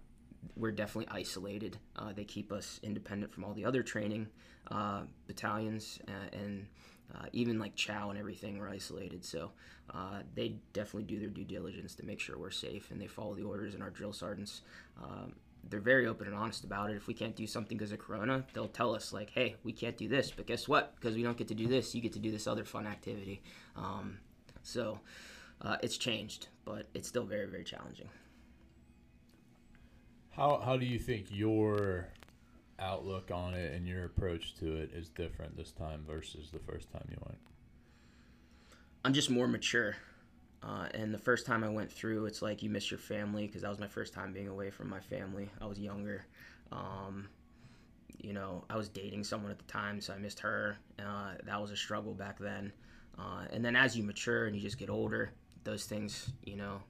we're 0.56 0.72
definitely 0.72 1.08
isolated. 1.12 1.78
Uh, 1.96 2.14
they 2.14 2.24
keep 2.24 2.52
us 2.52 2.80
independent 2.84 3.34
from 3.34 3.44
all 3.44 3.54
the 3.54 3.66
other 3.66 3.84
training 3.84 4.28
uh, 4.70 5.02
battalions, 5.28 6.00
uh, 6.08 6.36
and 6.36 6.68
uh, 7.16 7.26
even 7.34 7.60
like 7.60 7.76
Chow 7.76 8.10
and 8.10 8.18
everything, 8.18 8.58
we're 8.58 8.70
isolated. 8.70 9.24
So 9.26 9.52
uh, 9.94 10.22
they 10.36 10.56
definitely 10.74 11.04
do 11.04 11.20
their 11.20 11.30
due 11.30 11.44
diligence 11.44 11.96
to 11.96 12.06
make 12.06 12.20
sure 12.20 12.38
we're 12.38 12.52
safe, 12.52 12.92
and 12.92 13.02
they 13.02 13.08
follow 13.08 13.36
the 13.36 13.44
orders. 13.44 13.74
And 13.74 13.84
our 13.84 13.90
drill 13.90 14.14
sergeants, 14.14 14.62
um, 15.02 15.34
they're 15.70 15.80
very 15.80 16.08
open 16.08 16.28
and 16.28 16.36
honest 16.36 16.64
about 16.64 16.90
it. 16.90 16.96
If 16.96 17.08
we 17.08 17.14
can't 17.14 17.36
do 17.36 17.46
something 17.46 17.78
because 17.78 17.92
of 17.92 18.00
Corona, 18.00 18.46
they'll 18.54 18.68
tell 18.68 18.96
us 18.96 19.14
like, 19.14 19.30
"Hey, 19.32 19.56
we 19.64 19.74
can't 19.74 19.98
do 19.98 20.08
this," 20.08 20.32
but 20.32 20.48
guess 20.48 20.68
what? 20.68 20.96
Because 20.96 21.16
we 21.16 21.24
don't 21.24 21.38
get 21.38 21.48
to 21.50 21.56
do 21.56 21.68
this, 21.68 21.94
you 21.94 22.02
get 22.02 22.14
to 22.14 22.20
do 22.20 22.32
this 22.32 22.48
other 22.48 22.66
fun 22.66 22.88
activity. 22.88 23.42
Um, 23.76 24.20
so 24.64 25.00
it's 25.84 25.98
changed, 25.98 26.48
but 26.66 26.88
it's 26.94 27.08
still 27.08 27.26
very, 27.26 27.48
very 27.48 27.64
challenging. 27.64 28.10
How 30.32 30.62
how 30.64 30.78
do 30.78 30.86
you 30.86 30.98
think 30.98 31.28
your 31.30 32.08
outlook 32.80 33.32
on 33.32 33.54
it 33.54 33.74
and 33.74 33.88
your 33.88 34.06
approach 34.06 34.56
to 34.60 34.76
it 34.78 34.92
is 34.94 35.10
different 35.10 35.56
this 35.56 35.72
time 35.72 36.04
versus 36.08 36.50
the 36.52 36.60
first 36.60 36.92
time 36.92 37.06
you 37.10 37.18
went? 37.26 37.38
I'm 39.04 39.14
just 39.14 39.30
more 39.30 39.48
mature. 39.48 39.96
Uh, 40.64 40.88
and 40.94 41.14
the 41.14 41.18
first 41.18 41.46
time 41.46 41.64
I 41.64 41.70
went 41.70 41.92
through, 41.92 42.28
it's 42.28 42.42
like 42.42 42.62
you 42.62 42.70
miss 42.70 42.92
your 42.92 43.00
family 43.00 43.48
because 43.48 43.64
that 43.64 43.70
was 43.70 43.80
my 43.80 43.88
first 43.88 44.14
time 44.14 44.32
being 44.32 44.48
away 44.48 44.70
from 44.70 44.90
my 44.90 45.00
family. 45.00 45.50
I 45.60 45.66
was 45.66 45.80
younger. 45.80 46.26
Um, 46.72 47.28
you 48.20 48.34
know, 48.34 48.64
I 48.70 48.78
was 48.78 48.88
dating 48.88 49.24
someone 49.24 49.52
at 49.52 49.58
the 49.58 49.66
time, 49.66 50.00
so 50.00 50.14
I 50.14 50.18
missed 50.18 50.40
her. 50.42 50.78
Uh, 51.00 51.34
that 51.46 51.60
was 51.60 51.72
a 51.72 51.76
struggle 51.76 52.14
back 52.14 52.38
then. 52.38 52.72
Uh, 53.18 53.46
and 53.52 53.66
then 53.66 53.76
as 53.76 53.98
you 53.98 54.04
mature 54.04 54.46
and 54.46 54.56
you 54.56 54.62
just 54.62 54.78
get 54.78 54.90
older, 54.90 55.32
those 55.64 55.86
things, 55.86 56.32
you 56.46 56.56
know, 56.56 56.82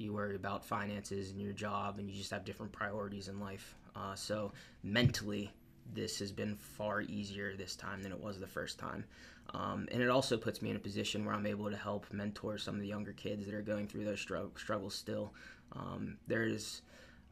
you 0.00 0.12
worry 0.12 0.36
about 0.36 0.64
finances 0.64 1.30
and 1.30 1.40
your 1.40 1.52
job, 1.52 1.98
and 1.98 2.08
you 2.08 2.16
just 2.16 2.30
have 2.30 2.44
different 2.44 2.72
priorities 2.72 3.28
in 3.28 3.40
life. 3.40 3.74
Uh, 3.94 4.14
so 4.14 4.52
mentally, 4.82 5.52
this 5.92 6.18
has 6.18 6.32
been 6.32 6.56
far 6.56 7.02
easier 7.02 7.56
this 7.56 7.76
time 7.76 8.02
than 8.02 8.12
it 8.12 8.20
was 8.20 8.38
the 8.38 8.46
first 8.46 8.78
time. 8.78 9.04
Um, 9.52 9.88
and 9.90 10.00
it 10.00 10.08
also 10.08 10.36
puts 10.36 10.62
me 10.62 10.70
in 10.70 10.76
a 10.76 10.80
position 10.80 11.24
where 11.24 11.34
I'm 11.34 11.46
able 11.46 11.70
to 11.70 11.76
help 11.76 12.12
mentor 12.12 12.56
some 12.56 12.76
of 12.76 12.80
the 12.80 12.86
younger 12.86 13.12
kids 13.12 13.46
that 13.46 13.54
are 13.54 13.62
going 13.62 13.88
through 13.88 14.04
those 14.04 14.20
str- 14.20 14.36
struggles 14.56 14.94
still. 14.94 15.34
Um, 15.72 16.18
there's 16.28 16.82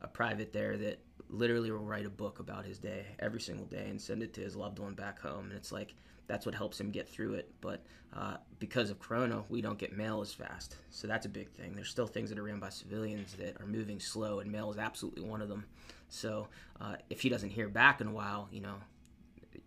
a 0.03 0.09
private 0.09 0.53
there 0.53 0.77
that 0.77 0.99
literally 1.29 1.71
will 1.71 1.79
write 1.79 2.07
a 2.07 2.11
book 2.11 2.41
about 2.41 2.65
his 2.65 2.79
day 2.79 3.05
every 3.19 3.41
single 3.41 3.67
day 3.67 3.87
and 3.89 4.01
send 4.01 4.23
it 4.23 4.33
to 4.35 4.41
his 4.41 4.57
loved 4.57 4.79
one 4.79 4.95
back 4.95 5.21
home. 5.21 5.47
And 5.47 5.53
it's 5.53 5.71
like 5.71 5.95
that's 6.29 6.47
what 6.47 6.55
helps 6.55 6.79
him 6.79 6.91
get 6.91 7.09
through 7.09 7.35
it. 7.35 7.51
But 7.61 7.83
uh, 8.17 8.37
because 8.59 8.91
of 8.91 9.01
Corona, 9.01 9.43
we 9.49 9.61
don't 9.61 9.79
get 9.79 9.97
mail 9.97 10.21
as 10.21 10.33
fast. 10.33 10.77
So 10.91 11.07
that's 11.07 11.27
a 11.27 11.29
big 11.29 11.51
thing. 11.51 11.73
There's 11.75 11.91
still 11.91 12.07
things 12.07 12.31
that 12.31 12.39
are 12.39 12.45
ran 12.45 12.61
by 12.61 12.69
civilians 12.69 13.35
that 13.35 13.61
are 13.61 13.67
moving 13.67 13.99
slow, 13.99 14.39
and 14.39 14.53
mail 14.53 14.71
is 14.71 14.79
absolutely 14.79 15.23
one 15.23 15.43
of 15.43 15.49
them. 15.49 15.65
So 16.09 16.49
uh, 16.81 16.97
if 17.11 17.21
he 17.21 17.29
doesn't 17.29 17.51
hear 17.51 17.69
back 17.69 18.01
in 18.01 18.07
a 18.07 18.13
while, 18.13 18.49
you 18.53 18.61
know, 18.61 18.75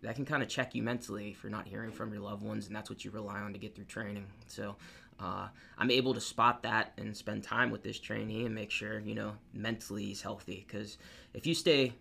that 0.02 0.16
can 0.16 0.24
kind 0.24 0.42
of 0.42 0.48
check 0.48 0.74
you 0.74 0.82
mentally 0.82 1.32
for 1.34 1.48
not 1.48 1.66
hearing 1.66 1.92
from 1.92 2.12
your 2.12 2.22
loved 2.22 2.42
ones, 2.42 2.66
and 2.66 2.74
that's 2.74 2.88
what 2.88 3.04
you 3.04 3.10
rely 3.10 3.40
on 3.40 3.52
to 3.52 3.58
get 3.58 3.74
through 3.74 3.84
training. 3.84 4.26
So 4.46 4.76
uh, 5.20 5.48
I'm 5.78 5.90
able 5.90 6.14
to 6.14 6.20
spot 6.20 6.62
that 6.62 6.92
and 6.96 7.16
spend 7.16 7.44
time 7.44 7.70
with 7.70 7.82
this 7.82 7.98
trainee 7.98 8.46
and 8.46 8.54
make 8.54 8.70
sure 8.70 9.00
you 9.00 9.14
know 9.14 9.34
mentally 9.52 10.06
he's 10.06 10.22
healthy. 10.22 10.64
Because 10.66 10.98
if 11.34 11.46
you 11.46 11.54
stay 11.54 11.92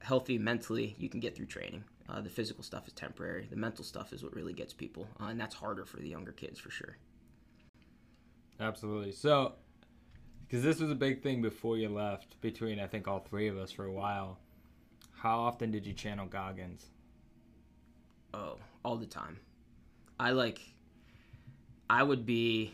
healthy 0.00 0.38
mentally, 0.38 0.96
you 0.98 1.08
can 1.08 1.20
get 1.20 1.36
through 1.36 1.46
training. 1.46 1.84
Uh, 2.08 2.20
the 2.20 2.30
physical 2.30 2.64
stuff 2.64 2.86
is 2.86 2.94
temporary. 2.94 3.46
The 3.50 3.56
mental 3.56 3.84
stuff 3.84 4.12
is 4.12 4.22
what 4.22 4.34
really 4.34 4.54
gets 4.54 4.72
people, 4.72 5.06
uh, 5.20 5.26
and 5.26 5.38
that's 5.38 5.54
harder 5.54 5.84
for 5.84 5.98
the 5.98 6.08
younger 6.08 6.32
kids 6.32 6.58
for 6.58 6.70
sure. 6.70 6.96
Absolutely. 8.60 9.12
So, 9.12 9.54
because 10.46 10.64
this 10.64 10.80
was 10.80 10.90
a 10.90 10.94
big 10.94 11.22
thing 11.22 11.42
before 11.42 11.76
you 11.76 11.88
left, 11.90 12.40
between 12.40 12.80
I 12.80 12.86
think 12.86 13.06
all 13.06 13.20
three 13.20 13.48
of 13.48 13.58
us 13.58 13.70
for 13.70 13.84
a 13.84 13.92
while. 13.92 14.38
How 15.12 15.38
often 15.40 15.70
did 15.70 15.86
you 15.86 15.92
channel 15.92 16.26
Goggins? 16.26 16.86
Oh, 18.32 18.56
all 18.84 18.96
the 18.96 19.06
time. 19.06 19.38
I 20.18 20.30
like. 20.30 20.60
I 21.90 22.02
would 22.02 22.24
be 22.24 22.72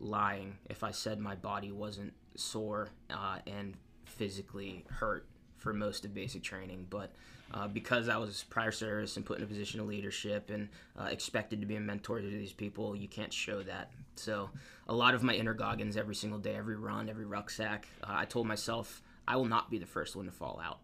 lying 0.00 0.58
if 0.70 0.82
I 0.82 0.92
said 0.92 1.18
my 1.18 1.34
body 1.34 1.72
wasn't 1.72 2.12
sore 2.36 2.90
uh, 3.10 3.38
and 3.46 3.76
physically 4.04 4.84
hurt 4.88 5.26
for 5.58 5.72
most 5.72 6.04
of 6.04 6.14
basic 6.14 6.42
training, 6.42 6.86
but 6.88 7.12
uh, 7.52 7.66
because 7.66 8.08
I 8.08 8.16
was 8.18 8.44
prior 8.50 8.72
service 8.72 9.16
and 9.16 9.24
put 9.24 9.38
in 9.38 9.44
a 9.44 9.46
position 9.46 9.80
of 9.80 9.86
leadership 9.86 10.50
and 10.50 10.68
uh, 10.98 11.04
expected 11.04 11.60
to 11.60 11.66
be 11.66 11.76
a 11.76 11.80
mentor 11.80 12.20
to 12.20 12.26
these 12.26 12.52
people, 12.52 12.94
you 12.94 13.08
can't 13.08 13.32
show 13.32 13.62
that. 13.62 13.90
So 14.16 14.50
a 14.86 14.94
lot 14.94 15.14
of 15.14 15.22
my 15.22 15.34
inner 15.34 15.54
Goggins 15.54 15.96
every 15.96 16.14
single 16.14 16.38
day, 16.38 16.54
every 16.56 16.76
run, 16.76 17.08
every 17.08 17.24
rucksack, 17.24 17.88
uh, 18.02 18.08
I 18.10 18.26
told 18.26 18.46
myself 18.46 19.02
I 19.26 19.36
will 19.36 19.46
not 19.46 19.70
be 19.70 19.78
the 19.78 19.86
first 19.86 20.14
one 20.14 20.26
to 20.26 20.32
fall 20.32 20.60
out. 20.62 20.80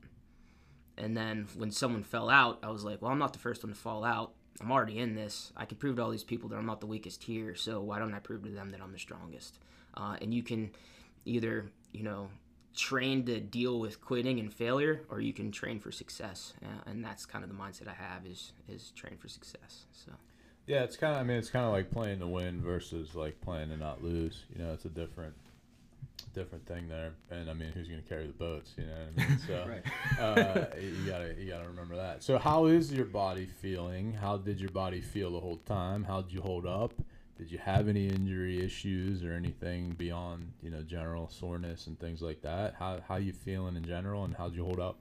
And 0.97 1.17
then 1.17 1.49
when 1.57 1.71
someone 1.71 2.03
fell 2.03 2.31
out, 2.31 2.61
I 2.63 2.71
was 2.71 2.85
like, 2.85 3.03
well, 3.03 3.11
I'm 3.11 3.19
not 3.19 3.33
the 3.33 3.39
first 3.39 3.63
one 3.65 3.73
to 3.73 3.79
fall 3.79 4.05
out. 4.05 4.33
I'm 4.61 4.71
already 4.71 4.99
in 4.99 5.15
this. 5.15 5.53
I 5.57 5.65
can 5.65 5.77
prove 5.77 5.97
to 5.97 6.03
all 6.03 6.11
these 6.11 6.23
people 6.23 6.49
that 6.51 6.57
I'm 6.57 6.67
not 6.67 6.81
the 6.81 6.87
weakest 6.87 7.25
here. 7.25 7.55
So 7.57 7.81
why 7.81 7.99
don't 7.99 8.15
I 8.15 8.21
prove 8.21 8.45
to 8.45 8.51
them 8.51 8.71
that 8.71 8.81
I'm 8.81 8.93
the 8.93 8.99
strongest? 8.99 9.59
Uh, 9.95 10.17
and 10.23 10.33
you 10.33 10.43
can 10.43 10.71
either, 11.25 11.67
you 11.93 12.05
know, 12.05 12.29
train 12.75 13.25
to 13.27 13.41
deal 13.41 13.79
with 13.79 14.01
quitting 14.01 14.39
and 14.41 14.53
failure, 14.53 15.03
or 15.09 15.21
you 15.21 15.33
can 15.33 15.51
train 15.51 15.79
for 15.81 15.93
success. 15.93 16.55
Uh, 16.63 16.91
and 16.91 17.05
that's 17.05 17.25
kind 17.27 17.45
of 17.45 17.51
the 17.51 17.57
mindset 17.57 17.89
I 17.89 17.95
have 17.95 18.27
is 18.27 18.53
is 18.69 18.91
train 18.97 19.17
for 19.19 19.29
success. 19.29 19.87
So. 19.93 20.13
Yeah, 20.67 20.83
it's 20.83 20.97
kind 20.97 21.15
of. 21.15 21.21
I 21.21 21.25
mean, 21.25 21.37
it's 21.37 21.51
kind 21.51 21.67
of 21.67 21.73
like 21.73 21.91
playing 21.91 22.21
to 22.21 22.27
win 22.27 22.63
versus 22.63 23.15
like 23.15 23.41
playing 23.41 23.69
to 23.69 23.77
not 23.77 24.03
lose. 24.03 24.45
You 24.55 24.65
know, 24.65 24.73
it's 24.73 24.87
a 24.87 24.89
different, 24.89 25.35
different 26.33 26.67
thing 26.67 26.89
there. 26.89 27.13
And 27.31 27.51
I 27.51 27.53
mean, 27.53 27.71
who's 27.73 27.87
going 27.87 28.03
to 28.03 28.09
carry 28.09 28.27
the 28.27 28.33
boats? 28.33 28.73
You 28.79 28.85
know, 28.87 28.93
what 29.15 29.25
I 29.25 29.29
mean? 29.29 29.39
so 29.47 29.67
Right. 29.69 29.85
uh, 30.19 30.67
you 30.81 31.07
gotta 31.07 31.35
you 31.39 31.51
gotta 31.51 31.69
remember 31.69 31.97
that. 31.97 32.23
So, 32.23 32.39
how 32.39 32.67
is 32.67 32.93
your 32.93 33.05
body 33.05 33.47
feeling? 33.47 34.15
How 34.15 34.39
did 34.39 34.59
your 34.59 34.71
body 34.71 35.01
feel 35.03 35.31
the 35.33 35.41
whole 35.41 35.59
time? 35.59 36.05
How 36.05 36.23
did 36.23 36.33
you 36.33 36.41
hold 36.41 36.67
up? 36.67 36.95
Did 37.37 37.51
you 37.51 37.59
have 37.59 37.89
any 37.89 38.09
injury 38.09 38.65
issues 38.65 39.25
or 39.25 39.33
anything 39.33 39.91
beyond 39.91 40.53
you 40.63 40.71
know 40.71 40.83
general 40.83 41.29
soreness 41.29 41.87
and 41.87 41.99
things 41.99 42.23
like 42.23 42.43
that? 42.43 42.75
How 42.79 43.01
how 43.07 43.17
you 43.17 43.33
feeling 43.33 43.77
in 43.77 43.85
general, 43.85 44.25
and 44.25 44.35
how'd 44.35 44.55
you 44.55 44.65
hold 44.65 44.81
up? 44.81 44.97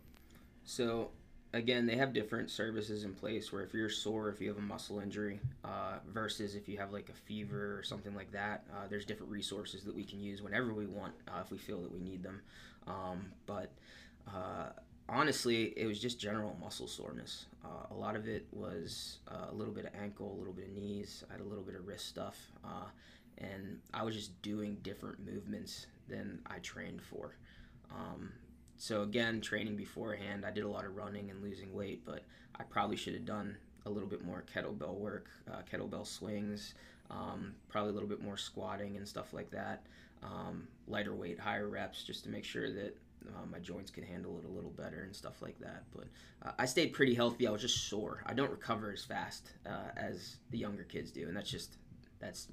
So 0.64 1.12
again, 1.54 1.86
they 1.86 1.96
have 1.96 2.14
different 2.14 2.50
services 2.50 3.04
in 3.04 3.14
place 3.14 3.52
where 3.52 3.62
if 3.62 3.74
you're 3.74 3.90
sore, 3.90 4.30
if 4.30 4.42
you 4.42 4.48
have 4.48 4.58
a 4.58 4.62
muscle 4.62 5.00
injury, 5.00 5.40
uh, 5.64 6.00
versus 6.12 6.56
if 6.56 6.68
you 6.68 6.78
have 6.78 6.92
like 6.92 7.10
a 7.10 7.14
fever 7.14 7.78
or 7.78 7.84
something 7.84 8.16
like 8.16 8.32
that, 8.32 8.64
uh, 8.74 8.88
there's 8.90 9.06
different 9.06 9.32
resources 9.32 9.84
that 9.84 9.96
we 9.96 10.04
can 10.04 10.20
use 10.20 10.42
whenever 10.42 10.74
we 10.74 10.88
want 10.88 11.14
uh, 11.28 11.42
if 11.42 11.52
we 11.52 11.58
feel 11.58 11.82
that 11.82 11.92
we 11.92 12.00
need 12.00 12.24
them. 12.24 12.42
Um, 12.88 13.32
but 13.46 13.72
uh, 14.28 14.70
honestly, 15.10 15.74
it 15.78 15.86
was 15.86 16.00
just 16.00 16.20
general 16.20 16.56
muscle 16.60 16.88
soreness. 16.88 17.46
Uh, 17.64 17.88
a 17.92 17.94
lot 17.94 18.16
of 18.16 18.28
it 18.28 18.46
was 18.52 19.20
uh, 19.30 19.52
a 19.52 19.54
little 19.54 19.74
bit 19.74 19.86
of 19.86 19.92
ankle, 20.02 20.34
a 20.36 20.38
little 20.38 20.54
bit 20.54 20.66
of 20.66 20.74
knees. 20.74 21.24
I 21.30 21.34
had 21.34 21.42
a 21.42 21.46
little 21.46 21.64
bit 21.64 21.76
of 21.76 21.88
wrist 21.88 22.08
stuff, 22.08 22.38
uh, 22.64 22.88
and 23.38 23.80
I 23.94 24.04
was 24.04 24.16
just 24.16 24.42
doing 24.42 24.78
different 24.84 25.20
movements 25.26 25.88
than 26.08 26.40
I 26.46 26.60
trained 26.60 27.02
for. 27.02 27.36
Um, 27.92 28.32
so 28.78 29.04
again, 29.04 29.42
training 29.42 29.76
beforehand, 29.76 30.46
I 30.46 30.52
did 30.52 30.64
a 30.64 30.70
lot 30.70 30.86
of 30.86 30.96
running 30.96 31.30
and 31.30 31.42
losing 31.42 31.74
weight, 31.74 32.04
but 32.06 32.24
I 32.56 32.64
probably 32.64 32.98
should 32.98 33.14
have 33.14 33.26
done 33.26 33.58
a 33.86 33.90
little 33.90 34.10
bit 34.10 34.24
more 34.24 34.44
kettlebell 34.54 34.96
work, 34.96 35.28
uh, 35.52 35.62
kettlebell 35.72 36.08
swings, 36.08 36.74
um, 37.10 37.54
probably 37.70 37.92
a 37.92 37.94
little 37.94 38.10
bit 38.10 38.22
more 38.22 38.38
squatting 38.38 38.98
and 38.98 39.08
stuff 39.08 39.34
like 39.34 39.52
that. 39.52 39.86
Um, 40.24 40.68
lighter 40.88 41.14
weight, 41.14 41.40
higher 41.40 41.68
reps, 41.68 42.04
just 42.04 42.24
to 42.24 42.30
make 42.30 42.46
sure 42.46 42.72
that 42.72 42.98
uh, 43.30 43.46
my 43.52 43.60
joints 43.60 43.92
could 43.92 44.04
handle 44.04 44.38
it 44.38 44.46
a 44.46 44.52
little 44.52 44.72
better 44.72 45.04
and 45.04 45.16
stuff 45.16 45.42
like 45.42 45.60
that. 45.60 45.84
But 45.96 46.06
uh, 46.46 46.52
I 46.60 46.66
stayed 46.66 46.94
pretty 46.94 47.14
healthy. 47.14 47.48
I 47.48 47.52
was 47.52 47.62
just 47.62 47.90
sore. 47.90 48.24
I 48.26 48.34
don't 48.34 48.52
recover 48.52 48.92
as 48.92 49.04
fast 49.04 49.52
uh, 49.66 49.92
as 49.96 50.38
the 50.52 50.58
younger 50.58 50.84
kids 50.84 51.12
do, 51.12 51.28
and 51.28 51.36
that's 51.36 51.50
just 51.50 51.78
that's 52.20 52.48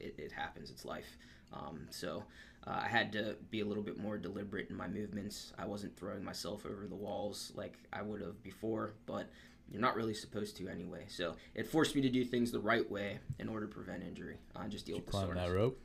it, 0.00 0.14
it 0.18 0.32
happens. 0.32 0.70
It's 0.70 0.84
life. 0.84 1.16
Um, 1.52 1.86
so 1.90 2.24
uh, 2.66 2.80
I 2.84 2.88
had 2.88 3.12
to 3.12 3.36
be 3.50 3.60
a 3.60 3.64
little 3.64 3.82
bit 3.82 3.98
more 3.98 4.18
deliberate 4.18 4.70
in 4.70 4.76
my 4.76 4.88
movements. 4.88 5.52
I 5.58 5.66
wasn't 5.66 5.96
throwing 5.96 6.24
myself 6.24 6.66
over 6.66 6.86
the 6.86 6.96
walls 6.96 7.52
like 7.54 7.74
I 7.92 8.02
would 8.02 8.20
have 8.20 8.42
before, 8.42 8.94
but 9.06 9.30
you're 9.70 9.80
not 9.80 9.96
really 9.96 10.14
supposed 10.14 10.56
to 10.58 10.68
anyway. 10.68 11.04
So 11.08 11.36
it 11.54 11.66
forced 11.66 11.94
me 11.94 12.02
to 12.02 12.08
do 12.08 12.24
things 12.24 12.50
the 12.50 12.60
right 12.60 12.88
way 12.90 13.18
in 13.38 13.48
order 13.48 13.66
to 13.66 13.72
prevent 13.72 14.02
injury. 14.02 14.38
I 14.56 14.66
just 14.68 14.86
deal 14.86 14.96
Did 14.96 15.00
you 15.00 15.06
with 15.06 15.06
the 15.06 15.34
climb 15.34 15.34
that 15.34 15.52
rope? 15.52 15.78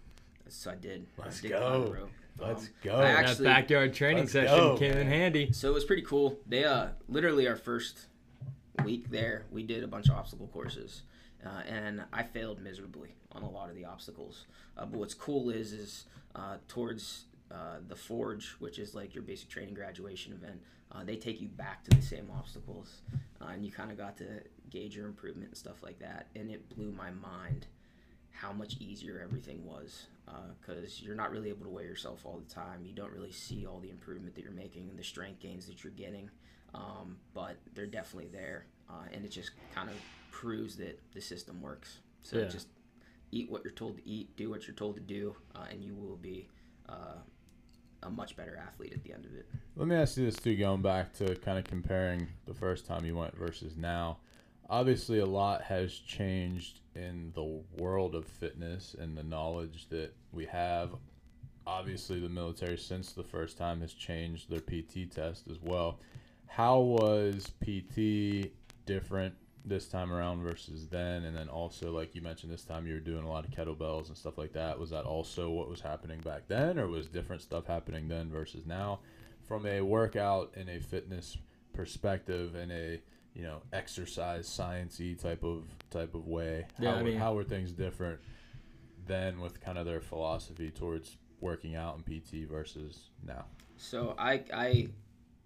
So 0.50 0.72
I 0.72 0.76
did. 0.76 1.08
Let's 1.18 1.40
I 1.40 1.42
did 1.42 1.52
go. 1.52 2.08
Climb 2.38 2.50
the 2.50 2.54
rope. 2.54 2.58
Let's 2.58 2.68
Um, 2.68 2.74
go. 2.84 2.96
I 2.96 3.02
that 3.02 3.20
actually- 3.30 3.46
backyard 3.46 3.94
training 3.94 4.24
let's 4.24 4.32
session 4.34 4.58
go, 4.58 4.78
came 4.78 4.98
in 4.98 5.08
handy. 5.08 5.52
So 5.52 5.70
it 5.70 5.74
was 5.74 5.86
pretty 5.86 6.02
cool. 6.04 6.40
They 6.48 6.64
uh 6.66 6.90
literally 7.08 7.48
our 7.48 7.56
first 7.56 8.08
week 8.84 9.10
there, 9.10 9.46
we 9.52 9.64
did 9.64 9.84
a 9.84 9.88
bunch 9.88 10.10
of 10.10 10.16
obstacle 10.16 10.48
courses, 10.48 11.04
uh, 11.46 11.62
and 11.68 12.04
I 12.12 12.24
failed 12.24 12.60
miserably 12.62 13.16
on 13.32 13.44
a 13.44 13.50
lot 13.50 13.70
of 13.70 13.76
the 13.76 13.86
obstacles. 13.86 14.46
Uh, 14.78 14.86
but 14.86 15.00
what's 15.00 15.14
cool 15.14 15.50
is 15.50 15.74
is 15.74 16.06
uh, 16.36 16.58
towards 16.68 17.26
uh, 17.52 17.78
the 17.88 17.96
forge, 17.96 18.56
which 18.60 18.80
is 18.80 18.96
like 18.96 19.14
your 19.14 19.24
basic 19.24 19.48
training 19.48 19.76
graduation 19.76 20.34
event, 20.34 20.60
uh, 20.92 21.04
they 21.04 21.16
take 21.16 21.40
you 21.40 21.48
back 21.48 21.84
to 21.84 21.92
the 21.96 22.02
same 22.02 22.28
obstacles, 22.36 23.02
uh, 23.42 23.46
and 23.46 23.64
you 23.64 23.72
kind 23.72 23.92
of 23.92 23.98
got 23.98 24.18
to 24.18 24.26
gauge 24.72 24.96
your 24.96 25.06
improvement 25.06 25.50
and 25.50 25.58
stuff 25.58 25.84
like 25.84 26.00
that. 26.00 26.28
And 26.36 26.50
it 26.50 26.68
blew 26.76 26.92
my 26.92 27.12
mind 27.12 27.68
how 28.32 28.52
much 28.52 28.78
easier 28.80 29.20
everything 29.24 29.64
was 29.66 30.08
because 30.62 31.02
you're 31.02 31.16
not 31.16 31.32
really 31.32 31.50
able 31.50 31.66
to 31.66 31.70
weigh 31.70 31.84
yourself 31.84 32.26
all 32.26 32.38
the 32.38 32.54
time. 32.54 32.86
You 32.86 32.94
don't 32.94 33.12
really 33.12 33.32
see 33.32 33.66
all 33.66 33.80
the 33.80 33.90
improvement 33.90 34.36
that 34.36 34.42
you're 34.44 34.52
making 34.52 34.90
and 34.90 34.98
the 34.98 35.04
strength 35.04 35.40
gains 35.40 35.66
that 35.68 35.84
you're 35.84 35.94
getting, 35.94 36.30
um, 36.74 37.18
but 37.34 37.58
they're 37.74 37.86
definitely 37.86 38.30
there, 38.32 38.66
uh, 38.90 39.04
and 39.14 39.26
it 39.26 39.30
just 39.30 39.52
kind 39.74 39.90
of 39.90 39.98
proves 40.32 40.78
that 40.78 41.00
the 41.14 41.22
system 41.22 41.62
works. 41.62 42.00
So 42.22 42.38
Yeah. 42.38 42.46
just 42.46 42.68
eat 43.32 43.50
what 43.50 43.64
you're 43.64 43.74
told 43.74 43.98
to 43.98 44.08
eat, 44.08 44.36
do 44.36 44.50
what 44.50 44.68
you're 44.68 44.76
told 44.76 44.96
to 44.96 45.02
do, 45.02 45.36
uh, 45.56 45.66
and 45.70 45.84
you 45.84 45.94
will 45.96 46.18
be 46.18 46.48
uh, 46.88 47.18
a 48.04 48.10
much 48.10 48.36
better 48.36 48.56
athlete 48.58 48.94
at 48.94 49.04
the 49.04 49.14
end 49.14 49.26
of 49.26 49.34
it. 49.36 49.46
Let 49.76 49.88
me 49.88 49.96
ask 49.96 50.18
you 50.18 50.26
this 50.26 50.36
too, 50.36 50.56
going 50.56 50.82
back 50.82 51.14
to 51.14 51.36
kind 51.36 51.58
of 51.58 51.64
comparing 51.64 52.28
the 52.46 52.54
first 52.54 52.86
time 52.86 53.06
you 53.06 53.16
went 53.16 53.36
versus 53.36 53.76
now. 53.78 54.18
Obviously, 54.70 55.20
a 55.20 55.26
lot 55.26 55.62
has 55.62 55.94
changed 55.94 56.80
in 56.96 57.32
the 57.36 57.62
world 57.78 58.16
of 58.16 58.26
fitness 58.26 58.96
and 58.98 59.18
the 59.18 59.24
knowledge 59.24 59.88
that 59.90 60.14
we 60.32 60.46
have. 60.46 60.92
Obviously, 61.66 62.20
the 62.20 62.30
military, 62.30 62.78
since 62.78 63.14
the 63.14 63.24
first 63.24 63.58
time, 63.58 63.82
has 63.82 63.94
changed 63.94 64.50
their 64.50 64.62
PT 64.62 65.12
test 65.12 65.48
as 65.50 65.58
well. 65.62 66.00
How 66.48 66.80
was 66.80 67.52
PT 67.62 68.52
different 68.86 69.34
this 69.66 69.88
time 69.88 70.12
around 70.12 70.44
versus 70.44 70.88
then? 70.88 71.24
And 71.24 71.36
then 71.36 71.50
also, 71.50 71.92
like 71.92 72.16
you 72.16 72.22
mentioned, 72.22 72.52
this 72.52 72.66
time 72.66 72.86
you 72.86 72.94
were 72.94 73.00
doing 73.00 73.24
a 73.24 73.30
lot 73.30 73.46
of 73.46 73.52
kettlebells 73.52 74.08
and 74.08 74.18
stuff 74.18 74.38
like 74.38 74.54
that. 74.54 74.80
Was 74.80 74.90
that 74.92 75.06
also 75.06 75.50
what 75.50 75.70
was 75.70 75.82
happening 75.82 76.20
back 76.20 76.48
then, 76.48 76.78
or 76.78 76.88
was 76.88 77.08
different 77.08 77.42
stuff 77.42 77.66
happening 77.66 78.08
then 78.08 78.30
versus 78.30 78.66
now? 78.66 79.00
From 79.48 79.66
a 79.66 79.82
workout 79.82 80.54
and 80.56 80.70
a 80.70 80.80
fitness 80.80 81.38
perspective 81.74 82.56
and 82.56 82.72
a 82.72 83.02
you 83.34 83.44
know 83.44 83.62
exercise 83.72 84.48
sciencey 84.48 85.20
type 85.20 85.44
of 85.44 85.64
type 85.90 86.14
of 86.16 86.28
way, 86.28 86.66
Yeah, 86.80 86.92
how, 86.94 86.98
I 86.98 87.04
mean- 87.04 87.18
how 87.18 87.34
were 87.34 87.44
things 87.44 87.72
different 87.72 88.20
then 89.06 89.40
with 89.40 89.60
kind 89.60 89.78
of 89.78 89.86
their 89.86 90.00
philosophy 90.02 90.72
towards 90.72 91.18
working 91.42 91.76
out 91.76 91.96
and 91.98 92.06
PT 92.06 92.48
versus 92.48 93.10
now? 93.26 93.46
So 93.78 94.16
I 94.18 94.44
I 94.54 94.88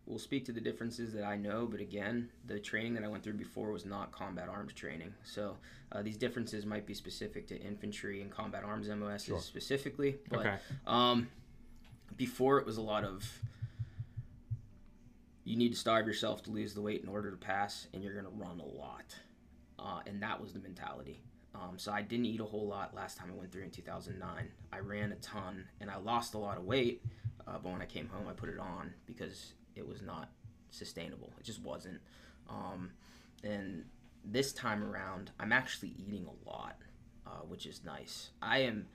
will 0.06 0.20
speak 0.20 0.46
to 0.46 0.54
the 0.54 0.62
differences 0.62 1.12
that 1.14 1.24
I 1.26 1.36
know, 1.36 1.66
but 1.70 1.82
again, 1.82 2.30
the 2.46 2.60
training 2.60 2.94
that 2.94 3.04
I 3.04 3.10
went 3.10 3.24
through 3.24 3.34
before 3.34 3.72
was 3.72 3.86
not 3.86 4.12
combat 4.14 4.48
arms 4.48 4.72
training. 4.74 5.14
So 5.26 5.58
uh, 5.92 6.02
these 6.02 6.16
differences 6.16 6.66
might 6.66 6.86
be 6.86 6.94
specific 6.94 7.46
to 7.48 7.60
infantry 7.60 8.22
and 8.22 8.32
combat 8.32 8.64
arms 8.64 8.88
MOSs 8.88 9.26
Sure. 9.26 9.40
specifically. 9.42 10.16
But 10.30 10.40
Okay. 10.40 10.56
um, 10.86 11.28
before 12.16 12.58
it 12.60 12.66
was 12.66 12.78
a 12.78 12.82
lot 12.82 13.04
of 13.04 13.30
you 15.48 15.56
need 15.56 15.72
to 15.72 15.78
starve 15.78 16.06
yourself 16.06 16.44
to 16.44 16.52
lose 16.52 16.74
the 16.74 16.82
weight 16.82 17.02
in 17.02 17.08
order 17.08 17.32
to 17.32 17.38
pass, 17.38 17.88
and 17.94 18.04
you're 18.04 18.14
going 18.14 18.26
to 18.26 18.32
run 18.32 18.60
a 18.60 18.66
lot. 18.66 19.16
Uh, 19.80 20.02
and 20.06 20.22
that 20.22 20.42
was 20.42 20.52
the 20.52 20.60
mentality. 20.60 21.22
Um, 21.56 21.76
so 21.78 21.94
I 21.94 22.02
didn't 22.02 22.26
eat 22.26 22.42
a 22.42 22.46
whole 22.46 22.68
lot 22.68 22.94
last 22.94 23.18
time 23.18 23.30
I 23.34 23.38
went 23.38 23.54
through 23.54 23.64
in 23.64 23.72
2009. 23.72 24.50
I 24.74 24.80
ran 24.80 25.14
a 25.14 25.16
ton 25.16 25.64
and 25.80 25.90
I 25.90 25.96
lost 25.96 26.34
a 26.34 26.38
lot 26.38 26.58
of 26.58 26.66
weight, 26.66 27.02
uh, 27.48 27.54
but 27.64 27.72
when 27.72 27.82
I 27.82 27.86
came 27.86 28.10
home, 28.10 28.28
I 28.30 28.34
put 28.34 28.50
it 28.50 28.60
on 28.60 28.94
because 29.06 29.54
it 29.76 29.88
was 29.88 30.02
not 30.02 30.30
sustainable. 30.70 31.32
It 31.40 31.46
just 31.46 31.62
wasn't. 31.62 32.00
Um, 32.50 32.92
and 33.44 33.86
this 34.26 34.52
time 34.52 34.84
around, 34.84 35.32
I'm 35.40 35.54
actually 35.54 35.94
eating 35.98 36.28
a 36.28 36.50
lot, 36.50 36.76
uh, 37.26 37.44
which 37.48 37.66
is 37.66 37.82
nice. 37.86 38.32
I 38.42 38.60
am, 38.60 38.88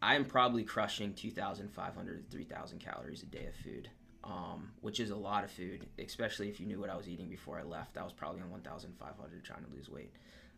I 0.00 0.14
am 0.14 0.24
probably 0.24 0.64
crushing 0.64 1.12
2,500 1.12 2.30
to 2.30 2.36
3,000 2.36 2.78
calories 2.78 3.22
a 3.22 3.26
day 3.26 3.46
of 3.46 3.54
food, 3.54 3.90
um, 4.24 4.70
which 4.80 5.00
is 5.00 5.10
a 5.10 5.16
lot 5.16 5.44
of 5.44 5.50
food, 5.50 5.86
especially 5.98 6.48
if 6.48 6.60
you 6.60 6.66
knew 6.66 6.80
what 6.80 6.90
I 6.90 6.96
was 6.96 7.08
eating 7.08 7.28
before 7.28 7.58
I 7.58 7.62
left. 7.62 7.96
I 7.96 8.02
was 8.02 8.12
probably 8.12 8.40
on 8.40 8.50
1,500 8.50 9.44
trying 9.44 9.64
to 9.64 9.70
lose 9.74 9.88
weight. 9.88 10.12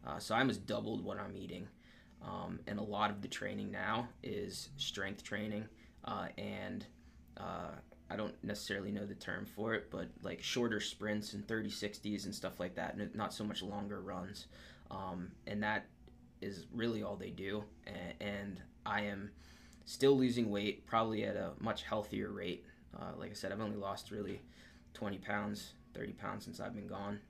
Uh, 0.06 0.18
so 0.18 0.34
I 0.34 0.40
almost 0.40 0.66
doubled 0.66 1.02
what 1.02 1.18
I'm 1.18 1.36
eating. 1.36 1.68
Um, 2.22 2.60
and 2.66 2.78
a 2.78 2.82
lot 2.82 3.10
of 3.10 3.20
the 3.20 3.28
training 3.28 3.70
now 3.70 4.08
is 4.22 4.70
strength 4.76 5.22
training 5.22 5.66
uh, 6.04 6.28
and 6.38 6.86
uh, 7.36 7.72
I 8.10 8.16
don't 8.16 8.34
necessarily 8.44 8.92
know 8.92 9.06
the 9.06 9.14
term 9.14 9.46
for 9.46 9.74
it, 9.74 9.90
but 9.90 10.08
like 10.22 10.42
shorter 10.42 10.80
sprints 10.80 11.32
and 11.32 11.46
30 11.46 11.70
60s 11.70 12.24
and 12.26 12.34
stuff 12.34 12.60
like 12.60 12.74
that, 12.76 13.14
not 13.14 13.32
so 13.32 13.44
much 13.44 13.62
longer 13.62 14.00
runs. 14.00 14.46
Um, 14.90 15.32
and 15.46 15.62
that 15.62 15.86
is 16.40 16.66
really 16.72 17.02
all 17.02 17.16
they 17.16 17.30
do. 17.30 17.64
And, 17.86 18.14
and, 18.20 18.60
I 18.86 19.00
am 19.00 19.30
still 19.86 20.14
losing 20.14 20.50
weight, 20.50 20.86
probably 20.86 21.24
at 21.24 21.36
a 21.36 21.52
much 21.58 21.84
healthier 21.84 22.30
rate. 22.30 22.66
Uh, 22.98 23.12
like 23.18 23.30
I 23.30 23.34
said, 23.34 23.52
I've 23.52 23.60
only 23.60 23.76
lost 23.76 24.10
really 24.10 24.40
20 24.94 25.18
pounds, 25.18 25.72
30 25.94 26.12
pounds 26.12 26.44
since 26.44 26.60
I've 26.60 26.74
been 26.74 26.86
gone. 26.86 27.20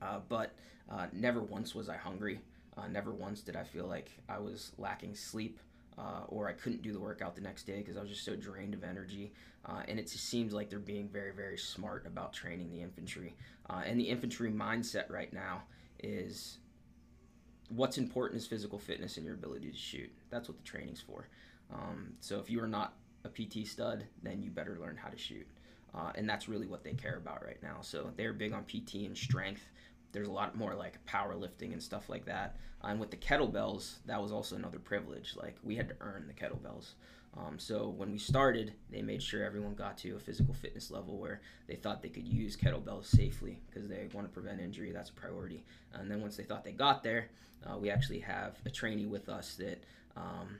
Uh, 0.00 0.20
but 0.28 0.54
uh, 0.90 1.06
never 1.12 1.40
once 1.40 1.74
was 1.74 1.88
I 1.88 1.96
hungry. 1.96 2.40
Uh, 2.76 2.88
never 2.88 3.12
once 3.12 3.40
did 3.40 3.56
I 3.56 3.64
feel 3.64 3.86
like 3.86 4.10
I 4.28 4.38
was 4.38 4.72
lacking 4.78 5.14
sleep. 5.14 5.58
Uh, 5.96 6.24
or 6.26 6.48
I 6.48 6.52
couldn't 6.52 6.82
do 6.82 6.92
the 6.92 6.98
workout 6.98 7.36
the 7.36 7.40
next 7.40 7.68
day 7.68 7.78
because 7.78 7.96
I 7.96 8.00
was 8.00 8.10
just 8.10 8.24
so 8.24 8.34
drained 8.34 8.74
of 8.74 8.82
energy. 8.82 9.32
Uh, 9.64 9.82
and 9.86 9.96
it 9.96 10.10
just 10.10 10.28
seems 10.28 10.52
like 10.52 10.68
they're 10.68 10.80
being 10.80 11.08
very, 11.08 11.30
very 11.30 11.56
smart 11.56 12.04
about 12.04 12.32
training 12.32 12.72
the 12.72 12.82
infantry. 12.82 13.36
And 13.70 13.98
the 13.98 14.08
infantry 14.08 14.50
mindset 14.50 15.08
right 15.08 15.32
now 15.32 15.62
is 16.02 16.58
what's 17.68 17.98
important 17.98 18.40
is 18.40 18.46
physical 18.46 18.78
fitness 18.78 19.16
and 19.16 19.26
your 19.26 19.34
ability 19.34 19.70
to 19.70 19.76
shoot. 19.76 20.10
That's 20.30 20.48
what 20.48 20.58
the 20.58 20.64
training's 20.64 21.00
for. 21.00 21.28
Um, 21.72 22.14
so 22.20 22.38
if 22.38 22.50
you 22.50 22.60
are 22.62 22.68
not 22.68 22.94
a 23.24 23.28
PT 23.28 23.66
stud, 23.66 24.04
then 24.22 24.42
you 24.42 24.50
better 24.50 24.78
learn 24.80 24.96
how 24.96 25.08
to 25.08 25.18
shoot. 25.18 25.46
Uh, 25.94 26.10
and 26.16 26.28
that's 26.28 26.48
really 26.48 26.66
what 26.66 26.82
they 26.82 26.92
care 26.92 27.16
about 27.16 27.44
right 27.44 27.62
now. 27.62 27.78
So 27.80 28.10
they're 28.16 28.32
big 28.32 28.52
on 28.52 28.64
PT 28.64 29.06
and 29.06 29.16
strength. 29.16 29.62
There's 30.12 30.28
a 30.28 30.32
lot 30.32 30.56
more 30.56 30.74
like 30.74 31.04
powerlifting 31.06 31.72
and 31.72 31.82
stuff 31.82 32.08
like 32.08 32.24
that. 32.26 32.56
and 32.82 33.00
with 33.00 33.10
the 33.10 33.16
kettlebells, 33.16 33.96
that 34.06 34.20
was 34.20 34.32
also 34.32 34.56
another 34.56 34.78
privilege. 34.78 35.34
Like 35.36 35.56
we 35.62 35.76
had 35.76 35.88
to 35.88 35.96
earn 36.00 36.26
the 36.26 36.34
kettlebells. 36.34 36.92
Um, 37.36 37.58
so 37.58 37.88
when 37.88 38.12
we 38.12 38.18
started, 38.18 38.74
they 38.90 39.02
made 39.02 39.22
sure 39.22 39.44
everyone 39.44 39.74
got 39.74 39.98
to 39.98 40.14
a 40.14 40.20
physical 40.20 40.54
fitness 40.54 40.90
level 40.90 41.18
where 41.18 41.40
they 41.66 41.74
thought 41.74 42.02
they 42.02 42.08
could 42.08 42.28
use 42.28 42.56
kettlebells 42.56 43.06
safely 43.06 43.60
because 43.68 43.88
they 43.88 44.08
want 44.12 44.26
to 44.26 44.32
prevent 44.32 44.60
injury. 44.60 44.92
That's 44.92 45.10
a 45.10 45.14
priority. 45.14 45.64
And 45.92 46.10
then 46.10 46.20
once 46.20 46.36
they 46.36 46.44
thought 46.44 46.64
they 46.64 46.72
got 46.72 47.02
there, 47.02 47.30
uh, 47.66 47.76
we 47.78 47.90
actually 47.90 48.20
have 48.20 48.56
a 48.66 48.70
trainee 48.70 49.06
with 49.06 49.28
us 49.28 49.54
that 49.56 49.82
um, 50.16 50.58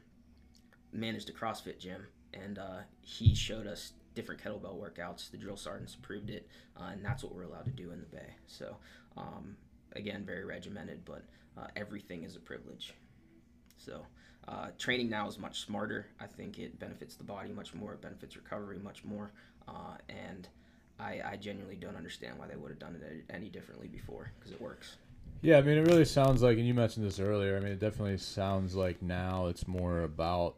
managed 0.92 1.28
a 1.28 1.32
CrossFit 1.32 1.78
gym, 1.78 2.06
and 2.42 2.58
uh, 2.58 2.78
he 3.00 3.34
showed 3.34 3.66
us 3.66 3.92
different 4.14 4.42
kettlebell 4.42 4.78
workouts. 4.78 5.30
The 5.30 5.36
drill 5.36 5.56
sergeants 5.56 5.94
approved 5.94 6.30
it, 6.30 6.48
uh, 6.78 6.90
and 6.92 7.04
that's 7.04 7.22
what 7.22 7.34
we're 7.34 7.42
allowed 7.42 7.64
to 7.66 7.70
do 7.70 7.90
in 7.90 8.00
the 8.00 8.16
bay. 8.16 8.34
So 8.46 8.76
um, 9.16 9.56
again, 9.92 10.24
very 10.24 10.44
regimented, 10.44 11.04
but 11.04 11.24
uh, 11.58 11.66
everything 11.76 12.24
is 12.24 12.36
a 12.36 12.40
privilege. 12.40 12.94
So. 13.78 14.02
Uh, 14.46 14.66
training 14.78 15.08
now 15.08 15.26
is 15.26 15.38
much 15.38 15.60
smarter. 15.60 16.06
I 16.20 16.26
think 16.26 16.58
it 16.58 16.78
benefits 16.78 17.14
the 17.14 17.24
body 17.24 17.50
much 17.50 17.72
more. 17.72 17.94
It 17.94 18.02
benefits 18.02 18.36
recovery 18.36 18.78
much 18.78 19.02
more. 19.02 19.32
Uh, 19.66 19.96
and 20.10 20.46
I, 21.00 21.20
I, 21.24 21.36
genuinely 21.36 21.76
don't 21.76 21.96
understand 21.96 22.38
why 22.38 22.46
they 22.46 22.56
would 22.56 22.70
have 22.70 22.78
done 22.78 23.00
it 23.00 23.24
any 23.30 23.48
differently 23.48 23.88
before 23.88 24.30
because 24.38 24.52
it 24.52 24.60
works. 24.60 24.96
Yeah, 25.40 25.58
I 25.58 25.62
mean, 25.62 25.78
it 25.78 25.86
really 25.86 26.04
sounds 26.04 26.42
like, 26.42 26.58
and 26.58 26.66
you 26.66 26.74
mentioned 26.74 27.04
this 27.04 27.18
earlier. 27.18 27.56
I 27.56 27.60
mean, 27.60 27.72
it 27.72 27.80
definitely 27.80 28.18
sounds 28.18 28.74
like 28.74 29.02
now 29.02 29.46
it's 29.46 29.66
more 29.66 30.02
about 30.02 30.56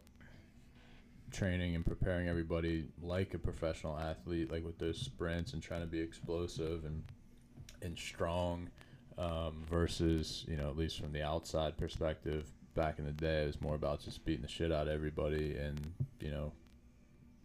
training 1.37 1.75
and 1.75 1.85
preparing 1.85 2.29
everybody 2.29 2.87
like 3.03 3.35
a 3.35 3.39
professional 3.39 3.99
athlete, 3.99 4.51
like 4.51 4.65
with 4.65 4.79
those 4.79 4.99
sprints 4.99 5.53
and 5.53 5.63
trying 5.63 5.83
to 5.83 5.87
be 5.87 6.01
explosive 6.01 6.85
and 6.85 7.03
and 7.83 7.99
strong, 7.99 8.71
um, 9.19 9.63
versus 9.71 10.45
you 10.49 10.57
know 10.57 10.69
at 10.69 10.77
least 10.77 10.99
from 10.99 11.13
the 11.13 11.23
outside 11.23 11.77
perspective, 11.77 12.47
back 12.75 12.99
in 12.99 13.05
the 13.05 13.13
day, 13.13 13.43
it 13.43 13.47
was 13.47 13.61
more 13.61 13.75
about 13.75 14.01
just 14.01 14.25
beating 14.25 14.43
the 14.43 14.49
shit 14.49 14.73
out 14.73 14.87
of 14.87 14.95
everybody 14.95 15.57
and 15.57 15.93
you 16.21 16.31
know 16.31 16.53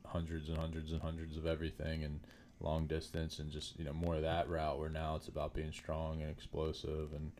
hundreds 0.05 0.49
and 0.49 0.57
hundreds 0.57 0.91
and 0.91 1.01
hundreds 1.01 1.37
of 1.37 1.45
everything 1.45 2.03
and 2.03 2.19
long 2.59 2.85
distance 2.85 3.39
and 3.39 3.51
just 3.51 3.77
you 3.79 3.85
know 3.85 3.93
more 3.93 4.15
of 4.15 4.21
that 4.21 4.47
route. 4.49 4.79
Where 4.79 4.89
now 4.89 5.15
it's 5.15 5.27
about 5.27 5.53
being 5.53 5.71
strong 5.71 6.21
and 6.21 6.31
explosive 6.31 7.13
and 7.13 7.31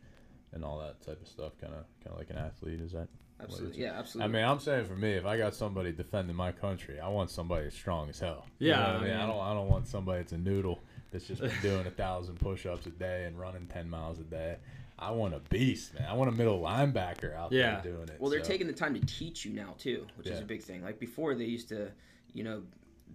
and 0.53 0.65
all 0.65 0.79
that 0.79 1.01
type 1.01 1.21
of 1.21 1.27
stuff. 1.27 1.53
Kind 1.61 1.73
of 1.73 1.85
kind 2.03 2.13
of 2.13 2.17
like 2.17 2.29
an 2.29 2.37
athlete. 2.37 2.81
Is 2.81 2.91
that? 2.91 3.07
Absolutely. 3.43 3.81
Yeah, 3.81 3.93
absolutely. 3.97 4.37
I 4.37 4.41
mean, 4.41 4.49
I'm 4.49 4.59
saying 4.59 4.85
for 4.85 4.95
me, 4.95 5.13
if 5.13 5.25
I 5.25 5.37
got 5.37 5.55
somebody 5.55 5.91
defending 5.91 6.35
my 6.35 6.51
country, 6.51 6.99
I 6.99 7.07
want 7.09 7.29
somebody 7.29 7.67
as 7.67 7.73
strong 7.73 8.09
as 8.09 8.19
hell. 8.19 8.45
Yeah. 8.59 8.67
You 8.67 8.93
know 8.93 8.99
I 8.99 9.03
mean, 9.03 9.17
I 9.17 9.25
don't. 9.27 9.39
I 9.39 9.53
don't 9.53 9.69
want 9.69 9.87
somebody 9.87 10.19
that's 10.19 10.33
a 10.33 10.37
noodle 10.37 10.79
that's 11.11 11.27
just 11.27 11.41
been 11.41 11.51
doing 11.61 11.87
a 11.87 11.91
thousand 11.91 12.39
push-ups 12.39 12.85
a 12.85 12.91
day 12.91 13.25
and 13.25 13.39
running 13.39 13.67
ten 13.67 13.89
miles 13.89 14.19
a 14.19 14.23
day. 14.23 14.57
I 14.97 15.11
want 15.11 15.33
a 15.33 15.39
beast, 15.49 15.95
man. 15.95 16.05
I 16.07 16.13
want 16.13 16.29
a 16.29 16.33
middle 16.33 16.61
linebacker 16.61 17.35
out 17.35 17.51
yeah. 17.51 17.81
there 17.81 17.93
doing 17.93 18.09
it. 18.09 18.17
Well, 18.19 18.29
they're 18.29 18.43
so. 18.43 18.49
taking 18.49 18.67
the 18.67 18.73
time 18.73 18.93
to 18.93 19.05
teach 19.07 19.45
you 19.45 19.51
now 19.51 19.73
too, 19.79 20.05
which 20.15 20.27
yeah. 20.27 20.33
is 20.33 20.39
a 20.39 20.45
big 20.45 20.61
thing. 20.61 20.83
Like 20.83 20.99
before, 20.99 21.33
they 21.33 21.45
used 21.45 21.69
to, 21.69 21.91
you 22.33 22.43
know, 22.43 22.61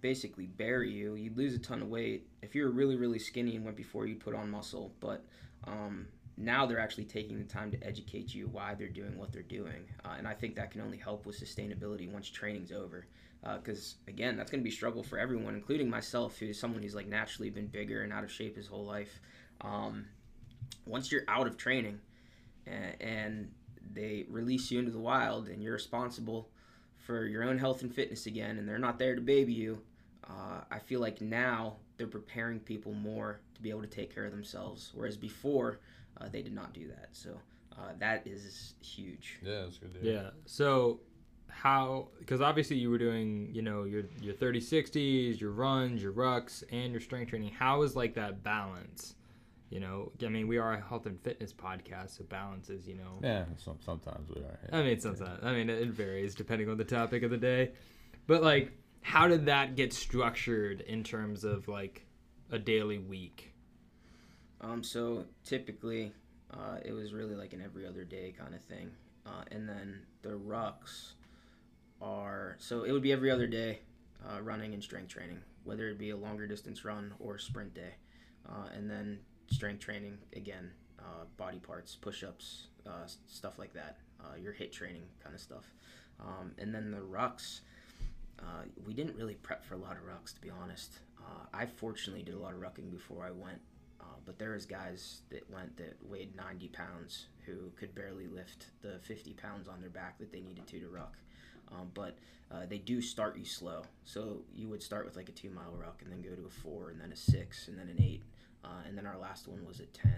basically 0.01 0.47
bury 0.47 0.91
you. 0.91 1.15
You'd 1.15 1.37
lose 1.37 1.53
a 1.55 1.59
ton 1.59 1.81
of 1.81 1.87
weight 1.87 2.27
if 2.41 2.53
you 2.53 2.63
were 2.63 2.71
really, 2.71 2.97
really 2.97 3.19
skinny 3.19 3.55
and 3.55 3.63
went 3.63 3.77
before 3.77 4.05
you'd 4.05 4.19
put 4.19 4.35
on 4.35 4.51
muscle. 4.51 4.91
But 4.99 5.23
um, 5.65 6.07
now 6.37 6.65
they're 6.65 6.79
actually 6.79 7.05
taking 7.05 7.37
the 7.37 7.45
time 7.45 7.71
to 7.71 7.83
educate 7.83 8.33
you 8.33 8.47
why 8.47 8.75
they're 8.75 8.87
doing 8.87 9.17
what 9.17 9.33
they're 9.33 9.41
doing, 9.41 9.87
uh, 10.05 10.13
and 10.17 10.27
I 10.27 10.33
think 10.33 10.55
that 10.55 10.71
can 10.71 10.81
only 10.81 10.97
help 10.97 11.25
with 11.25 11.39
sustainability 11.39 12.11
once 12.11 12.29
training's 12.29 12.71
over. 12.71 13.07
Because 13.41 13.95
uh, 14.07 14.11
again, 14.11 14.35
that's 14.35 14.51
going 14.51 14.61
to 14.61 14.63
be 14.63 14.71
a 14.71 14.73
struggle 14.73 15.03
for 15.03 15.19
everyone, 15.19 15.53
including 15.53 15.89
myself, 15.89 16.37
who's 16.37 16.59
someone 16.59 16.81
who's 16.81 16.95
like 16.95 17.07
naturally 17.07 17.49
been 17.49 17.67
bigger 17.67 18.01
and 18.01 18.11
out 18.11 18.23
of 18.23 18.31
shape 18.31 18.55
his 18.55 18.67
whole 18.67 18.83
life. 18.83 19.19
Um, 19.61 20.05
once 20.85 21.11
you're 21.11 21.23
out 21.27 21.47
of 21.47 21.57
training 21.57 21.99
and, 22.65 23.01
and 23.01 23.51
they 23.93 24.25
release 24.29 24.71
you 24.71 24.79
into 24.79 24.91
the 24.91 24.99
wild 24.99 25.47
and 25.47 25.61
you're 25.61 25.73
responsible 25.73 26.49
for 26.97 27.25
your 27.25 27.43
own 27.43 27.57
health 27.57 27.81
and 27.81 27.93
fitness 27.93 28.25
again 28.25 28.57
and 28.57 28.67
they're 28.67 28.77
not 28.77 28.99
there 28.99 29.15
to 29.15 29.21
baby 29.21 29.53
you 29.53 29.79
uh, 30.29 30.61
i 30.71 30.79
feel 30.79 30.99
like 30.99 31.21
now 31.21 31.75
they're 31.97 32.07
preparing 32.07 32.59
people 32.59 32.93
more 32.93 33.39
to 33.55 33.61
be 33.61 33.69
able 33.69 33.81
to 33.81 33.87
take 33.87 34.13
care 34.13 34.25
of 34.25 34.31
themselves 34.31 34.91
whereas 34.93 35.17
before 35.17 35.79
uh, 36.19 36.29
they 36.29 36.41
did 36.41 36.53
not 36.53 36.73
do 36.73 36.87
that 36.87 37.09
so 37.11 37.37
uh, 37.77 37.91
that 37.99 38.25
is 38.25 38.73
huge 38.81 39.39
yeah 39.43 39.61
that's 39.61 39.77
good 39.77 39.97
yeah 40.01 40.29
so 40.45 40.99
how 41.49 42.07
because 42.19 42.41
obviously 42.41 42.75
you 42.75 42.89
were 42.89 42.97
doing 42.97 43.49
you 43.51 43.61
know 43.61 43.83
your 43.83 44.03
your 44.21 44.33
30 44.33 44.59
60s 44.61 45.39
your 45.39 45.51
runs 45.51 46.01
your 46.03 46.11
rucks 46.11 46.63
and 46.71 46.91
your 46.91 47.01
strength 47.01 47.29
training 47.29 47.51
how 47.51 47.81
is 47.81 47.95
like 47.95 48.13
that 48.13 48.43
balance 48.43 49.15
you 49.69 49.81
know, 49.81 50.11
I 50.23 50.29
mean, 50.29 50.47
we 50.47 50.57
are 50.57 50.73
a 50.73 50.81
health 50.81 51.07
and 51.07 51.19
fitness 51.19 51.51
podcast, 51.51 52.17
so 52.17 52.23
balance 52.23 52.69
is, 52.69 52.87
you 52.87 52.95
know. 52.95 53.19
Yeah, 53.21 53.45
some, 53.57 53.77
sometimes 53.83 54.29
we 54.29 54.41
are. 54.41 54.59
Yeah. 54.69 54.77
I 54.77 54.83
mean, 54.83 54.99
sometimes. 54.99 55.43
I 55.43 55.51
mean, 55.51 55.69
it 55.69 55.89
varies 55.89 56.35
depending 56.35 56.69
on 56.69 56.77
the 56.77 56.85
topic 56.85 57.23
of 57.23 57.31
the 57.31 57.37
day. 57.37 57.71
But, 58.27 58.41
like, 58.41 58.71
how 59.01 59.27
did 59.27 59.47
that 59.47 59.75
get 59.75 59.91
structured 59.91 60.81
in 60.81 61.03
terms 61.03 61.43
of, 61.43 61.67
like, 61.67 62.05
a 62.49 62.57
daily 62.57 62.97
week? 62.97 63.53
Um, 64.61 64.83
so 64.83 65.25
typically, 65.43 66.11
uh, 66.51 66.77
it 66.83 66.91
was 66.91 67.13
really 67.13 67.35
like 67.35 67.53
an 67.53 67.61
every 67.61 67.85
other 67.85 68.03
day 68.03 68.33
kind 68.37 68.53
of 68.55 68.61
thing. 68.61 68.91
Uh, 69.25 69.43
and 69.51 69.67
then 69.67 69.99
the 70.21 70.29
rucks 70.29 71.13
are, 72.01 72.55
so 72.59 72.83
it 72.83 72.91
would 72.91 73.01
be 73.01 73.11
every 73.11 73.29
other 73.29 73.47
day 73.47 73.79
uh, 74.25 74.41
running 74.41 74.73
and 74.73 74.81
strength 74.81 75.09
training, 75.09 75.39
whether 75.63 75.89
it 75.89 75.97
be 75.97 76.11
a 76.11 76.17
longer 76.17 76.47
distance 76.47 76.85
run 76.85 77.13
or 77.19 77.37
sprint 77.37 77.73
day. 77.73 77.95
Uh, 78.47 78.69
and 78.73 78.89
then 78.89 79.19
strength 79.47 79.81
training 79.81 80.17
again, 80.33 80.71
uh, 80.99 81.25
body 81.35 81.59
parts, 81.59 81.95
push-ups, 81.95 82.67
uh, 82.85 83.05
stuff 83.27 83.59
like 83.59 83.73
that. 83.73 83.97
Your 84.41 84.53
HIIT 84.53 84.73
training 84.73 85.03
kind 85.23 85.33
of 85.33 85.39
stuff, 85.39 85.63
um, 86.19 86.51
and 86.57 86.75
then 86.75 86.91
the 86.91 86.97
rucks. 86.97 87.61
We 88.85 88.93
didn't 88.93 89.15
really 89.15 89.35
prep 89.35 89.63
for 89.63 89.75
a 89.75 89.77
lot 89.77 89.93
of 89.93 89.99
rucks, 90.03 90.33
to 90.35 90.41
be 90.41 90.49
honest. 90.49 90.99
I 91.53 91.65
fortunately 91.65 92.23
did 92.23 92.35
a 92.35 92.39
lot 92.39 92.53
of 92.53 92.59
rucking 92.59 92.91
before 92.91 93.25
I 93.25 93.31
went, 93.31 93.61
but 94.25 94.37
there 94.37 94.51
was 94.51 94.65
guys 94.65 95.21
that 95.29 95.49
went 95.51 95.75
that 95.77 95.97
weighed 96.03 96.35
90 96.35 96.67
pounds 96.69 97.27
who 97.45 97.71
could 97.77 97.95
barely 97.95 98.27
lift 98.27 98.67
the 98.81 98.99
50 99.03 99.33
pounds 99.33 99.67
on 99.67 99.79
their 99.79 99.89
back 99.89 100.17
that 100.19 100.31
they 100.31 100.41
needed 100.41 100.67
to 100.67 100.79
to 100.79 100.87
ruck. 100.87 101.15
Um, 101.71 101.91
but 101.93 102.17
uh, 102.51 102.65
they 102.67 102.77
do 102.77 103.01
start 103.01 103.37
you 103.37 103.45
slow. 103.45 103.83
So 104.05 104.41
you 104.53 104.69
would 104.69 104.81
start 104.81 105.05
with 105.05 105.15
like 105.15 105.29
a 105.29 105.33
two 105.33 105.49
mile 105.49 105.75
ruck 105.77 106.01
and 106.03 106.11
then 106.11 106.21
go 106.21 106.35
to 106.35 106.45
a 106.45 106.49
four 106.49 106.89
and 106.89 106.99
then 106.99 107.11
a 107.11 107.15
six 107.15 107.67
and 107.67 107.77
then 107.77 107.89
an 107.89 108.01
eight. 108.01 108.23
Uh, 108.63 108.83
and 108.87 108.97
then 108.97 109.05
our 109.05 109.17
last 109.17 109.47
one 109.47 109.65
was 109.65 109.79
a 109.79 109.85
10. 109.85 110.11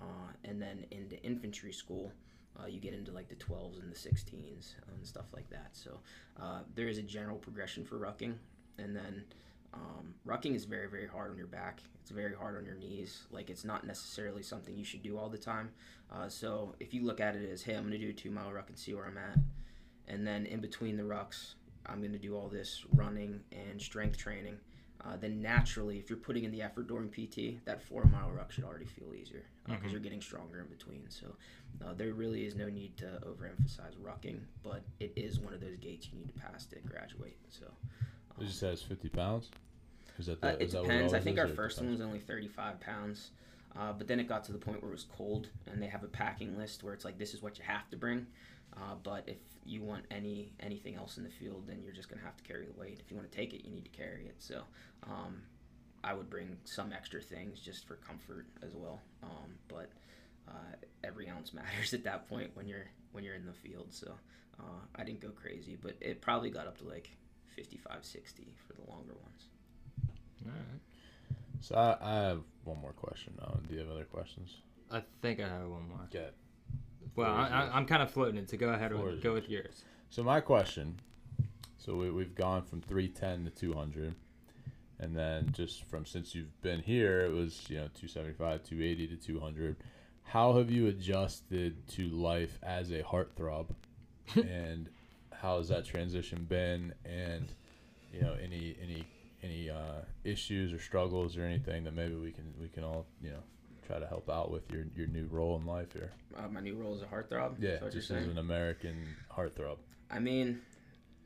Uh, 0.00 0.04
and 0.44 0.60
then 0.60 0.84
into 0.90 1.20
infantry 1.22 1.72
school, 1.72 2.12
uh, 2.60 2.66
you 2.66 2.80
get 2.80 2.94
into 2.94 3.12
like 3.12 3.28
the 3.28 3.34
12s 3.36 3.80
and 3.80 3.90
the 3.90 3.96
16s 3.96 4.74
and 4.88 5.06
stuff 5.06 5.26
like 5.32 5.48
that. 5.50 5.70
So 5.72 5.98
uh, 6.40 6.60
there 6.74 6.88
is 6.88 6.98
a 6.98 7.02
general 7.02 7.36
progression 7.36 7.84
for 7.84 7.98
rucking. 7.98 8.34
And 8.78 8.94
then 8.96 9.24
um, 9.74 10.14
rucking 10.26 10.54
is 10.54 10.64
very, 10.64 10.88
very 10.88 11.06
hard 11.06 11.30
on 11.30 11.36
your 11.38 11.46
back. 11.46 11.82
It's 12.00 12.10
very 12.10 12.34
hard 12.34 12.56
on 12.56 12.64
your 12.64 12.74
knees. 12.74 13.22
Like 13.30 13.48
it's 13.50 13.64
not 13.64 13.86
necessarily 13.86 14.42
something 14.42 14.76
you 14.76 14.84
should 14.84 15.02
do 15.02 15.16
all 15.16 15.28
the 15.28 15.38
time. 15.38 15.70
Uh, 16.12 16.28
so 16.28 16.74
if 16.80 16.92
you 16.92 17.04
look 17.04 17.20
at 17.20 17.36
it 17.36 17.48
as, 17.50 17.62
hey, 17.62 17.74
I'm 17.74 17.82
going 17.88 17.92
to 17.92 17.98
do 17.98 18.10
a 18.10 18.12
two 18.12 18.30
mile 18.30 18.52
ruck 18.52 18.68
and 18.68 18.78
see 18.78 18.92
where 18.94 19.06
I'm 19.06 19.16
at, 19.18 19.38
and 20.08 20.26
then 20.26 20.46
in 20.46 20.60
between 20.60 20.96
the 20.96 21.04
rucks, 21.04 21.54
I'm 21.86 22.00
going 22.00 22.12
to 22.12 22.18
do 22.18 22.36
all 22.36 22.48
this 22.48 22.84
running 22.94 23.40
and 23.52 23.80
strength 23.80 24.18
training. 24.18 24.56
Uh, 25.04 25.16
then 25.16 25.40
naturally, 25.42 25.98
if 25.98 26.08
you're 26.08 26.18
putting 26.18 26.44
in 26.44 26.52
the 26.52 26.62
effort 26.62 26.86
during 26.86 27.08
PT, 27.08 27.64
that 27.64 27.82
four 27.82 28.04
mile 28.04 28.30
ruck 28.30 28.52
should 28.52 28.62
already 28.62 28.84
feel 28.84 29.12
easier 29.14 29.42
because 29.64 29.82
uh, 29.82 29.86
Mhm. 29.86 29.90
you're 29.90 30.00
getting 30.00 30.20
stronger 30.20 30.60
in 30.60 30.66
between. 30.68 31.08
So 31.08 31.34
uh, 31.84 31.92
there 31.94 32.12
really 32.12 32.46
is 32.46 32.54
no 32.54 32.68
need 32.68 32.96
to 32.98 33.20
overemphasize 33.26 33.96
rucking, 34.00 34.38
but 34.62 34.82
it 35.00 35.12
is 35.16 35.40
one 35.40 35.54
of 35.54 35.60
those 35.60 35.76
gates 35.78 36.08
you 36.12 36.18
need 36.18 36.28
to 36.28 36.34
pass 36.34 36.66
to 36.66 36.76
graduate. 36.80 37.36
So 37.48 37.64
It 38.40 38.46
just 38.46 38.58
says 38.58 38.82
50 38.82 39.08
pounds. 39.08 39.50
Is 40.18 40.26
that 40.26 40.40
the, 40.40 40.48
uh, 40.48 40.52
it 40.52 40.62
is 40.62 40.72
that 40.72 40.82
depends. 40.82 41.14
I 41.14 41.20
think 41.20 41.38
our 41.38 41.48
first 41.48 41.80
one 41.80 41.90
was 41.90 42.00
only 42.00 42.18
35 42.18 42.80
pounds, 42.80 43.30
uh, 43.78 43.92
but 43.92 44.06
then 44.06 44.20
it 44.20 44.28
got 44.28 44.44
to 44.44 44.52
the 44.52 44.58
point 44.58 44.82
where 44.82 44.90
it 44.90 44.94
was 44.94 45.06
cold, 45.16 45.48
and 45.66 45.82
they 45.82 45.86
have 45.86 46.02
a 46.02 46.08
packing 46.08 46.56
list 46.56 46.82
where 46.82 46.94
it's 46.94 47.04
like 47.04 47.18
this 47.18 47.34
is 47.34 47.42
what 47.42 47.58
you 47.58 47.64
have 47.66 47.88
to 47.90 47.96
bring. 47.96 48.26
Uh, 48.76 48.94
but 49.02 49.24
if 49.26 49.36
you 49.64 49.82
want 49.82 50.04
any 50.10 50.52
anything 50.60 50.94
else 50.94 51.18
in 51.18 51.24
the 51.24 51.30
field, 51.30 51.64
then 51.66 51.80
you're 51.82 51.92
just 51.92 52.08
gonna 52.08 52.22
have 52.22 52.36
to 52.36 52.44
carry 52.44 52.66
the 52.66 52.78
weight. 52.78 53.00
If 53.00 53.10
you 53.10 53.16
want 53.16 53.30
to 53.30 53.36
take 53.36 53.52
it, 53.54 53.64
you 53.64 53.70
need 53.70 53.84
to 53.84 53.90
carry 53.90 54.26
it. 54.26 54.36
So 54.38 54.62
um, 55.04 55.42
I 56.04 56.14
would 56.14 56.30
bring 56.30 56.56
some 56.64 56.92
extra 56.92 57.20
things 57.20 57.60
just 57.60 57.86
for 57.86 57.96
comfort 57.96 58.46
as 58.62 58.74
well. 58.74 59.00
Um, 59.22 59.54
but 59.68 59.90
uh, 60.48 60.76
every 61.04 61.28
ounce 61.28 61.52
matters 61.54 61.94
at 61.94 62.04
that 62.04 62.28
point 62.28 62.50
when 62.54 62.66
you're 62.66 62.90
when 63.12 63.24
you're 63.24 63.34
in 63.34 63.46
the 63.46 63.52
field. 63.52 63.88
So 63.90 64.12
uh, 64.58 64.84
I 64.96 65.04
didn't 65.04 65.20
go 65.20 65.30
crazy, 65.30 65.76
but 65.80 65.96
it 66.00 66.20
probably 66.20 66.50
got 66.50 66.66
up 66.66 66.78
to 66.78 66.84
like 66.84 67.10
55, 67.54 67.98
60 68.00 68.54
for 68.66 68.74
the 68.74 68.90
longer 68.90 69.14
ones. 69.22 69.48
All 70.44 70.52
right. 70.52 70.80
So 71.60 71.76
I, 71.76 71.96
I 72.00 72.14
have 72.14 72.40
one 72.64 72.80
more 72.80 72.92
question. 72.92 73.34
Uh, 73.40 73.54
do 73.68 73.74
you 73.74 73.80
have 73.80 73.90
other 73.90 74.04
questions? 74.04 74.56
I 74.90 75.02
think 75.22 75.40
I 75.40 75.48
have 75.48 75.68
one 75.68 75.88
more. 75.88 76.00
Okay. 76.04 76.28
Well, 77.14 77.32
I, 77.32 77.48
I, 77.48 77.76
I'm 77.76 77.86
kind 77.86 78.02
of 78.02 78.10
floating 78.10 78.38
it, 78.38 78.50
so 78.50 78.56
go 78.56 78.68
ahead 78.70 78.92
and 78.92 79.22
go 79.22 79.34
with 79.34 79.48
yours. 79.48 79.84
So 80.10 80.22
my 80.22 80.40
question. 80.40 80.96
So 81.76 81.96
we, 81.96 82.10
we've 82.10 82.34
gone 82.34 82.62
from 82.62 82.80
310 82.80 83.44
to 83.44 83.50
200, 83.50 84.14
and 85.00 85.16
then 85.16 85.50
just 85.52 85.84
from 85.84 86.06
since 86.06 86.34
you've 86.34 86.60
been 86.62 86.80
here, 86.80 87.22
it 87.22 87.32
was 87.32 87.64
you 87.68 87.76
know 87.76 87.88
275, 87.94 88.62
280 88.62 89.08
to 89.08 89.16
200. 89.16 89.76
How 90.22 90.56
have 90.56 90.70
you 90.70 90.86
adjusted 90.86 91.86
to 91.88 92.08
life 92.08 92.58
as 92.62 92.90
a 92.92 93.02
heartthrob, 93.02 93.70
and 94.34 94.88
how 95.42 95.58
has 95.58 95.68
that 95.68 95.84
transition 95.84 96.46
been? 96.48 96.94
And 97.04 97.52
you 98.14 98.20
know 98.22 98.34
any 98.42 98.76
any 98.82 99.04
any 99.42 99.68
uh, 99.70 100.02
issues 100.24 100.72
or 100.72 100.78
struggles 100.78 101.36
or 101.36 101.42
anything 101.44 101.84
that 101.84 101.94
maybe 101.94 102.14
we 102.14 102.30
can 102.30 102.54
we 102.60 102.68
can 102.68 102.84
all 102.84 103.06
you 103.20 103.30
know 103.30 103.42
try 103.86 103.98
to 103.98 104.06
help 104.06 104.30
out 104.30 104.50
with 104.52 104.70
your 104.70 104.84
your 104.96 105.08
new 105.08 105.26
role 105.30 105.56
in 105.56 105.66
life 105.66 105.92
here. 105.92 106.12
Uh, 106.36 106.48
my 106.48 106.60
new 106.60 106.76
role 106.76 106.94
is 106.94 107.02
a 107.02 107.06
heartthrob. 107.06 107.56
Yeah, 107.58 107.70
is 107.70 107.80
that 107.80 107.82
what 107.82 107.92
you're 107.92 108.00
just 108.00 108.10
as 108.12 108.26
an 108.26 108.38
American 108.38 109.04
heartthrob. 109.36 109.78
I 110.10 110.18
mean, 110.20 110.60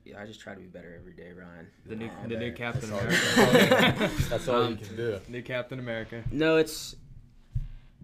yeah, 0.04 0.20
I 0.22 0.26
just 0.26 0.40
try 0.40 0.54
to 0.54 0.60
be 0.60 0.66
better 0.66 0.94
every 0.98 1.12
day, 1.12 1.32
Ryan. 1.32 1.66
The 1.86 1.96
new, 1.96 2.06
Um, 2.06 2.28
the 2.28 2.36
new 2.38 2.52
Captain 2.52 2.88
that's 2.90 3.38
all- 3.38 3.50
America. 3.50 4.10
That's 4.30 4.48
all 4.48 4.60
you 4.62 4.66
Um, 4.68 4.76
can 4.78 4.96
do. 4.96 5.20
new 5.28 5.42
Captain 5.42 5.78
America. 5.80 6.22
No, 6.30 6.56
it's 6.56 6.94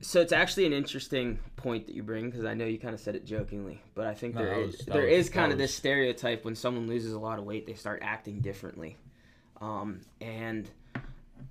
so 0.02 0.20
it's 0.20 0.32
actually 0.32 0.66
an 0.66 0.72
interesting 0.72 1.38
point 1.56 1.86
that 1.86 1.94
you 1.94 2.02
bring 2.02 2.28
because 2.28 2.44
I 2.44 2.52
know 2.54 2.66
you 2.66 2.78
kind 2.78 2.92
of 2.94 3.00
said 3.00 3.14
it 3.16 3.24
jokingly, 3.24 3.80
but 3.94 4.06
I 4.06 4.14
think 4.14 4.34
No, 4.34 4.42
there 4.42 4.54
that 4.56 4.60
is 4.60 4.66
was- 4.76 4.86
that 4.86 4.92
there 4.92 5.02
was- 5.06 5.12
is 5.12 5.30
kind 5.30 5.50
that 5.50 5.54
of 5.54 5.58
this 5.58 5.74
stereotype 5.74 6.44
when 6.44 6.54
someone 6.54 6.86
loses 6.86 7.12
a 7.14 7.18
lot 7.18 7.38
of 7.38 7.44
weight, 7.44 7.66
they 7.66 7.74
start 7.74 8.00
acting 8.02 8.40
differently, 8.40 8.96
um, 9.60 10.00
and 10.20 10.68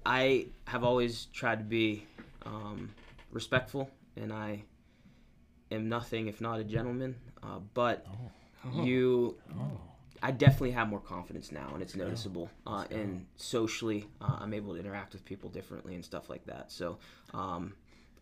I 0.06 0.48
have 0.68 0.84
always 0.84 1.26
tried 1.28 1.60
to 1.60 1.66
be 1.66 2.06
um, 2.46 2.90
respectful, 3.32 3.90
and 4.16 4.34
I 4.34 4.64
am 5.72 5.88
nothing 5.90 6.28
if 6.28 6.42
not 6.42 6.60
a 6.60 6.64
gentleman. 6.64 7.16
Uh, 7.44 7.60
but 7.76 8.06
Oh. 8.66 8.84
you 8.84 9.38
Oh. 9.54 9.80
I 10.24 10.32
definitely 10.32 10.72
have 10.72 10.88
more 10.88 11.00
confidence 11.00 11.52
now, 11.52 11.70
and 11.74 11.82
it's 11.84 11.94
go. 11.96 12.04
noticeable. 12.04 12.50
Uh, 12.68 12.86
and 12.92 13.26
socially, 13.38 14.08
uh, 14.22 14.38
I'm 14.40 14.54
able 14.54 14.74
to 14.74 14.80
interact 14.80 15.14
with 15.14 15.24
people 15.26 15.50
differently 15.50 15.94
and 15.96 16.04
stuff 16.06 16.30
like 16.30 16.46
that. 16.46 16.72
So, 16.72 16.98
um, 17.34 17.74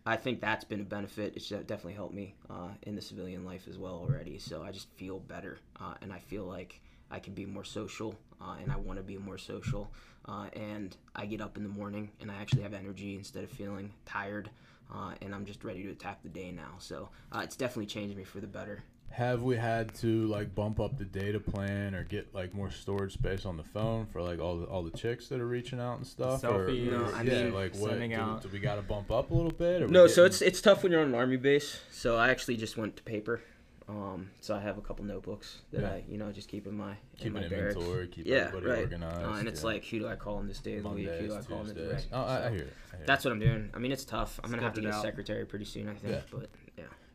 I 0.06 0.16
think 0.16 0.40
that's 0.40 0.64
been 0.64 0.80
a 0.80 0.84
benefit. 0.84 1.34
It's 1.36 1.48
definitely 1.48 1.92
helped 1.94 2.14
me 2.14 2.34
uh, 2.48 2.68
in 2.82 2.96
the 2.96 3.02
civilian 3.02 3.44
life 3.44 3.68
as 3.68 3.76
well 3.76 3.94
already. 3.94 4.38
So 4.38 4.62
I 4.62 4.72
just 4.72 4.90
feel 4.92 5.18
better, 5.18 5.58
uh, 5.78 5.94
and 6.00 6.12
I 6.12 6.18
feel 6.18 6.44
like 6.44 6.80
I 7.10 7.18
can 7.18 7.34
be 7.34 7.44
more 7.44 7.64
social, 7.64 8.14
uh, 8.40 8.56
and 8.62 8.72
I 8.72 8.76
want 8.76 8.98
to 8.98 9.02
be 9.02 9.18
more 9.18 9.38
social. 9.38 9.90
Uh, 10.26 10.46
and 10.54 10.96
I 11.14 11.26
get 11.26 11.40
up 11.40 11.56
in 11.56 11.62
the 11.62 11.68
morning, 11.68 12.10
and 12.20 12.30
I 12.30 12.36
actually 12.36 12.62
have 12.62 12.74
energy 12.74 13.16
instead 13.16 13.44
of 13.44 13.50
feeling 13.50 13.92
tired. 14.06 14.50
Uh, 14.92 15.12
and 15.22 15.34
I'm 15.34 15.44
just 15.44 15.62
ready 15.64 15.82
to 15.84 15.90
attack 15.90 16.22
the 16.22 16.28
day 16.28 16.50
now. 16.50 16.72
So 16.78 17.10
uh, 17.30 17.40
it's 17.44 17.56
definitely 17.56 17.86
changed 17.86 18.16
me 18.16 18.24
for 18.24 18.40
the 18.40 18.46
better. 18.46 18.82
Have 19.12 19.42
we 19.42 19.56
had 19.56 19.92
to 19.96 20.26
like 20.28 20.54
bump 20.54 20.78
up 20.78 20.96
the 20.96 21.04
data 21.04 21.40
plan 21.40 21.94
or 21.96 22.04
get 22.04 22.32
like 22.32 22.54
more 22.54 22.70
storage 22.70 23.12
space 23.12 23.44
on 23.44 23.56
the 23.56 23.64
phone 23.64 24.06
for 24.06 24.22
like 24.22 24.38
all 24.38 24.56
the 24.58 24.66
all 24.66 24.82
the 24.84 24.96
chicks 24.96 25.26
that 25.28 25.40
are 25.40 25.46
reaching 25.48 25.80
out 25.80 25.98
and 25.98 26.06
stuff? 26.06 26.44
or, 26.44 26.68
Selfies, 26.68 26.90
No, 26.90 27.04
I 27.14 27.22
yeah, 27.22 27.42
mean, 27.44 27.52
like 27.52 27.74
what 27.74 27.90
sending 27.90 28.10
do, 28.10 28.16
out- 28.16 28.42
do 28.42 28.48
we 28.48 28.60
got 28.60 28.76
to 28.76 28.82
bump 28.82 29.10
up 29.10 29.30
a 29.30 29.34
little 29.34 29.50
bit? 29.50 29.82
Or 29.82 29.86
we 29.86 29.92
No, 29.92 30.06
so 30.06 30.24
it's 30.24 30.40
it's 30.40 30.60
tough 30.60 30.82
when 30.84 30.92
you're 30.92 31.00
on 31.02 31.08
an 31.08 31.14
army 31.16 31.36
base. 31.36 31.80
So 31.90 32.16
I 32.16 32.30
actually 32.30 32.56
just 32.56 32.76
went 32.76 32.96
to 32.98 33.02
paper. 33.02 33.40
Um, 33.88 34.30
so 34.40 34.54
I 34.54 34.60
have 34.60 34.78
a 34.78 34.80
couple 34.80 35.04
notebooks 35.04 35.62
that 35.72 35.80
Yeah. 35.80 35.90
I, 35.90 36.04
you 36.08 36.16
know, 36.16 36.30
just 36.30 36.48
keep 36.48 36.68
in 36.68 36.76
my 36.76 36.92
in 36.92 36.96
keep 37.18 37.32
my 37.32 37.40
an 37.40 37.48
barracks. 37.50 37.74
inventory, 37.74 38.06
keep 38.06 38.24
Yeah, 38.24 38.36
everybody 38.46 38.66
right. 38.66 38.78
organized. 38.82 39.26
Uh, 39.26 39.32
and 39.32 39.48
it's 39.48 39.62
yeah. 39.62 39.66
like, 39.66 39.84
who 39.86 39.98
do 39.98 40.06
I 40.06 40.14
call 40.14 40.36
on 40.36 40.46
this 40.46 40.60
day 40.60 40.76
of 40.76 40.84
the 40.84 40.90
week? 40.90 41.08
Who 41.10 41.26
do 41.26 41.34
I 41.34 41.42
call 41.42 41.58
on 41.58 41.66
this 41.66 41.74
day? 41.74 42.08
Oh, 42.12 42.22
I, 42.22 42.46
I 42.46 42.50
hear 42.50 42.58
it. 42.60 42.72
I 42.92 42.96
hear 42.96 43.02
it. 43.02 43.06
That's 43.08 43.24
what 43.24 43.32
I'm 43.32 43.40
doing. 43.40 43.68
I 43.74 43.80
mean, 43.80 43.90
it's 43.90 44.04
tough. 44.04 44.38
I'm 44.44 44.50
gonna 44.50 44.62
have 44.62 44.74
to 44.74 44.80
Skip 44.80 44.88
it 44.90 44.92
get 44.92 44.98
a 45.00 45.02
secretary 45.02 45.44
pretty 45.44 45.64
soon, 45.64 45.88
I 45.88 45.94
think. 45.94 46.12
Yeah. 46.14 46.20
But 46.30 46.50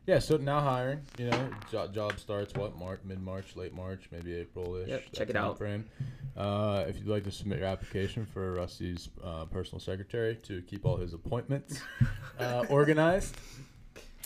yeah, 0.07 0.19
so 0.19 0.37
now 0.37 0.59
hiring, 0.61 1.01
you 1.17 1.29
know, 1.29 1.49
job, 1.71 1.93
job 1.93 2.19
starts 2.19 2.53
what 2.53 2.77
March, 2.77 2.99
mid 3.03 3.21
March, 3.21 3.55
late 3.55 3.73
March, 3.73 4.07
maybe 4.11 4.33
April 4.35 4.75
ish. 4.75 4.89
Yep, 4.89 5.03
check 5.13 5.29
it 5.29 5.35
out. 5.35 5.57
Frame. 5.57 5.85
Uh, 6.37 6.83
if 6.87 6.97
you'd 6.97 7.07
like 7.07 7.23
to 7.23 7.31
submit 7.31 7.59
your 7.59 7.67
application 7.67 8.25
for 8.25 8.53
Rusty's 8.53 9.09
uh, 9.23 9.45
personal 9.45 9.79
secretary 9.79 10.35
to 10.43 10.61
keep 10.63 10.85
all 10.85 10.97
his 10.97 11.13
appointments 11.13 11.79
uh, 12.39 12.65
organized, 12.69 13.35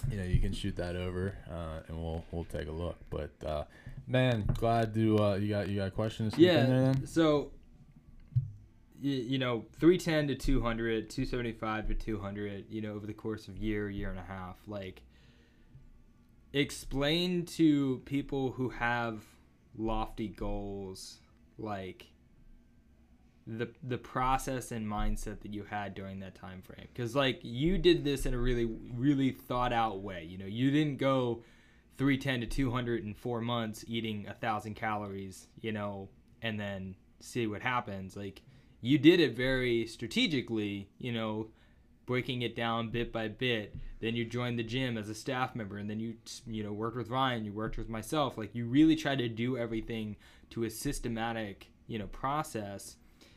you 0.09 0.17
know, 0.17 0.23
you 0.23 0.39
can 0.39 0.51
shoot 0.53 0.75
that 0.77 0.95
over, 0.95 1.35
uh, 1.51 1.81
and 1.87 1.97
we'll 2.01 2.23
we'll 2.31 2.45
take 2.45 2.67
a 2.67 2.71
look. 2.71 2.97
But 3.09 3.31
uh, 3.45 3.63
man, 4.07 4.45
glad 4.57 4.93
to 4.95 5.19
uh, 5.23 5.35
you 5.35 5.49
got 5.49 5.67
you 5.69 5.75
got 5.77 5.93
questions. 5.93 6.33
to 6.33 6.37
sneak 6.37 6.49
in 6.49 6.69
there 6.69 6.77
Yeah. 6.79 6.91
then? 6.93 7.05
So, 7.07 7.51
you, 9.01 9.13
you 9.15 9.37
know, 9.37 9.65
310 9.79 10.27
to 10.29 10.35
200, 10.35 11.09
275 11.09 11.87
to 11.89 11.93
200, 11.93 12.65
you 12.69 12.81
know, 12.81 12.93
over 12.93 13.05
the 13.07 13.13
course 13.13 13.47
of 13.47 13.57
year, 13.57 13.89
year 13.89 14.09
and 14.09 14.19
a 14.19 14.23
half, 14.23 14.57
like, 14.67 15.01
explain 16.53 17.45
to 17.45 18.01
people 18.05 18.51
who 18.51 18.69
have 18.69 19.23
lofty 19.77 20.27
goals, 20.27 21.19
like, 21.57 22.07
the 23.57 23.67
the 23.81 23.97
process 23.97 24.71
and 24.71 24.85
mindset 24.85 25.41
that 25.41 25.53
you 25.53 25.63
had 25.63 25.95
during 25.95 26.19
that 26.19 26.35
time 26.35 26.61
frame. 26.61 26.87
Because 26.93 27.15
like 27.15 27.39
you 27.41 27.77
did 27.77 28.03
this 28.03 28.25
in 28.25 28.33
a 28.33 28.37
really 28.37 28.65
really 28.93 29.31
thought 29.31 29.73
out 29.73 30.01
way 30.01 30.23
you 30.23 30.37
know? 30.37 30.45
You 30.45 30.69
didn't 30.69 30.97
go 30.97 31.43
310 31.97 32.41
to 32.41 32.47
200 32.47 33.03
in 33.03 33.13
four 33.13 33.41
months 33.41 33.83
eating 33.87 34.27
a 34.27 34.33
thousand 34.33 34.75
calories 34.75 35.47
you 35.61 35.71
know 35.71 36.09
and 36.41 36.59
then 36.59 36.95
see 37.19 37.47
what 37.47 37.61
happens. 37.61 38.15
Like 38.15 38.43
you 38.81 38.97
did 38.99 39.19
it 39.19 39.35
very 39.35 39.87
strategically 39.87 40.89
you 40.99 41.11
know 41.11 41.47
breaking 42.05 42.43
it 42.43 42.55
down 42.55 42.89
bit 42.89 43.11
by 43.11 43.27
bit 43.27 43.75
then 43.99 44.15
you 44.15 44.25
joined 44.25 44.57
the 44.57 44.63
gym 44.63 44.97
as 44.97 45.09
a 45.09 45.15
staff 45.15 45.55
member 45.55 45.77
and 45.77 45.89
then 45.89 45.99
you 45.99 46.15
you 46.47 46.63
know 46.63 46.71
worked 46.71 46.97
with 46.97 47.09
ryan 47.09 47.45
you 47.45 47.51
worked 47.51 47.77
with 47.77 47.89
myself 47.89 48.37
like 48.37 48.53
you 48.55 48.65
really 48.65 48.95
tried 48.95 49.17
to 49.17 49.29
do 49.29 49.57
everything 49.57 50.15
to 50.49 50.63
a 50.63 50.69
systematic 50.69 51.67
you 51.87 51.99
know 51.99 52.07
process 52.07 52.95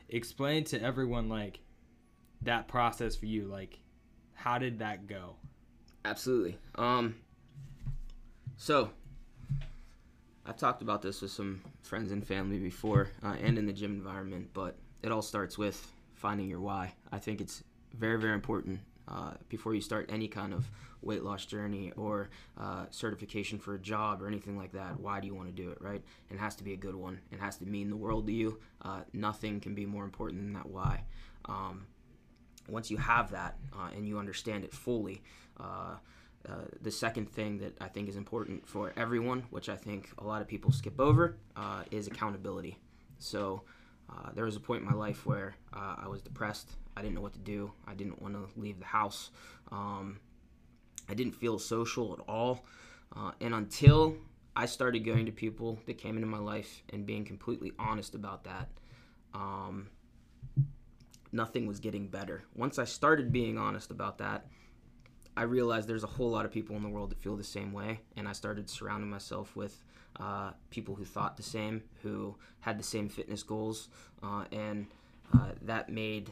explain 0.09 0.65
to 0.65 0.81
everyone 0.83 1.29
like 1.29 1.61
that 2.43 2.69
process 2.69 3.17
for 3.17 3.27
you 3.27 3.47
like 3.47 3.79
how 4.35 4.59
did 4.59 4.79
that 4.81 5.07
go 5.07 5.37
absolutely. 6.05 6.59
Um, 6.75 7.17
so 8.57 8.91
I've 10.47 10.57
talked 10.57 10.83
about 10.83 11.03
this 11.03 11.23
with 11.23 11.31
some 11.31 11.63
friends 11.83 12.13
and 12.13 12.27
family 12.27 12.59
before, 12.59 13.11
uh, 13.23 13.37
and 13.43 13.59
in 13.59 13.67
the 13.67 13.73
gym 13.73 13.93
environment. 13.93 14.51
But 14.53 14.77
it 15.03 15.13
all 15.13 15.23
starts 15.23 15.59
with 15.59 15.87
finding 16.15 16.49
your 16.49 16.61
why. 16.61 16.95
I 17.11 17.19
think 17.19 17.41
it's 17.41 17.63
very 17.95 18.19
very 18.19 18.35
important 18.35 18.81
uh, 19.09 19.33
before 19.49 19.75
you 19.75 19.81
start 19.81 20.09
any 20.13 20.29
kind 20.29 20.53
of 20.53 20.71
weight 21.01 21.23
loss 21.23 21.45
journey 21.45 21.93
or 21.97 22.31
uh, 22.59 22.87
certification 22.91 23.59
for 23.59 23.75
a 23.75 23.79
job 23.79 24.23
or 24.23 24.29
anything 24.29 24.57
like 24.57 24.73
that. 24.73 24.99
Why 25.01 25.21
do 25.21 25.27
you 25.27 25.35
want 25.35 25.49
to 25.49 25.63
do 25.63 25.71
it, 25.71 25.79
right? 25.81 26.03
It 26.31 26.39
has 26.39 26.55
to 26.57 26.65
be 26.65 26.73
a 26.73 26.77
good 26.77 26.95
one. 26.95 27.21
It 27.31 27.41
has 27.41 27.57
to 27.59 27.67
mean 27.67 27.91
the 27.91 27.97
world 27.97 28.27
to 28.29 28.33
you. 28.33 28.61
Uh, 28.81 29.01
nothing 29.13 29.61
can 29.61 29.75
be 29.75 29.85
more 29.87 30.05
important 30.05 30.43
than 30.43 30.53
that 30.53 30.67
why. 30.67 31.05
Um, 31.47 31.87
once 32.69 32.91
you 32.91 32.97
have 32.97 33.33
that 33.33 33.57
uh, 33.73 33.89
and 33.97 34.07
you 34.07 34.19
understand 34.19 34.63
it 34.65 34.73
fully, 34.73 35.23
uh, 35.59 35.97
uh, 36.49 36.53
the 36.81 36.91
second 36.91 37.29
thing 37.29 37.59
that 37.59 37.77
I 37.81 37.89
think 37.89 38.09
is 38.09 38.17
important 38.17 38.67
for 38.67 38.93
everyone, 38.97 39.45
which 39.51 39.69
I 39.69 39.77
think 39.77 40.11
a 40.19 40.25
lot 40.25 40.43
of 40.43 40.49
people 40.49 40.71
skip 40.71 41.01
over, 41.01 41.37
is 41.91 42.07
accountability. 42.07 42.79
So 43.19 43.63
there 44.35 44.45
was 44.45 44.57
a 44.57 44.61
point 44.61 44.83
in 44.83 44.89
my 44.89 44.95
life 44.95 45.27
where 45.27 45.57
I 45.73 46.07
was 46.07 46.23
depressed. 46.23 46.71
I 46.97 47.03
didn't 47.03 47.15
know 47.15 47.21
what 47.21 47.33
to 47.35 47.39
do. 47.39 47.73
I 47.87 47.95
didn't 47.95 48.21
want 48.21 48.35
to 48.35 48.61
leave 48.61 48.79
the 48.79 48.85
house. 48.85 49.31
Um, 49.71 50.19
I 51.09 51.15
didn't 51.15 51.35
feel 51.35 51.59
social 51.59 52.13
at 52.13 52.21
all. 52.29 52.65
and 53.41 53.55
until 53.55 54.17
I 54.55 54.67
started 54.67 55.01
going 55.01 55.27
to 55.27 55.33
people 55.33 55.79
that 55.87 55.99
came 55.99 56.17
into 56.17 56.27
my 56.27 56.39
life 56.39 56.83
and 56.91 57.07
being 57.07 57.25
completely 57.25 57.73
honest 57.79 58.15
about 58.15 58.45
that, 58.45 58.69
um, 59.33 59.89
nothing 61.33 61.67
was 61.67 61.81
getting 61.81 62.09
better. 62.09 62.45
Once 62.55 62.79
I 62.79 62.85
started 62.85 63.33
being 63.33 63.57
honest 63.57 63.91
about 63.91 64.19
that, 64.19 64.47
I 65.37 65.45
realized 65.45 65.89
there's 65.89 66.05
a 66.05 66.09
whole 66.09 66.31
lot 66.31 66.45
of 66.45 66.53
people 66.53 66.77
in 66.77 66.83
the 66.83 66.91
world 66.91 67.11
that 67.11 67.19
feel 67.19 67.37
the 67.37 67.45
same 67.45 67.73
way, 67.73 68.01
and 68.17 68.29
I 68.29 68.33
started 68.33 68.69
surrounding 68.69 69.09
myself 69.09 69.57
with 69.57 69.83
uh, 70.21 70.51
people 70.69 70.95
who 70.95 71.07
thought 71.07 71.39
the 71.39 71.43
same, 71.43 71.83
who 72.03 72.37
had 72.61 72.79
the 72.79 72.85
same 72.85 73.09
fitness 73.09 73.43
goals, 73.43 73.89
uh, 74.23 74.45
and 74.53 74.87
uh, 75.33 75.53
that 75.63 75.89
made 75.89 76.31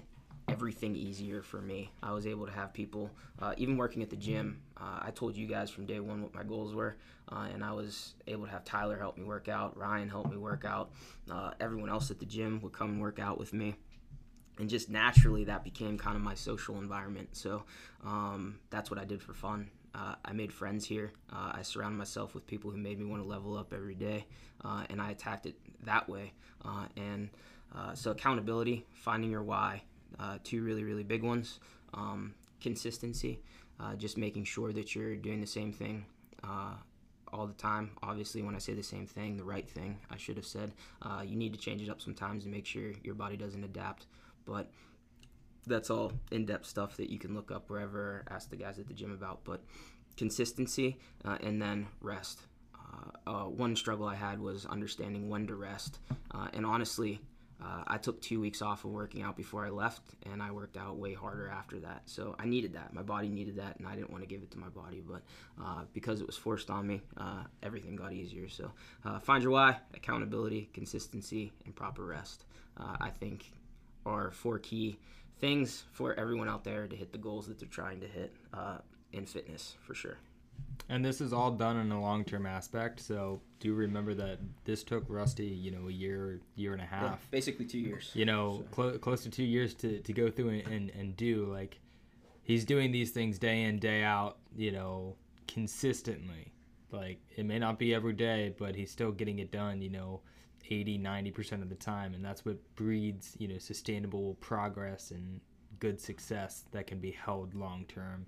everything 0.51 0.97
easier 0.97 1.43
for 1.43 1.61
me. 1.61 1.93
I 2.03 2.13
was 2.13 2.27
able 2.27 2.47
to 2.47 2.53
have 2.53 2.73
people, 2.73 3.11
uh, 3.41 3.55
even 3.57 3.77
working 3.77 4.03
at 4.03 4.11
the 4.11 4.17
gym. 4.17 4.61
Uh, 4.77 4.99
I 5.03 5.11
told 5.11 5.37
you 5.37 5.47
guys 5.47 5.71
from 5.71 5.87
day 5.87 6.01
one 6.01 6.23
what 6.23 6.35
my 6.35 6.43
goals 6.43 6.75
were, 6.75 6.97
uh, 7.31 7.49
and 7.53 7.65
I 7.65 7.73
was 7.73 8.15
able 8.27 8.47
to 8.47 8.51
have 8.51 8.65
Tyler 8.65 8.99
help 8.99 9.17
me 9.17 9.25
work 9.25 9.49
out, 9.49 9.77
Ryan 9.77 10.09
help 10.09 10.31
me 10.31 10.37
work 10.37 10.65
out, 10.65 10.91
everyone 11.61 11.91
else 11.91 12.11
at 12.11 12.19
the 12.19 12.27
gym 12.27 12.61
would 12.63 12.73
come 12.73 12.91
and 12.91 13.01
work 13.01 13.19
out 13.19 13.39
with 13.39 13.53
me 13.53 13.77
and 14.61 14.69
just 14.69 14.91
naturally 14.91 15.45
that 15.45 15.65
became 15.65 15.99
kind 15.99 16.17
of 16.17 16.23
my 16.23 16.35
social 16.35 16.79
environment. 16.79 17.31
So 17.33 17.65
um, 18.05 18.59
that's 18.69 18.91
what 18.91 19.01
I 19.01 19.05
did 19.05 19.23
for 19.23 19.33
fun. 19.33 19.71
Uh, 19.95 20.15
I 20.25 20.33
made 20.33 20.53
friends 20.53 20.85
here. 20.85 21.13
Uh, 21.33 21.53
I 21.55 21.63
surrounded 21.63 21.97
myself 21.97 22.35
with 22.35 22.47
people 22.47 22.71
who 22.71 22.77
made 22.77 22.99
me 23.01 23.07
want 23.07 23.23
to 23.23 23.29
level 23.29 23.57
up 23.57 23.73
every 23.73 23.95
day, 23.95 24.27
uh, 24.65 24.85
and 24.89 25.01
I 25.01 25.11
attacked 25.11 25.47
it 25.47 25.57
that 25.85 26.09
way. 26.09 26.33
Uh, 26.65 26.87
and 26.97 27.31
uh, 27.75 27.95
so 27.95 28.13
accountability, 28.13 28.87
finding 28.93 29.31
your 29.31 29.43
why, 29.43 29.83
uh, 30.19 30.39
two 30.45 30.63
really 30.63 30.85
really 30.85 31.05
big 31.05 31.23
ones. 31.23 31.61
Um, 31.95 32.35
consistency, 32.61 33.41
just 33.97 34.19
making 34.19 34.45
sure 34.45 34.73
that 34.73 34.95
you're 34.95 35.17
doing 35.17 35.41
the 35.41 35.47
same 35.47 35.73
thing 35.73 36.05
all 37.33 37.47
the 37.47 37.55
time. 37.55 37.91
Obviously, 38.03 38.43
when 38.43 38.55
I 38.55 38.59
say 38.59 38.75
the 38.75 38.83
same 38.83 39.07
thing, 39.07 39.37
the 39.37 39.45
right 39.45 39.69
thing, 39.69 39.99
I 40.11 40.17
should 40.17 40.37
have 40.37 40.47
said. 40.47 40.73
Uh, 41.03 41.23
you 41.25 41.37
need 41.37 41.53
to 41.53 41.59
change 41.59 41.83
it 41.83 41.89
up 41.89 42.01
sometimes 42.01 42.45
to 42.45 42.51
make 42.51 42.67
sure 42.67 42.93
your 43.05 43.15
body 43.15 43.37
doesn't 43.37 43.63
adapt. 43.65 44.07
But 44.45 44.71
that's 45.67 45.91
all 45.91 46.13
in-depth 46.31 46.67
stuff 46.67 46.97
that 46.97 47.11
you 47.11 47.19
can 47.19 47.35
look 47.35 47.51
up 47.51 47.71
wherever. 47.71 48.25
Ask 48.31 48.51
the 48.51 48.57
guys 48.57 48.79
at 48.79 48.89
the 48.89 48.95
gym 48.95 49.13
about. 49.13 49.45
But 49.45 49.63
consistency 50.17 50.99
uh, 51.25 51.39
and 51.41 51.61
then 51.61 51.87
rest. 52.01 52.41
Uh, 52.75 53.31
uh, 53.31 53.45
one 53.45 53.77
struggle 53.77 54.07
I 54.07 54.17
had 54.17 54.41
was 54.41 54.67
understanding 54.67 55.29
when 55.29 55.47
to 55.47 55.55
rest, 55.55 56.01
uh, 56.33 56.49
and 56.53 56.67
honestly, 56.67 57.21
uh, 57.63 57.85
I 57.87 57.99
took 57.99 58.21
two 58.21 58.41
weeks 58.41 58.63
off 58.63 58.85
of 58.85 58.91
working 58.91 59.23
out 59.23 59.37
before 59.37 59.65
I 59.65 59.71
left, 59.71 60.03
and 60.31 60.43
I 60.43 60.51
worked 60.51 60.77
out 60.77 60.97
way 60.97 61.15
harder 61.15 61.49
after 61.49 61.79
that. 61.81 62.03
So 62.07 62.35
I 62.39 62.47
needed 62.47 62.75
that. 62.75 62.95
My 62.95 63.03
body 63.03 63.29
needed 63.29 63.57
that, 63.57 63.79
and 63.79 63.87
I 63.87 63.95
didn't 63.95 64.11
want 64.11 64.23
to 64.23 64.29
give 64.29 64.43
it 64.43 64.51
to 64.53 64.59
my 64.59 64.69
body. 64.69 65.03
But 65.07 65.23
uh, 65.63 65.83
because 65.93 66.21
it 66.21 66.27
was 66.27 66.37
forced 66.37 66.71
on 66.71 66.87
me, 66.87 67.03
uh, 67.17 67.45
everything 67.63 67.97
got 67.97 68.13
easier. 68.13 68.49
So 68.49 68.71
uh, 69.05 69.19
find 69.19 69.43
your 69.43 69.53
why, 69.53 69.79
accountability, 69.95 70.71
consistency, 70.73 71.53
and 71.65 71.75
proper 71.75 72.05
rest. 72.05 72.45
Uh, 72.77 72.97
I 73.01 73.11
think 73.11 73.53
are 74.07 74.31
four 74.31 74.59
key 74.59 74.99
things 75.39 75.85
for 75.93 76.15
everyone 76.15 76.49
out 76.49 76.65
there 76.65 76.87
to 76.87 76.97
hit 76.97 77.13
the 77.13 77.19
goals 77.19 77.47
that 77.49 77.59
they're 77.59 77.69
trying 77.69 78.01
to 78.01 78.07
hit 78.07 78.35
uh, 78.55 78.79
in 79.13 79.27
fitness 79.27 79.77
for 79.83 79.95
sure. 79.95 80.19
And 80.89 81.05
this 81.05 81.21
is 81.21 81.33
all 81.33 81.53
done 81.53 81.77
in 81.77 81.93
a 81.93 82.01
long 82.01 82.25
term 82.25 82.47
aspect. 82.47 83.01
So 83.01 83.41
do 83.61 83.75
remember 83.75 84.13
that 84.15 84.41
this 84.65 84.83
took 84.83 85.05
Rusty, 85.09 85.47
you 85.47 85.71
know, 85.71 85.89
a 85.89 85.93
year, 85.93 86.41
year 86.57 86.73
and 86.73 86.83
a 86.83 86.87
half. 86.87 87.03
Yeah, 87.03 87.17
basically 87.31 87.65
two 87.65 87.79
years. 87.79 88.11
You 88.15 88.25
know, 88.25 88.65
so. 88.71 88.83
cl- 88.83 88.99
close 88.99 89.23
to 89.23 89.31
two 89.31 89.45
years 89.45 89.75
to, 89.75 90.01
to 90.01 90.13
go 90.13 90.31
through 90.31 90.49
and, 90.49 90.67
and, 90.67 90.91
and 90.91 91.17
do. 91.17 91.45
Like, 91.45 91.79
he's 92.43 92.65
doing 92.65 92.91
these 92.91 93.13
things 93.13 93.39
day 93.39 93.63
in, 93.63 93.79
day 93.79 94.03
out, 94.03 94.39
you 94.57 94.73
know, 94.73 95.15
consistently. 95.47 96.53
Like, 96.91 97.21
it 97.37 97.47
may 97.47 97.61
not 97.61 97.79
be 97.79 97.95
every 97.95 98.15
day, 98.15 98.53
but 98.59 98.75
he's 98.75 98.91
still 98.91 99.13
getting 99.13 99.39
it 99.39 99.53
done, 99.53 99.81
you 99.81 99.91
know, 99.91 100.23
80 100.71 100.99
90% 100.99 101.63
of 101.63 101.69
the 101.69 101.75
time 101.75 102.15
and 102.15 102.25
that's 102.25 102.45
what 102.45 102.57
breeds 102.77 103.35
you 103.39 103.49
know 103.49 103.59
sustainable 103.59 104.37
progress 104.41 105.11
and 105.11 105.41
good 105.81 106.01
success 106.01 106.65
that 106.71 106.87
can 106.87 107.01
be 107.01 107.11
held 107.11 107.55
long 107.55 107.85
term 107.87 108.25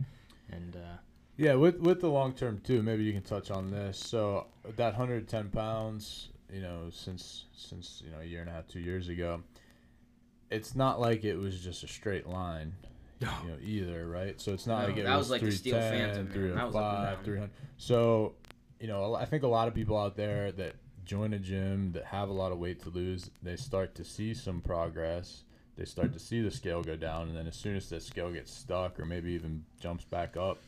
and 0.51 0.77
uh, 0.77 0.97
yeah 1.37 1.55
with 1.55 1.81
with 1.81 2.01
the 2.01 2.09
long 2.09 2.33
term 2.33 2.61
too 2.65 2.83
maybe 2.83 3.05
you 3.05 3.13
can 3.13 3.23
touch 3.23 3.51
on 3.51 3.71
this. 3.71 3.99
So 3.99 4.47
that 4.77 4.99
110 4.99 5.51
pounds 5.51 6.29
you 6.53 6.61
know 6.61 6.89
since 6.91 7.47
since 7.57 8.03
you 8.05 8.11
know 8.11 8.21
a 8.21 8.25
year 8.25 8.41
and 8.41 8.51
a 8.51 8.53
half 8.53 8.69
two 8.69 8.81
years 8.81 9.09
ago 9.09 9.43
it's 10.51 10.75
not 10.75 11.01
like 11.01 11.25
it 11.25 11.37
was 11.37 11.59
just 11.61 11.83
a 11.83 11.89
straight 11.89 12.27
line 12.27 12.75
you 13.21 13.27
know 13.27 13.57
either 13.63 14.07
right? 14.07 14.41
So 14.41 14.53
it's 14.53 14.67
not 14.67 14.83
no, 14.83 14.89
like 14.89 14.97
it 14.99 15.05
that 15.05 15.17
was, 15.17 15.31
was 15.31 15.43
like 15.43 15.53
310 15.53 16.29
305 16.33 17.25
300 17.25 17.51
so 17.77 18.35
you 18.81 18.89
know 18.89 19.15
i 19.15 19.25
think 19.25 19.45
a 19.45 19.49
lot 19.49 19.69
of 19.69 19.75
people 19.75 19.97
out 19.97 20.17
there 20.17 20.51
that 20.53 20.75
join 21.05 21.33
a 21.33 21.39
gym 21.39 21.93
that 21.93 22.05
have 22.05 22.29
a 22.29 22.33
lot 22.33 22.53
of 22.53 22.59
weight 22.59 22.81
to 22.83 22.91
lose, 22.91 23.31
they 23.43 23.57
start 23.57 23.95
to 23.97 24.05
see 24.05 24.35
some 24.35 24.61
progress. 24.61 25.45
They 25.77 25.85
start 25.85 26.13
to 26.13 26.19
see 26.19 26.43
the 26.43 26.51
scale 26.51 26.83
go 26.83 26.97
down, 26.97 27.29
and 27.29 27.37
then 27.37 27.47
as 27.47 27.57
soon 27.57 27.77
as 27.77 27.89
that 27.91 28.03
scale 28.03 28.31
gets 28.31 28.53
stuck, 28.53 29.01
or 29.01 29.05
maybe 29.05 29.33
even 29.33 29.65
jumps 29.81 30.05
back 30.05 30.37
up 30.37 30.59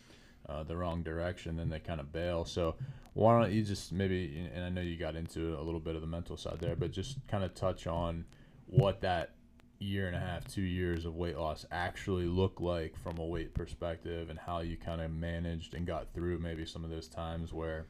uh, 0.49 0.62
the 0.62 0.76
wrong 0.76 1.03
direction, 1.03 1.57
then 1.57 1.68
they 1.68 1.78
kind 1.78 2.01
of 2.01 2.12
bail. 2.12 2.45
So 2.45 2.76
why 3.14 3.40
don't 3.40 3.53
you 3.53 3.62
just 3.62 3.92
maybe, 3.92 4.49
and 4.55 4.64
I 4.64 4.68
know 4.68 4.80
you 4.80 4.97
got 4.97 5.16
into 5.16 5.59
a 5.59 5.62
little 5.62 5.80
bit 5.80 5.95
of 5.95 6.01
the 6.01 6.07
mental 6.07 6.36
side 6.36 6.59
there, 6.61 6.76
but 6.76 6.90
just 6.90 7.18
kind 7.28 7.45
of 7.45 7.55
touch 7.55 7.86
on 7.86 8.24
what 8.66 9.01
that 9.03 9.34
year 9.78 10.07
and 10.07 10.16
a 10.16 10.20
half, 10.20 10.47
two 10.47 10.62
years 10.62 11.05
of 11.05 11.14
weight 11.14 11.36
loss 11.36 11.66
actually 11.70 12.24
look 12.24 12.61
like 12.61 12.97
from 12.97 13.18
a 13.18 13.24
weight 13.24 13.55
perspective, 13.55 14.30
and 14.30 14.38
how 14.38 14.61
you 14.61 14.76
kind 14.76 15.01
of 15.01 15.11
managed 15.11 15.74
and 15.74 15.86
got 15.86 16.12
through 16.14 16.38
maybe 16.38 16.64
some 16.64 16.84
of 16.84 16.90
those 16.90 17.09
times 17.09 17.53
where 17.53 17.86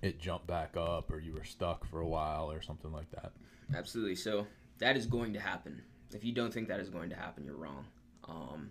it 0.00 0.18
jumped 0.18 0.46
back 0.46 0.76
up 0.76 1.12
or 1.12 1.20
you 1.20 1.32
were 1.32 1.44
stuck 1.44 1.84
for 1.86 2.00
a 2.00 2.08
while 2.08 2.50
or 2.50 2.60
something 2.60 2.92
like 2.92 3.10
that. 3.10 3.32
Absolutely. 3.74 4.16
So 4.16 4.46
that 4.78 4.96
is 4.96 5.06
going 5.06 5.32
to 5.32 5.40
happen. 5.40 5.82
If 6.12 6.24
you 6.24 6.32
don't 6.32 6.52
think 6.52 6.68
that 6.68 6.80
is 6.80 6.88
going 6.88 7.10
to 7.10 7.16
happen, 7.16 7.44
you're 7.44 7.56
wrong. 7.56 7.86
Um, 8.28 8.70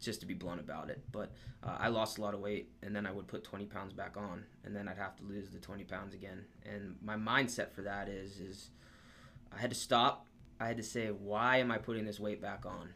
just 0.00 0.20
to 0.20 0.26
be 0.26 0.34
blunt 0.34 0.60
about 0.60 0.90
it. 0.90 1.02
But 1.12 1.32
uh, 1.62 1.76
I 1.78 1.88
lost 1.88 2.18
a 2.18 2.22
lot 2.22 2.34
of 2.34 2.40
weight, 2.40 2.70
and 2.82 2.94
then 2.94 3.06
I 3.06 3.12
would 3.12 3.26
put 3.26 3.44
20 3.44 3.66
pounds 3.66 3.92
back 3.92 4.16
on, 4.16 4.44
and 4.64 4.74
then 4.74 4.88
I'd 4.88 4.98
have 4.98 5.16
to 5.16 5.24
lose 5.24 5.50
the 5.50 5.58
20 5.58 5.84
pounds 5.84 6.14
again. 6.14 6.44
And 6.64 6.96
my 7.02 7.16
mindset 7.16 7.72
for 7.72 7.82
that 7.82 8.08
is, 8.08 8.38
is 8.40 8.70
I 9.56 9.60
had 9.60 9.70
to 9.70 9.76
stop. 9.76 10.26
I 10.60 10.66
had 10.66 10.76
to 10.76 10.82
say, 10.82 11.08
why 11.08 11.58
am 11.58 11.70
I 11.70 11.78
putting 11.78 12.04
this 12.04 12.18
weight 12.18 12.42
back 12.42 12.66
on? 12.66 12.90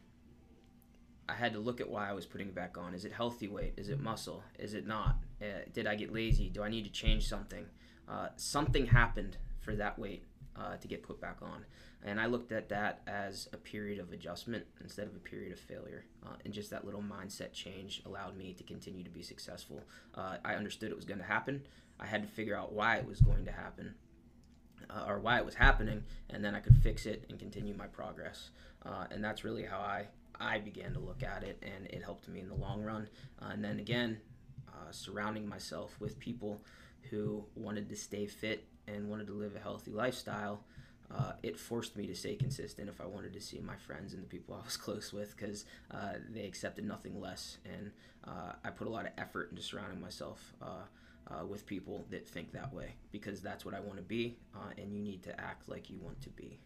I 1.29 1.35
had 1.35 1.53
to 1.53 1.61
look 1.61 1.81
at 1.81 1.89
why 1.89 2.09
I 2.09 2.13
was 2.13 2.27
putting 2.27 2.49
it 2.49 2.55
back 2.55 2.77
on. 2.77 2.95
Is 2.95 3.05
it 3.05 3.13
healthy 3.13 3.49
weight? 3.49 3.75
Is 3.77 3.89
it 3.89 4.01
muscle? 4.01 4.43
Is 4.59 4.75
it 4.75 4.87
not? 4.87 5.19
Uh, 5.41 5.63
did 5.73 5.87
I 5.87 5.95
get 5.95 6.13
lazy? 6.13 6.49
Do 6.49 6.63
I 6.63 6.69
need 6.69 6.85
to 6.85 6.91
change 6.91 7.29
something? 7.29 7.65
Uh, 8.09 8.29
something 8.37 8.87
happened 8.87 9.37
for 9.61 9.77
that 9.77 9.99
weight 9.99 10.25
uh, 10.57 10.77
to 10.77 10.89
get 10.89 11.03
put 11.03 11.21
back 11.21 11.39
on. 11.41 11.65
And 12.05 12.21
I 12.21 12.27
looked 12.27 12.51
at 12.51 12.69
that 12.71 13.01
as 13.07 13.49
a 13.53 13.57
period 13.57 14.01
of 14.01 14.13
adjustment 14.13 14.65
instead 14.81 15.07
of 15.07 15.15
a 15.15 15.21
period 15.21 15.53
of 15.53 15.61
failure. 15.61 16.05
Uh, 16.27 16.35
and 16.45 16.53
just 16.53 16.71
that 16.71 16.85
little 16.85 17.03
mindset 17.03 17.53
change 17.53 18.03
allowed 18.05 18.37
me 18.37 18.53
to 18.55 18.65
continue 18.65 19.05
to 19.05 19.11
be 19.11 19.23
successful. 19.23 19.83
Uh, 20.15 20.37
I 20.45 20.55
understood 20.55 20.91
it 20.91 20.97
was 20.97 21.05
going 21.05 21.21
to 21.21 21.25
happen. 21.25 21.63
I 22.01 22.07
had 22.07 22.23
to 22.23 22.29
figure 22.29 22.57
out 22.57 22.73
why 22.73 22.97
it 22.97 23.07
was 23.07 23.21
going 23.21 23.45
to 23.45 23.53
happen. 23.53 23.95
Uh, 24.91 25.05
or 25.07 25.21
why 25.21 25.39
it 25.39 25.45
was 25.45 25.55
happening, 25.55 26.03
and 26.29 26.45
then 26.45 26.57
I 26.57 26.61
could 26.61 26.77
fix 26.77 27.07
it 27.07 27.25
and 27.31 27.39
continue 27.39 27.73
my 27.73 27.87
progress. 27.87 28.51
and 28.85 29.25
that's 29.25 29.45
really 29.45 29.63
how 29.65 29.79
I 29.79 30.09
I 30.43 30.59
began 30.59 30.93
to 30.95 30.99
look 30.99 31.23
at 31.23 31.45
it, 31.45 31.63
and 31.63 31.87
it 31.87 32.03
helped 32.03 32.29
me 32.29 32.41
in 32.41 32.49
the 32.49 32.55
long 32.55 32.83
run. 32.83 33.09
Uh, 33.41 33.51
and 33.53 33.65
then 33.65 33.79
again, 33.79 34.19
uh, 34.69 34.91
surrounding 34.91 35.49
myself 35.49 35.97
with 36.01 36.19
people 36.19 36.61
who 37.11 37.45
wanted 37.55 37.89
to 37.89 37.97
stay 37.97 38.27
fit 38.27 38.67
and 38.89 39.09
wanted 39.09 39.29
to 39.29 39.35
live 39.35 39.55
a 39.55 39.61
healthy 39.61 39.93
lifestyle. 39.93 40.65
Uh, 41.15 41.33
it 41.43 41.59
forced 41.59 41.97
me 41.97 42.07
to 42.07 42.15
stay 42.15 42.35
consistent 42.35 42.89
if 42.89 43.01
I 43.01 43.07
wanted 43.07 43.33
to 43.35 43.41
see 43.41 43.61
my 43.61 43.77
friends 43.77 44.15
and 44.15 44.23
the 44.23 44.27
people 44.27 44.55
I 44.61 44.65
was 44.65 44.77
close 44.77 45.13
with 45.13 45.37
because 45.37 45.65
uh, 45.91 46.15
they 46.31 46.45
accepted 46.45 46.85
nothing 46.85 47.21
less. 47.21 47.59
And 47.65 47.91
uh, 48.27 48.53
I 48.65 48.71
put 48.71 48.87
a 48.87 48.91
lot 48.91 49.07
of 49.07 49.13
effort 49.19 49.51
into 49.51 49.63
surrounding 49.63 50.01
myself 50.01 50.53
uh, 50.63 51.45
with 51.47 51.67
people 51.67 52.05
that 52.11 52.27
think 52.27 52.53
that 52.53 52.73
way 52.73 52.95
because 53.11 53.41
that's 53.41 53.65
what 53.65 53.75
I 53.75 53.81
want 53.81 53.97
to 53.97 54.03
be, 54.03 54.37
and 54.77 54.93
you 54.93 55.01
need 55.01 55.23
to 55.25 55.41
act 55.41 55.69
like 55.69 55.89
you 55.89 55.99
want 55.99 56.21
to 56.23 56.31
be. 56.31 56.61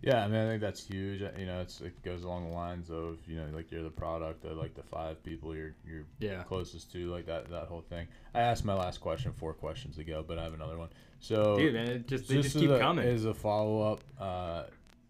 Yeah, 0.00 0.24
I 0.24 0.28
mean, 0.28 0.40
I 0.40 0.48
think 0.48 0.60
that's 0.60 0.86
huge. 0.86 1.22
Uh, 1.22 1.30
You 1.36 1.46
know, 1.46 1.60
it's 1.60 1.80
it 1.80 2.00
goes 2.02 2.22
along 2.22 2.48
the 2.48 2.54
lines 2.54 2.88
of 2.90 3.18
you 3.26 3.36
know, 3.36 3.46
like 3.52 3.70
you're 3.72 3.82
the 3.82 3.90
product 3.90 4.44
of 4.44 4.56
like 4.56 4.74
the 4.74 4.82
five 4.84 5.22
people 5.24 5.54
you're 5.56 5.74
you're 5.86 6.04
Yeah. 6.20 6.42
closest 6.44 6.92
to, 6.92 7.10
like 7.10 7.26
that 7.26 7.50
that 7.50 7.66
whole 7.66 7.80
thing. 7.82 8.06
I 8.34 8.40
asked 8.40 8.64
my 8.64 8.74
last 8.74 9.00
question 9.00 9.32
four 9.36 9.54
questions 9.54 9.98
ago, 9.98 10.24
but 10.26 10.38
I 10.38 10.44
have 10.44 10.54
another 10.54 10.78
one. 10.78 10.88
So 11.20 11.56
Dude, 11.58 11.74
man, 11.74 11.88
it 11.88 12.06
just 12.06 12.28
they 12.28 12.42
just 12.42 12.56
keep 12.56 12.70
a, 12.70 12.78
coming. 12.78 13.06
As 13.08 13.24
a 13.24 13.34
follow 13.34 13.92
up, 13.92 14.00
uh, 14.20 14.64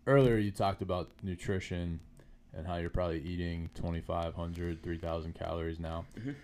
earlier 0.07 0.37
you 0.39 0.51
talked 0.51 0.81
about 0.81 1.11
nutrition 1.23 2.01
and 2.57 2.67
how 2.67 2.77
you're 2.77 2.89
probably 2.89 3.21
eating 3.21 3.69
2,500, 3.75 4.83
3,000 4.83 5.35
calories 5.35 5.79
now. 5.79 6.07
Mhm. 6.19 6.35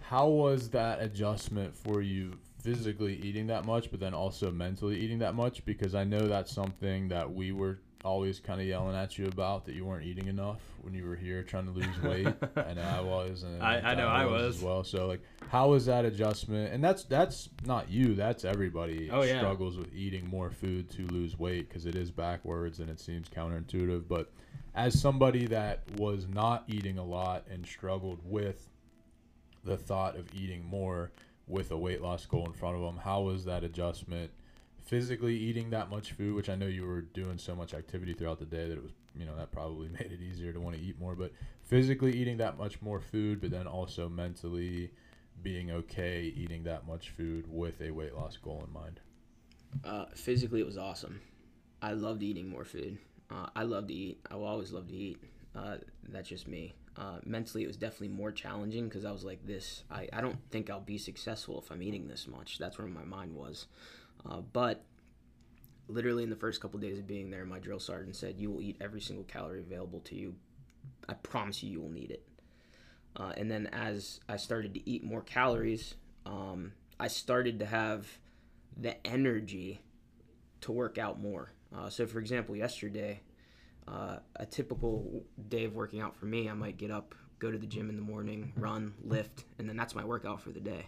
How 0.00 0.26
was 0.28 0.70
that 0.70 1.02
adjustment 1.02 1.76
for 1.76 2.00
you 2.00 2.38
physically 2.76 3.20
eating 3.22 3.46
that 3.46 3.64
much, 3.64 3.90
but 3.92 4.00
then 4.00 4.12
also 4.12 4.50
mentally 4.50 4.98
eating 4.98 5.20
that 5.20 5.34
much? 5.34 5.64
Because 5.64 5.94
I 5.94 6.02
know 6.04 6.26
that's 6.26 6.52
something 6.52 7.08
that 7.08 7.32
we 7.32 7.52
were 7.52 7.78
always 8.04 8.38
kind 8.40 8.60
of 8.60 8.66
yelling 8.66 8.94
at 8.96 9.18
you 9.18 9.26
about 9.26 9.64
that 9.64 9.74
you 9.74 9.84
weren't 9.84 10.04
eating 10.04 10.26
enough 10.28 10.60
when 10.82 10.94
you 10.94 11.04
were 11.04 11.16
here 11.16 11.42
trying 11.42 11.64
to 11.66 11.72
lose 11.72 12.02
weight. 12.02 12.26
I 12.56 12.74
know 12.74 12.82
I 12.82 13.00
was, 13.00 13.42
and 13.44 13.62
I- 13.62 13.80
I 13.92 13.94
know 13.94 14.06
I 14.08 14.26
was. 14.26 14.56
as 14.56 14.62
well. 14.62 14.82
So 14.84 15.06
like, 15.06 15.22
how 15.48 15.70
was 15.70 15.86
that 15.86 16.04
adjustment? 16.04 16.72
And 16.72 16.82
that's 16.82 17.04
that's 17.04 17.48
not 17.64 17.88
you. 17.88 18.14
That's 18.14 18.44
everybody 18.44 19.10
Oh, 19.12 19.22
yeah. 19.22 19.38
struggles 19.38 19.76
with 19.78 19.94
eating 19.94 20.28
more 20.28 20.50
food 20.50 20.90
to 20.90 21.06
lose 21.06 21.38
weight 21.38 21.68
because 21.68 21.86
it 21.86 21.94
is 21.94 22.10
backwards 22.10 22.80
and 22.80 22.90
it 22.90 22.98
seems 23.00 23.28
counterintuitive. 23.28 24.08
But 24.08 24.32
as 24.74 25.00
somebody 25.00 25.46
that 25.46 25.82
was 25.98 26.26
not 26.28 26.64
eating 26.68 26.98
a 26.98 27.04
lot 27.04 27.44
and 27.50 27.64
struggled 27.66 28.20
with 28.24 28.68
the 29.64 29.76
thought 29.76 30.16
of 30.16 30.26
eating 30.34 30.64
more 30.64 31.10
with 31.48 31.70
a 31.70 31.76
weight 31.76 32.02
loss 32.02 32.26
goal 32.26 32.46
in 32.46 32.52
front 32.52 32.76
of 32.76 32.82
them, 32.82 32.98
how 32.98 33.22
was 33.22 33.44
that 33.44 33.64
adjustment? 33.64 34.30
Physically 34.84 35.36
eating 35.36 35.70
that 35.70 35.90
much 35.90 36.12
food, 36.12 36.34
which 36.34 36.48
I 36.48 36.54
know 36.54 36.66
you 36.66 36.86
were 36.86 37.02
doing 37.02 37.38
so 37.38 37.54
much 37.54 37.74
activity 37.74 38.14
throughout 38.14 38.38
the 38.38 38.44
day 38.44 38.68
that 38.68 38.76
it 38.76 38.82
was, 38.82 38.92
you 39.18 39.24
know, 39.24 39.36
that 39.36 39.52
probably 39.52 39.88
made 40.00 40.12
it 40.12 40.20
easier 40.20 40.52
to 40.52 40.60
want 40.60 40.76
to 40.76 40.82
eat 40.82 40.98
more. 41.00 41.14
But 41.14 41.32
physically 41.64 42.12
eating 42.16 42.36
that 42.38 42.58
much 42.58 42.80
more 42.82 43.00
food, 43.00 43.40
but 43.40 43.50
then 43.50 43.66
also 43.66 44.08
mentally 44.08 44.90
being 45.42 45.70
okay 45.70 46.32
eating 46.34 46.64
that 46.64 46.86
much 46.86 47.10
food 47.10 47.44
with 47.48 47.80
a 47.80 47.90
weight 47.90 48.14
loss 48.14 48.36
goal 48.36 48.64
in 48.66 48.72
mind. 48.72 49.00
Uh, 49.84 50.06
physically, 50.14 50.60
it 50.60 50.66
was 50.66 50.78
awesome. 50.78 51.20
I 51.82 51.92
loved 51.92 52.22
eating 52.22 52.48
more 52.48 52.64
food. 52.64 52.98
Uh, 53.30 53.46
I 53.54 53.64
love 53.64 53.88
to 53.88 53.94
eat. 53.94 54.20
I 54.30 54.36
will 54.36 54.46
always 54.46 54.72
love 54.72 54.88
to 54.88 54.94
eat. 54.94 55.18
Uh, 55.54 55.76
that's 56.08 56.28
just 56.28 56.48
me. 56.48 56.74
Uh, 56.98 57.18
mentally, 57.24 57.62
it 57.62 57.66
was 57.66 57.76
definitely 57.76 58.08
more 58.08 58.32
challenging 58.32 58.88
because 58.88 59.04
I 59.04 59.12
was 59.12 59.24
like, 59.24 59.46
this, 59.46 59.84
I, 59.90 60.08
I 60.12 60.20
don't 60.20 60.38
think 60.50 60.70
I'll 60.70 60.80
be 60.80 60.98
successful 60.98 61.60
if 61.62 61.70
I'm 61.70 61.82
eating 61.82 62.08
this 62.08 62.26
much. 62.26 62.58
That's 62.58 62.78
where 62.78 62.86
my 62.86 63.04
mind 63.04 63.34
was. 63.34 63.66
Uh, 64.24 64.40
but 64.40 64.82
literally, 65.88 66.22
in 66.22 66.30
the 66.30 66.36
first 66.36 66.60
couple 66.60 66.80
days 66.80 66.98
of 66.98 67.06
being 67.06 67.30
there, 67.30 67.44
my 67.44 67.58
drill 67.58 67.80
sergeant 67.80 68.16
said, 68.16 68.36
You 68.38 68.50
will 68.50 68.62
eat 68.62 68.78
every 68.80 69.00
single 69.00 69.24
calorie 69.24 69.60
available 69.60 70.00
to 70.00 70.14
you. 70.14 70.34
I 71.08 71.14
promise 71.14 71.62
you, 71.62 71.70
you 71.70 71.80
will 71.80 71.90
need 71.90 72.10
it. 72.10 72.26
Uh, 73.14 73.32
and 73.36 73.50
then 73.50 73.66
as 73.68 74.20
I 74.28 74.36
started 74.36 74.74
to 74.74 74.88
eat 74.88 75.04
more 75.04 75.22
calories, 75.22 75.94
um, 76.24 76.72
I 76.98 77.08
started 77.08 77.58
to 77.58 77.66
have 77.66 78.06
the 78.76 79.06
energy 79.06 79.80
to 80.62 80.72
work 80.72 80.98
out 80.98 81.20
more. 81.20 81.52
Uh, 81.74 81.88
so, 81.88 82.06
for 82.06 82.18
example, 82.18 82.56
yesterday, 82.56 83.20
uh, 83.88 84.16
a 84.36 84.46
typical 84.46 85.24
day 85.48 85.64
of 85.64 85.74
working 85.74 86.00
out 86.00 86.16
for 86.16 86.26
me, 86.26 86.48
I 86.48 86.54
might 86.54 86.76
get 86.76 86.90
up, 86.90 87.14
go 87.38 87.50
to 87.50 87.58
the 87.58 87.66
gym 87.66 87.88
in 87.90 87.96
the 87.96 88.02
morning, 88.02 88.52
run, 88.56 88.94
lift, 89.02 89.44
and 89.58 89.68
then 89.68 89.76
that's 89.76 89.94
my 89.94 90.04
workout 90.04 90.40
for 90.40 90.50
the 90.50 90.60
day. 90.60 90.86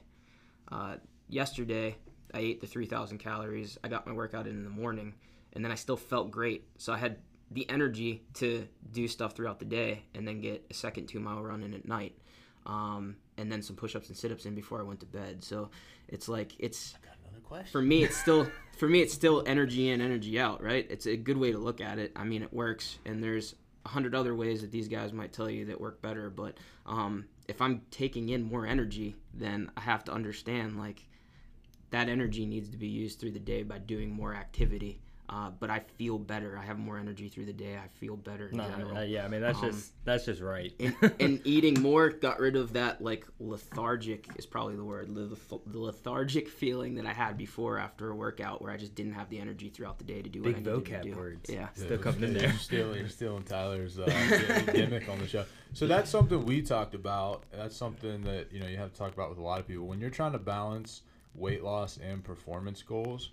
Uh, 0.70 0.96
yesterday, 1.28 1.96
I 2.34 2.38
ate 2.40 2.60
the 2.60 2.66
3,000 2.66 3.18
calories. 3.18 3.78
I 3.84 3.88
got 3.88 4.06
my 4.06 4.12
workout 4.12 4.46
in 4.46 4.56
in 4.56 4.64
the 4.64 4.70
morning, 4.70 5.14
and 5.52 5.64
then 5.64 5.72
I 5.72 5.76
still 5.76 5.96
felt 5.96 6.30
great. 6.30 6.64
So 6.76 6.92
I 6.92 6.98
had 6.98 7.18
the 7.50 7.68
energy 7.70 8.22
to 8.34 8.66
do 8.92 9.08
stuff 9.08 9.34
throughout 9.34 9.58
the 9.58 9.64
day 9.64 10.02
and 10.14 10.28
then 10.28 10.40
get 10.40 10.66
a 10.70 10.74
second 10.74 11.06
two 11.06 11.18
mile 11.18 11.42
run 11.42 11.62
in 11.62 11.72
at 11.72 11.86
night. 11.88 12.18
Um, 12.66 13.16
and 13.38 13.50
then 13.50 13.62
some 13.62 13.74
push 13.76 13.96
ups 13.96 14.08
and 14.08 14.16
sit 14.18 14.30
ups 14.30 14.44
in 14.44 14.54
before 14.54 14.80
I 14.80 14.82
went 14.82 15.00
to 15.00 15.06
bed. 15.06 15.42
So 15.42 15.70
it's 16.08 16.28
like, 16.28 16.52
it's 16.58 16.92
Got 17.02 17.14
another 17.24 17.40
question. 17.42 17.70
for 17.72 17.80
me 17.80 18.04
it's 18.04 18.16
still 18.18 18.46
for 18.78 18.88
me 18.88 19.00
it's 19.00 19.12
still 19.12 19.42
energy 19.46 19.90
in 19.90 20.00
energy 20.00 20.38
out 20.40 20.62
right? 20.62 20.86
It's 20.88 21.06
a 21.06 21.16
good 21.16 21.36
way 21.36 21.52
to 21.52 21.58
look 21.58 21.80
at 21.80 21.98
it. 21.98 22.12
I 22.16 22.24
mean 22.24 22.42
it 22.42 22.52
works 22.52 22.98
and 23.04 23.22
there's 23.22 23.54
a 23.84 23.88
hundred 23.90 24.14
other 24.14 24.34
ways 24.34 24.60
that 24.60 24.70
these 24.70 24.88
guys 24.88 25.12
might 25.12 25.32
tell 25.32 25.48
you 25.48 25.64
that 25.66 25.80
work 25.80 26.02
better 26.02 26.28
but 26.28 26.58
um, 26.86 27.24
if 27.48 27.62
i'm 27.62 27.80
taking 27.90 28.28
in 28.28 28.42
more 28.42 28.66
energy 28.66 29.16
then 29.34 29.70
i 29.76 29.80
have 29.80 30.04
to 30.04 30.12
understand 30.12 30.78
like 30.78 31.04
that 31.90 32.08
energy 32.08 32.44
needs 32.44 32.68
to 32.68 32.76
be 32.76 32.86
used 32.86 33.18
through 33.18 33.30
the 33.30 33.38
day 33.38 33.62
by 33.62 33.78
doing 33.78 34.10
more 34.10 34.34
activity 34.34 35.00
uh, 35.30 35.50
but 35.60 35.68
i 35.70 35.78
feel 35.98 36.18
better 36.18 36.56
i 36.58 36.64
have 36.64 36.78
more 36.78 36.98
energy 36.98 37.28
through 37.28 37.44
the 37.44 37.52
day 37.52 37.76
i 37.76 37.86
feel 37.98 38.16
better 38.16 38.48
in 38.48 38.56
No, 38.56 38.68
general 38.68 38.96
uh, 38.96 39.02
yeah, 39.02 39.24
I 39.24 39.28
mean 39.28 39.40
that's 39.42 39.58
Um, 39.62 39.70
just 39.70 39.92
that's 40.04 40.24
just 40.24 40.40
right. 40.40 40.72
and, 40.80 40.94
and 41.20 41.40
eating 41.44 41.80
more 41.82 42.08
got 42.10 42.40
rid 42.40 42.56
of 42.56 42.72
that 42.72 43.02
like 43.02 43.26
lethargic 43.38 44.26
is 44.36 44.46
probably 44.46 44.76
the 44.76 44.84
word 44.84 45.14
the, 45.14 45.36
the 45.66 45.78
lethargic 45.78 46.48
feeling 46.48 46.94
that 46.94 47.06
i 47.06 47.12
had 47.12 47.36
before 47.36 47.78
after 47.78 48.10
a 48.10 48.14
workout 48.16 48.62
where 48.62 48.72
i 48.72 48.76
just 48.76 48.94
didn't 48.94 49.12
have 49.12 49.28
the 49.30 49.38
energy 49.38 49.68
throughout 49.68 49.98
the 49.98 50.04
day 50.04 50.22
to 50.22 50.28
do 50.28 50.40
what 50.42 50.54
Big 50.54 50.68
I 50.68 50.70
needed 50.72 50.84
to 50.86 50.92
vocab 50.92 51.02
do. 51.02 51.16
words. 51.16 51.50
yeah 51.50 51.68
Still 51.74 51.98
coming 51.98 52.22
in 52.24 52.32
you're 52.32 52.40
there. 52.40 52.52
Stealing, 52.54 52.98
you're 53.00 53.08
stealing 53.08 53.42
Tyler's 53.42 53.98
uh, 53.98 54.62
gimmick 54.72 55.08
on 55.08 55.18
the 55.18 55.26
show. 55.26 55.44
So 55.74 55.86
that's 55.86 56.10
something 56.10 56.44
we 56.44 56.62
talked 56.62 56.94
about. 56.94 57.44
That's 57.52 57.76
something 57.76 58.22
that 58.22 58.52
you 58.52 58.60
know 58.60 58.66
you 58.66 58.76
have 58.78 58.92
to 58.92 58.98
talk 58.98 59.12
about 59.12 59.28
with 59.28 59.38
a 59.38 59.42
lot 59.42 59.60
of 59.60 59.66
people 59.68 59.86
when 59.86 60.00
you're 60.00 60.10
trying 60.10 60.32
to 60.32 60.38
balance 60.38 61.02
weight 61.34 61.62
loss 61.62 61.98
and 61.98 62.24
performance 62.24 62.82
goals. 62.82 63.30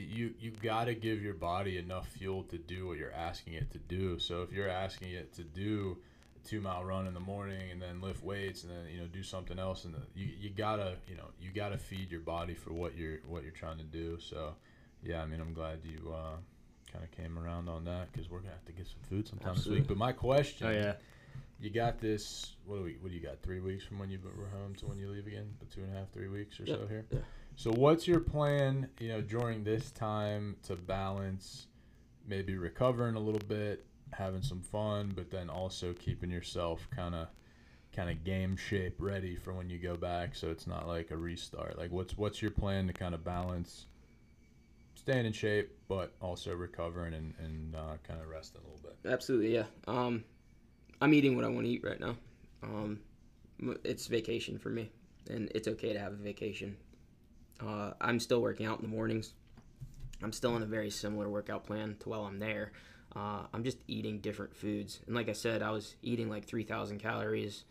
You 0.00 0.34
you 0.38 0.50
got 0.50 0.84
to 0.84 0.94
give 0.94 1.22
your 1.22 1.34
body 1.34 1.78
enough 1.78 2.08
fuel 2.08 2.44
to 2.44 2.58
do 2.58 2.86
what 2.86 2.98
you're 2.98 3.12
asking 3.12 3.54
it 3.54 3.70
to 3.72 3.78
do. 3.78 4.18
So 4.18 4.42
if 4.42 4.52
you're 4.52 4.68
asking 4.68 5.10
it 5.12 5.32
to 5.34 5.42
do 5.42 5.98
a 6.36 6.48
two 6.48 6.60
mile 6.60 6.84
run 6.84 7.06
in 7.06 7.14
the 7.14 7.20
morning 7.20 7.70
and 7.70 7.82
then 7.82 8.00
lift 8.00 8.22
weights 8.22 8.62
and 8.64 8.72
then 8.72 8.84
you 8.92 9.00
know 9.00 9.06
do 9.06 9.22
something 9.22 9.58
else 9.58 9.84
and 9.84 9.94
you 10.14 10.28
you 10.38 10.50
gotta 10.50 10.96
you 11.08 11.16
know 11.16 11.26
you 11.40 11.50
gotta 11.50 11.76
feed 11.78 12.10
your 12.10 12.20
body 12.20 12.54
for 12.54 12.72
what 12.72 12.96
you're 12.96 13.18
what 13.26 13.42
you're 13.42 13.52
trying 13.52 13.78
to 13.78 13.84
do. 13.84 14.18
So 14.20 14.54
yeah, 15.02 15.22
I 15.22 15.26
mean 15.26 15.40
I'm 15.40 15.52
glad 15.54 15.80
you. 15.84 16.12
Uh, 16.12 16.36
kind 16.92 17.04
of 17.04 17.10
came 17.10 17.38
around 17.38 17.68
on 17.68 17.84
that 17.84 18.10
because 18.10 18.30
we're 18.30 18.38
gonna 18.38 18.52
have 18.52 18.64
to 18.64 18.72
get 18.72 18.86
some 18.86 18.96
food 19.10 19.28
sometime 19.28 19.50
this 19.50 19.58
Absolutely. 19.58 19.80
week. 19.82 19.88
But 19.88 19.98
my 19.98 20.12
question, 20.12 20.66
Oh 20.68 20.70
yeah. 20.70 20.94
you 21.60 21.68
got 21.68 22.00
this. 22.00 22.54
What 22.64 22.76
do 22.76 22.82
we? 22.84 22.96
What 23.00 23.10
do 23.10 23.14
you 23.14 23.20
got? 23.22 23.42
Three 23.42 23.60
weeks 23.60 23.84
from 23.84 23.98
when 23.98 24.10
you 24.10 24.18
were 24.24 24.48
home 24.58 24.74
to 24.76 24.86
when 24.86 24.96
you 24.98 25.10
leave 25.10 25.26
again? 25.26 25.52
But 25.58 25.70
two 25.70 25.82
and 25.82 25.92
a 25.94 25.98
half, 25.98 26.10
three 26.12 26.28
weeks 26.28 26.58
or 26.60 26.64
Yep, 26.64 26.78
so 26.78 26.86
here. 26.86 27.04
yeah. 27.10 27.18
So 27.58 27.72
what's 27.72 28.06
your 28.06 28.20
plan? 28.20 28.88
You 29.00 29.08
know, 29.08 29.20
during 29.20 29.64
this 29.64 29.90
time 29.90 30.54
to 30.62 30.76
balance, 30.76 31.66
maybe 32.24 32.56
recovering 32.56 33.16
a 33.16 33.18
little 33.18 33.42
bit, 33.48 33.84
having 34.12 34.42
some 34.42 34.60
fun, 34.60 35.12
but 35.12 35.32
then 35.32 35.50
also 35.50 35.92
keeping 35.92 36.30
yourself 36.30 36.86
kind 36.94 37.16
of 37.16 37.26
kind 37.92 38.10
of 38.10 38.22
game 38.22 38.56
shape 38.56 38.94
ready 39.00 39.34
for 39.34 39.52
when 39.52 39.68
you 39.68 39.76
go 39.76 39.96
back 39.96 40.36
so 40.36 40.50
it's 40.52 40.68
not 40.68 40.86
like 40.86 41.10
a 41.10 41.16
restart? 41.16 41.76
Like 41.76 41.90
what's 41.90 42.16
what's 42.16 42.40
your 42.40 42.52
plan 42.52 42.86
to 42.86 42.92
kind 42.92 43.12
of 43.12 43.24
balance 43.24 43.86
staying 44.94 45.26
in 45.26 45.32
shape 45.32 45.76
but 45.88 46.12
also 46.22 46.54
recovering 46.54 47.12
and, 47.12 47.34
and 47.40 47.74
uh, 47.74 47.96
kind 48.06 48.20
of 48.20 48.28
resting 48.28 48.60
a 48.62 48.68
little 48.72 48.88
bit? 48.88 49.12
Absolutely 49.12 49.52
yeah. 49.52 49.64
Um, 49.88 50.22
i'm 51.00 51.12
eating 51.12 51.34
what 51.34 51.44
i 51.44 51.48
want 51.48 51.66
to 51.66 51.72
eat 51.72 51.82
right 51.82 51.98
now. 51.98 52.14
Um, 52.62 53.00
it's 53.82 54.06
vacation 54.06 54.60
for 54.60 54.68
me 54.70 54.92
and 55.28 55.50
it's 55.56 55.66
okay 55.66 55.92
to 55.92 55.98
have 55.98 56.12
a 56.12 56.16
vacation 56.16 56.76
uh, 57.66 57.92
i'm 58.00 58.20
still 58.20 58.40
working 58.40 58.66
out 58.66 58.78
in 58.78 58.82
the 58.82 58.94
mornings 58.94 59.32
i'm 60.22 60.32
still 60.32 60.54
on 60.54 60.62
a 60.62 60.66
very 60.66 60.90
similar 60.90 61.28
workout 61.28 61.64
plan 61.64 61.96
to 62.00 62.08
while 62.08 62.24
i'm 62.24 62.38
there 62.38 62.72
uh, 63.16 63.42
i'm 63.52 63.64
just 63.64 63.78
eating 63.86 64.18
different 64.18 64.54
foods 64.54 65.00
and 65.06 65.14
like 65.14 65.28
i 65.28 65.32
said 65.32 65.62
i 65.62 65.70
was 65.70 65.96
eating 66.02 66.28
like 66.28 66.44
3000 66.44 66.98
calories 66.98 67.64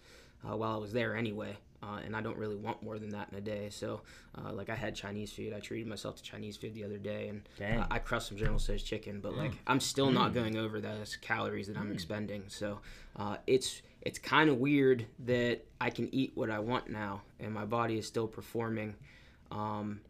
uh, 0.47 0.55
while 0.55 0.73
i 0.73 0.77
was 0.77 0.93
there 0.93 1.15
anyway 1.15 1.55
uh, 1.83 1.99
and 2.03 2.15
I 2.15 2.21
don't 2.21 2.37
really 2.37 2.55
want 2.55 2.81
more 2.81 2.97
than 2.97 3.09
that 3.09 3.29
in 3.31 3.37
a 3.37 3.41
day. 3.41 3.69
So, 3.69 4.01
uh, 4.37 4.51
like, 4.51 4.69
I 4.69 4.75
had 4.75 4.95
Chinese 4.95 5.31
food. 5.31 5.53
I 5.53 5.59
treated 5.59 5.87
myself 5.87 6.15
to 6.15 6.23
Chinese 6.23 6.57
food 6.57 6.73
the 6.73 6.83
other 6.83 6.97
day, 6.97 7.29
and 7.29 7.47
uh, 7.79 7.85
I 7.91 7.99
crushed 7.99 8.29
some 8.29 8.37
General 8.37 8.59
Tso's 8.59 8.83
chicken. 8.83 9.19
But 9.21 9.37
like, 9.37 9.51
I'm 9.67 9.79
still 9.79 10.09
not 10.09 10.33
going 10.33 10.57
over 10.57 10.81
those 10.81 11.15
calories 11.17 11.67
that 11.67 11.77
I'm 11.77 11.91
expending. 11.91 12.43
So, 12.47 12.79
uh, 13.15 13.37
it's 13.45 13.81
it's 14.01 14.17
kind 14.19 14.49
of 14.49 14.57
weird 14.57 15.05
that 15.25 15.65
I 15.79 15.89
can 15.89 16.13
eat 16.13 16.31
what 16.35 16.49
I 16.49 16.59
want 16.59 16.89
now, 16.89 17.21
and 17.39 17.53
my 17.53 17.65
body 17.65 17.97
is 17.97 18.07
still 18.07 18.27
performing 18.27 18.95
um, 19.51 20.01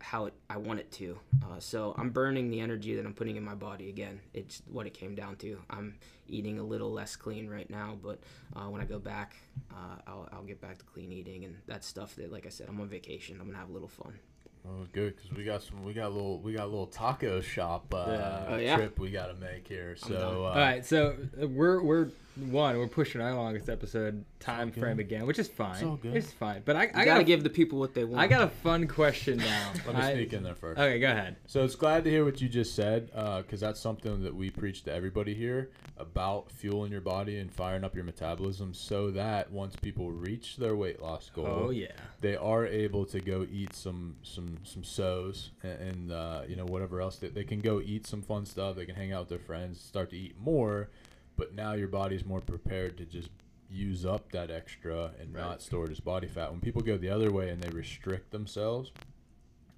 how 0.00 0.26
it, 0.26 0.34
I 0.50 0.58
want 0.58 0.80
it 0.80 0.90
to. 0.92 1.18
Uh, 1.42 1.58
so 1.58 1.94
I'm 1.96 2.10
burning 2.10 2.50
the 2.50 2.60
energy 2.60 2.94
that 2.96 3.06
I'm 3.06 3.14
putting 3.14 3.36
in 3.36 3.44
my 3.44 3.54
body 3.54 3.88
again. 3.88 4.20
It's 4.34 4.62
what 4.70 4.86
it 4.86 4.94
came 4.94 5.14
down 5.14 5.36
to. 5.36 5.58
I'm 5.70 5.96
eating 6.28 6.58
a 6.58 6.62
little 6.62 6.92
less 6.92 7.16
clean 7.16 7.48
right 7.48 7.68
now, 7.70 7.96
but 8.02 8.20
uh, 8.54 8.68
when 8.68 8.80
I 8.80 8.84
go 8.84 8.98
back, 8.98 9.36
uh, 9.70 9.96
I'll, 10.06 10.28
I'll 10.32 10.42
get 10.42 10.60
back 10.60 10.78
to 10.78 10.84
clean 10.84 11.10
eating, 11.10 11.44
and 11.44 11.56
that's 11.66 11.86
stuff 11.86 12.16
that, 12.16 12.30
like 12.30 12.44
I 12.46 12.50
said, 12.50 12.68
I'm 12.68 12.80
on 12.80 12.88
vacation. 12.88 13.38
I'm 13.40 13.46
gonna 13.46 13.58
have 13.58 13.70
a 13.70 13.72
little 13.72 13.88
fun. 13.88 14.18
Oh, 14.66 14.86
good, 14.92 15.14
because 15.16 15.36
we 15.36 15.44
got 15.44 15.62
some. 15.62 15.84
We 15.84 15.92
got 15.92 16.06
a 16.06 16.14
little. 16.14 16.38
We 16.40 16.54
got 16.54 16.64
a 16.64 16.72
little 16.72 16.86
taco 16.86 17.42
shop 17.42 17.92
uh, 17.92 18.04
Yeah. 18.08 18.46
Oh, 18.48 18.56
yeah? 18.56 18.76
trip 18.76 18.98
we 18.98 19.10
got 19.10 19.26
to 19.26 19.34
make 19.34 19.68
here. 19.68 19.94
So, 19.94 20.44
uh, 20.44 20.48
All 20.48 20.54
right, 20.54 20.84
so 20.84 21.16
uh, 21.40 21.46
we're 21.46 21.82
we're 21.82 22.08
one 22.50 22.76
we're 22.78 22.86
pushing 22.88 23.20
our 23.20 23.32
longest 23.34 23.68
episode 23.68 24.24
time 24.40 24.70
good. 24.70 24.80
frame 24.80 24.98
again, 24.98 25.24
which 25.26 25.38
is 25.38 25.48
fine. 25.48 25.84
all 25.84 25.96
good. 25.96 26.16
It's 26.16 26.30
fine, 26.32 26.62
but 26.64 26.76
I, 26.76 26.80
I 26.80 26.82
I 26.82 26.86
gotta 26.92 27.04
gotta 27.06 27.24
give 27.24 27.42
the 27.44 27.50
people 27.50 27.78
what 27.78 27.94
they 27.94 28.04
want. 28.04 28.20
I 28.20 28.26
got 28.26 28.42
a 28.42 28.48
fun 28.48 28.86
question 28.88 29.38
now. 29.38 29.72
let 29.86 29.94
me 29.96 30.02
I- 30.02 30.12
sneak 30.14 30.32
in 30.32 30.42
there 30.42 30.54
first. 30.54 30.78
Okay, 30.80 30.98
go 30.98 31.10
ahead. 31.10 31.36
So 31.46 31.64
it's 31.64 31.76
glad 31.76 32.04
to 32.04 32.10
hear 32.10 32.24
what 32.24 32.40
you 32.40 32.48
just 32.48 32.74
said, 32.74 33.06
because 33.14 33.60
that's 33.60 33.80
something 33.80 34.22
that 34.24 34.34
we 34.34 34.50
preach 34.50 34.82
to 34.84 34.92
everybody 34.92 35.34
here 35.34 35.70
about 35.96 36.50
fueling 36.50 36.90
your 36.90 37.00
body 37.00 37.38
and 37.38 37.52
firing 37.52 37.84
up 37.84 37.94
your 37.94 38.04
metabolism, 38.04 38.74
so 38.74 39.10
that 39.12 39.50
once 39.52 39.76
people 39.76 40.10
reach 40.10 40.56
their 40.56 40.74
weight 40.76 41.00
loss 41.00 41.30
goal, 41.34 41.66
Oh 41.66 41.70
yeah. 41.70 41.92
they 42.20 42.36
are 42.36 42.66
able 42.66 43.04
to 43.06 43.20
go 43.20 43.46
eat 43.50 43.74
some 43.74 44.16
some 44.22 44.58
some 44.64 44.82
sows 44.82 45.50
and, 45.62 45.80
and 45.80 46.12
uh, 46.12 46.42
you 46.48 46.56
know 46.56 46.64
whatever 46.64 47.00
else 47.00 47.16
they, 47.16 47.28
they 47.28 47.44
can 47.44 47.60
go 47.60 47.80
eat 47.80 48.06
some 48.06 48.22
fun 48.22 48.44
stuff. 48.44 48.74
They 48.76 48.86
can 48.86 48.96
hang 48.96 49.12
out 49.12 49.20
with 49.20 49.28
their 49.28 49.38
friends, 49.38 49.80
start 49.80 50.10
to 50.10 50.16
eat 50.16 50.34
more, 50.38 50.90
but 51.36 51.54
now 51.54 51.72
your 51.72 51.88
body's 51.88 52.24
more 52.24 52.40
prepared 52.40 52.96
to 52.98 53.04
just 53.04 53.30
use 53.70 54.04
up 54.06 54.30
that 54.32 54.50
extra 54.50 55.12
and 55.18 55.34
Right. 55.34 55.40
not 55.40 55.62
store 55.62 55.86
it 55.86 55.90
as 55.90 56.00
body 56.00 56.28
fat. 56.28 56.50
When 56.50 56.60
people 56.60 56.82
go 56.82 56.96
the 56.96 57.08
other 57.10 57.32
way 57.32 57.50
and 57.50 57.62
they 57.62 57.70
restrict 57.70 58.30
themselves 58.30 58.92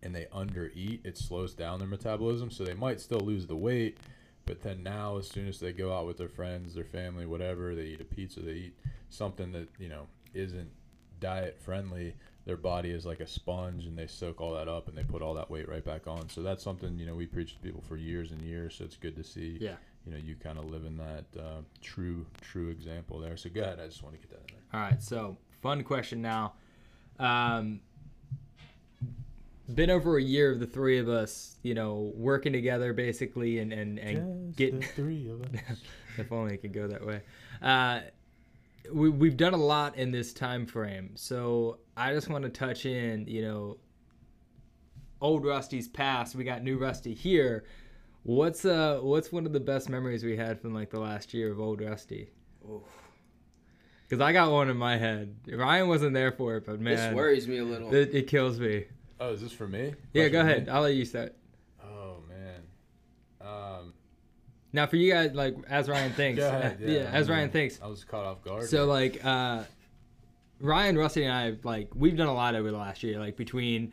and 0.02 0.14
they 0.14 0.26
undereat, 0.26 1.04
it 1.04 1.16
slows 1.16 1.54
down 1.54 1.78
their 1.78 1.88
metabolism. 1.88 2.50
So 2.50 2.64
they 2.64 2.74
might 2.74 3.00
still 3.00 3.20
lose 3.20 3.46
the 3.46 3.56
weight, 3.56 3.96
but 4.44 4.62
then 4.62 4.82
now 4.82 5.16
as 5.16 5.28
soon 5.28 5.48
as 5.48 5.58
they 5.60 5.72
go 5.72 5.92
out 5.96 6.06
with 6.06 6.18
their 6.18 6.28
friends, 6.28 6.74
their 6.74 6.84
family, 6.84 7.26
whatever, 7.26 7.74
they 7.74 7.86
eat 7.86 8.00
a 8.00 8.04
pizza, 8.04 8.40
they 8.40 8.52
eat 8.52 8.76
something 9.08 9.52
that 9.52 9.68
you 9.78 9.88
know 9.88 10.06
isn't 10.34 10.70
diet 11.20 11.58
friendly. 11.58 12.14
Their 12.44 12.56
body 12.56 12.90
is 12.90 13.04
like 13.06 13.18
a 13.20 13.26
sponge, 13.26 13.86
and 13.86 13.98
they 13.98 14.06
soak 14.06 14.40
all 14.40 14.52
that 14.54 14.68
up, 14.68 14.86
and 14.86 14.96
they 14.96 15.02
put 15.02 15.20
all 15.22 15.34
that 15.34 15.50
weight 15.50 15.68
right 15.68 15.84
back 15.84 16.06
on. 16.06 16.28
So 16.28 16.42
that's 16.42 16.62
something 16.62 16.98
you 16.98 17.06
know 17.06 17.14
we 17.16 17.26
preach 17.26 17.54
to 17.54 17.60
people 17.60 17.82
for 17.88 17.96
years 17.96 18.30
and 18.30 18.40
years. 18.42 18.74
So 18.76 18.84
it's 18.84 18.96
good 18.96 19.16
to 19.16 19.24
see. 19.24 19.58
Yeah. 19.60 19.76
You 20.06 20.12
know, 20.12 20.18
you 20.18 20.36
kind 20.36 20.58
of 20.58 20.70
live 20.70 20.84
in 20.84 20.96
that 20.98 21.24
uh, 21.38 21.62
true, 21.82 22.24
true 22.40 22.68
example 22.68 23.18
there. 23.18 23.36
So 23.36 23.50
go 23.50 23.62
ahead. 23.62 23.80
I 23.80 23.86
just 23.86 24.02
want 24.02 24.14
to 24.14 24.20
get 24.20 24.30
that 24.30 24.50
in 24.50 24.56
there. 24.56 24.80
All 24.80 24.88
right, 24.88 25.02
so 25.02 25.36
fun 25.62 25.82
question 25.82 26.22
now. 26.22 26.52
Um, 27.18 27.80
been 29.74 29.90
over 29.90 30.16
a 30.16 30.22
year 30.22 30.52
of 30.52 30.60
the 30.60 30.66
three 30.66 30.98
of 30.98 31.08
us, 31.08 31.56
you 31.62 31.74
know, 31.74 32.12
working 32.14 32.52
together 32.52 32.92
basically, 32.92 33.58
and 33.58 33.72
and 33.72 33.98
and 33.98 34.54
Just 34.54 34.58
get 34.58 34.80
the 34.80 34.86
three 34.86 35.28
of 35.28 35.42
us. 35.42 35.80
if 36.18 36.30
only 36.30 36.54
it 36.54 36.58
could 36.58 36.72
go 36.72 36.86
that 36.86 37.04
way. 37.04 37.22
Uh, 37.60 38.00
we, 38.92 39.08
we've 39.08 39.36
done 39.36 39.54
a 39.54 39.58
lot 39.58 39.96
in 39.96 40.12
this 40.12 40.32
time 40.32 40.66
frame, 40.66 41.10
so 41.16 41.78
I 41.96 42.12
just 42.12 42.28
want 42.28 42.44
to 42.44 42.50
touch 42.50 42.86
in, 42.86 43.26
you 43.26 43.42
know, 43.42 43.78
old 45.20 45.44
Rusty's 45.44 45.88
past. 45.88 46.36
We 46.36 46.44
got 46.44 46.62
new 46.62 46.78
Rusty 46.78 47.14
here. 47.14 47.64
What's 48.26 48.64
uh 48.64 48.98
what's 49.02 49.30
one 49.30 49.46
of 49.46 49.52
the 49.52 49.60
best 49.60 49.88
memories 49.88 50.24
we 50.24 50.36
had 50.36 50.60
from 50.60 50.74
like 50.74 50.90
the 50.90 50.98
last 50.98 51.32
year 51.32 51.52
of 51.52 51.60
old 51.60 51.80
Rusty? 51.80 52.30
Oof. 52.68 52.82
Because 54.02 54.20
I 54.20 54.32
got 54.32 54.50
one 54.50 54.68
in 54.68 54.76
my 54.76 54.96
head. 54.96 55.36
Ryan 55.48 55.86
wasn't 55.86 56.12
there 56.12 56.32
for 56.32 56.56
it, 56.56 56.66
but 56.66 56.80
man, 56.80 56.96
this 56.96 57.14
worries 57.14 57.46
me 57.46 57.58
a 57.58 57.64
little. 57.64 57.94
it, 57.94 58.12
it 58.12 58.26
kills 58.26 58.58
me. 58.58 58.86
Oh, 59.20 59.32
is 59.32 59.40
this 59.42 59.52
for 59.52 59.68
me? 59.68 59.94
Yeah, 60.12 60.24
Question 60.28 60.32
go 60.32 60.40
for 60.40 60.46
me? 60.46 60.52
ahead. 60.52 60.68
I'll 60.68 60.82
let 60.82 60.94
you 60.94 61.04
start. 61.04 61.36
Oh 61.80 62.16
man. 62.28 62.62
Um, 63.40 63.92
Now, 64.72 64.86
for 64.88 64.96
you 64.96 65.12
guys, 65.12 65.32
like 65.32 65.54
as 65.68 65.88
Ryan 65.88 66.12
thinks, 66.14 66.40
go 66.40 66.48
ahead. 66.48 66.80
uh, 66.82 66.84
yeah, 66.90 67.00
as 67.12 67.28
Ryan 67.30 67.50
thinks. 67.50 67.78
I 67.80 67.86
was 67.86 68.02
caught 68.02 68.24
off 68.24 68.42
guard. 68.42 68.64
So 68.64 68.86
like, 68.86 69.24
uh, 69.24 69.62
Ryan, 70.60 70.98
Rusty, 70.98 71.22
and 71.22 71.32
I, 71.32 71.54
like, 71.62 71.90
we've 71.94 72.16
done 72.16 72.26
a 72.28 72.34
lot 72.34 72.56
over 72.56 72.72
the 72.72 72.76
last 72.78 73.04
year, 73.04 73.20
like 73.20 73.36
between 73.36 73.92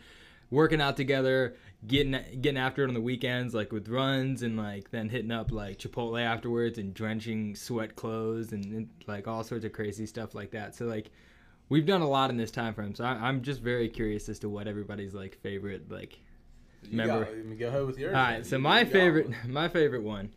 working 0.50 0.82
out 0.82 0.96
together, 0.98 1.56
getting 1.88 2.20
getting 2.42 2.58
after 2.58 2.84
it 2.84 2.88
on 2.88 2.94
the 2.94 3.02
weekends, 3.02 3.54
like 3.54 3.72
with 3.72 3.88
runs, 3.90 4.42
and 4.44 4.58
like 4.58 4.92
then 4.92 5.10
hitting 5.10 5.32
up 5.32 5.52
like 5.52 5.78
Chipotle 5.80 6.22
afterwards, 6.22 6.78
and 6.78 6.94
drenching 6.94 7.56
sweat 7.56 7.96
clothes, 7.96 8.52
and, 8.54 8.66
and 8.66 8.90
like 9.08 9.28
all 9.28 9.44
sorts 9.44 9.66
of 9.66 9.74
crazy 9.74 10.06
stuff 10.06 10.34
like 10.36 10.52
that. 10.52 10.76
So 10.76 10.86
like. 10.86 11.10
We've 11.70 11.86
done 11.86 12.02
a 12.02 12.08
lot 12.10 12.30
in 12.30 12.36
this 12.38 12.52
time 12.52 12.74
frame, 12.76 12.94
so 12.94 13.06
I, 13.06 13.12
I'm 13.14 13.42
just 13.42 13.62
very 13.62 13.88
curious 13.88 14.28
as 14.30 14.38
to 14.40 14.50
what 14.50 14.68
everybody's 14.68 15.14
like 15.16 15.40
favorite 15.42 15.90
like 15.90 16.20
You 16.84 16.90
remember- 16.92 17.26
Go, 17.26 17.32
I 17.32 17.36
mean, 17.36 17.58
go 17.58 17.68
ahead 17.70 17.86
with 17.86 17.98
yours. 17.98 18.14
All 18.14 18.22
man. 18.22 18.44
so 18.44 18.60
my 18.60 18.84
favorite, 18.84 19.30
my 19.48 19.70
favorite 19.70 20.04
one. 20.04 20.30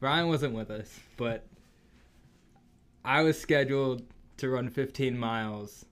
Ryan 0.00 0.28
wasn't 0.28 0.54
with 0.54 0.70
us, 0.70 0.98
but 1.16 1.46
I 3.04 3.22
was 3.22 3.38
scheduled 3.38 4.02
to 4.38 4.48
run 4.48 4.70
15 4.70 5.18
miles 5.18 5.84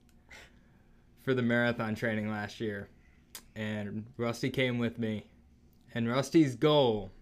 for 1.23 1.35
the 1.35 1.43
marathon 1.43 1.95
training 1.95 2.31
last 2.31 2.61
year, 2.61 2.89
and 3.57 4.07
Rusty 4.17 4.51
came 4.51 4.79
with 4.79 4.99
me. 4.99 5.27
And 5.95 6.09
Rusty's 6.09 6.57
goal 6.57 7.13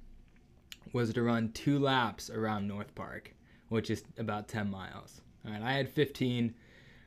was 0.92 1.12
to 1.12 1.22
run 1.22 1.52
two 1.52 1.78
laps 1.78 2.30
around 2.30 2.66
North 2.66 2.94
Park, 2.94 3.34
which 3.68 3.90
is 3.90 4.02
about 4.18 4.48
10 4.48 4.70
miles. 4.70 5.20
All 5.44 5.52
right, 5.52 5.62
I 5.62 5.72
had 5.72 5.88
15, 5.88 6.54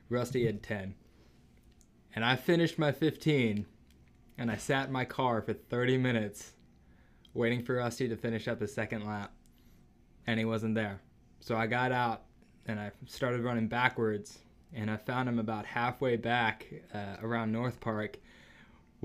Rusty 0.09 0.45
had 0.45 0.61
10. 0.61 0.95
And 2.15 2.23
I 2.23 2.35
finished 2.35 2.77
my 2.77 2.91
15, 2.91 3.65
and 4.37 4.51
I 4.51 4.57
sat 4.57 4.87
in 4.87 4.93
my 4.93 5.05
car 5.05 5.41
for 5.41 5.53
30 5.53 5.97
minutes 5.97 6.51
waiting 7.33 7.63
for 7.63 7.75
Rusty 7.75 8.07
to 8.07 8.15
finish 8.15 8.47
up 8.47 8.61
his 8.61 8.73
second 8.73 9.05
lap, 9.05 9.33
and 10.25 10.39
he 10.39 10.45
wasn't 10.45 10.75
there. 10.75 11.01
So 11.41 11.55
I 11.55 11.67
got 11.67 11.91
out 11.91 12.23
and 12.65 12.79
I 12.79 12.91
started 13.05 13.41
running 13.41 13.67
backwards, 13.67 14.39
and 14.73 14.89
I 14.89 14.97
found 14.97 15.29
him 15.29 15.37
about 15.37 15.65
halfway 15.65 16.15
back 16.15 16.65
uh, 16.93 17.17
around 17.21 17.51
North 17.51 17.79
Park 17.79 18.17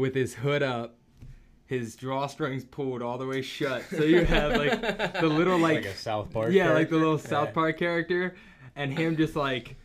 with 0.01 0.15
his 0.15 0.35
hood 0.35 0.63
up, 0.63 0.97
his 1.67 1.95
drawstrings 1.95 2.69
pulled 2.69 3.03
all 3.03 3.19
the 3.19 3.27
way 3.27 3.43
shut. 3.43 3.85
So 3.91 4.03
you 4.03 4.25
have 4.25 4.57
like 4.57 4.81
the 5.21 5.29
little 5.29 5.59
like, 5.59 5.85
like 5.85 5.85
a 5.85 5.95
South 5.95 6.33
Park. 6.33 6.53
yeah, 6.53 6.73
like 6.73 6.89
the 6.89 6.97
little 6.97 7.17
character? 7.17 7.29
South 7.29 7.49
Yeah. 7.49 7.53
Park 7.55 7.79
character, 7.79 8.35
and 8.75 8.93
him 8.93 9.17
just 9.17 9.37
like 9.37 9.77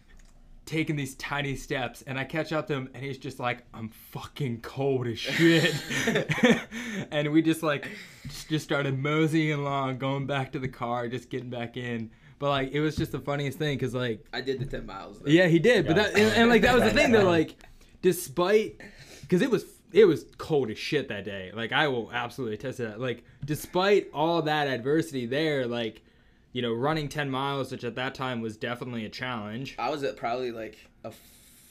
taking 0.65 0.95
these 0.95 1.13
tiny 1.15 1.55
steps, 1.55 2.01
and 2.07 2.17
I 2.17 2.23
catch 2.23 2.51
up 2.51 2.65
to 2.67 2.73
him, 2.73 2.89
and 2.95 3.03
he's 3.03 3.19
just 3.19 3.39
like, 3.39 3.63
"I'm 3.73 3.89
fucking 3.89 4.61
cold 4.61 5.05
as 5.05 5.19
shit," 5.19 5.75
and 7.11 7.31
we 7.31 7.43
just 7.43 7.61
like 7.61 7.87
just, 8.23 8.49
just 8.49 8.65
started 8.65 8.97
moseying 8.97 9.59
along, 9.59 9.99
going 9.99 10.25
back 10.25 10.53
to 10.53 10.59
the 10.59 10.69
car, 10.69 11.07
just 11.07 11.29
getting 11.29 11.51
back 11.51 11.77
in. 11.77 12.09
But 12.39 12.49
like, 12.49 12.71
it 12.71 12.79
was 12.79 12.95
just 12.95 13.11
the 13.11 13.19
funniest 13.19 13.59
thing, 13.59 13.77
cause 13.77 13.93
like, 13.93 14.25
I 14.33 14.41
did 14.41 14.59
the 14.59 14.65
10 14.65 14.85
miles. 14.85 15.19
Though. 15.19 15.29
yeah, 15.29 15.47
he 15.47 15.59
did. 15.59 15.85
But 15.85 15.97
that 15.97 16.15
and, 16.15 16.33
and 16.35 16.49
like 16.49 16.63
that 16.63 16.73
was 16.73 16.83
the 16.83 16.91
thing 16.91 17.11
though, 17.11 17.29
like, 17.29 17.55
despite 18.01 18.81
because 19.21 19.41
it 19.41 19.51
was 19.51 19.63
it 19.95 20.03
was 20.05 20.25
cold 20.37 20.69
as 20.69 20.77
shit 20.77 21.07
that 21.07 21.23
day. 21.23 21.51
Like 21.55 21.71
I 21.71 21.87
will 21.87 22.11
absolutely 22.11 22.55
attest 22.55 22.77
to 22.77 22.83
that. 22.83 22.99
Like 22.99 23.23
despite 23.45 24.09
all 24.13 24.41
that 24.41 24.67
adversity 24.67 25.25
there, 25.25 25.65
like 25.65 26.03
you 26.51 26.61
know, 26.61 26.73
running 26.73 27.07
ten 27.07 27.29
miles, 27.29 27.71
which 27.71 27.85
at 27.85 27.95
that 27.95 28.13
time 28.13 28.41
was 28.41 28.57
definitely 28.57 29.05
a 29.05 29.09
challenge. 29.09 29.75
I 29.79 29.89
was 29.89 30.03
at 30.03 30.17
probably 30.17 30.51
like 30.51 30.77
a 31.05 31.11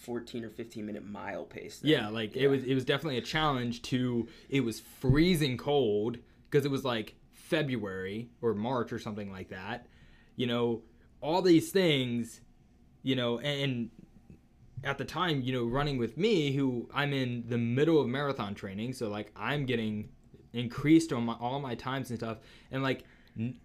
14 0.04 0.44
or 0.44 0.50
15 0.50 0.86
minute 0.86 1.06
mile 1.06 1.44
pace. 1.44 1.78
then. 1.78 1.90
Yeah, 1.90 2.08
like 2.08 2.34
it 2.34 2.48
was 2.48 2.64
it 2.64 2.74
was 2.74 2.86
definitely 2.86 3.18
a 3.18 3.22
challenge 3.22 3.82
to 3.82 4.26
it 4.48 4.60
was 4.60 4.80
freezing 4.80 5.58
cold 5.58 6.16
because 6.50 6.64
it 6.64 6.70
was 6.70 6.84
like 6.84 7.14
February 7.32 8.30
or 8.40 8.54
March 8.54 8.90
or 8.90 8.98
something 8.98 9.30
like 9.30 9.50
that. 9.50 9.86
You 10.36 10.46
know, 10.46 10.82
all 11.20 11.42
these 11.42 11.70
things, 11.70 12.40
you 13.02 13.16
know, 13.16 13.38
and 13.38 13.90
at 14.84 14.98
the 14.98 15.04
time, 15.04 15.40
you 15.40 15.52
know, 15.52 15.64
running 15.64 15.98
with 15.98 16.16
me 16.16 16.52
who 16.52 16.88
I'm 16.94 17.12
in 17.12 17.44
the 17.48 17.58
middle 17.58 18.00
of 18.00 18.06
marathon 18.06 18.54
training, 18.54 18.92
so 18.92 19.08
like 19.08 19.32
I'm 19.34 19.66
getting 19.66 20.10
increased 20.52 21.12
on 21.12 21.24
my 21.24 21.34
all 21.34 21.58
my 21.58 21.74
times 21.74 22.10
and 22.10 22.18
stuff 22.18 22.38
and 22.70 22.82
like 22.82 23.04
n- 23.38 23.56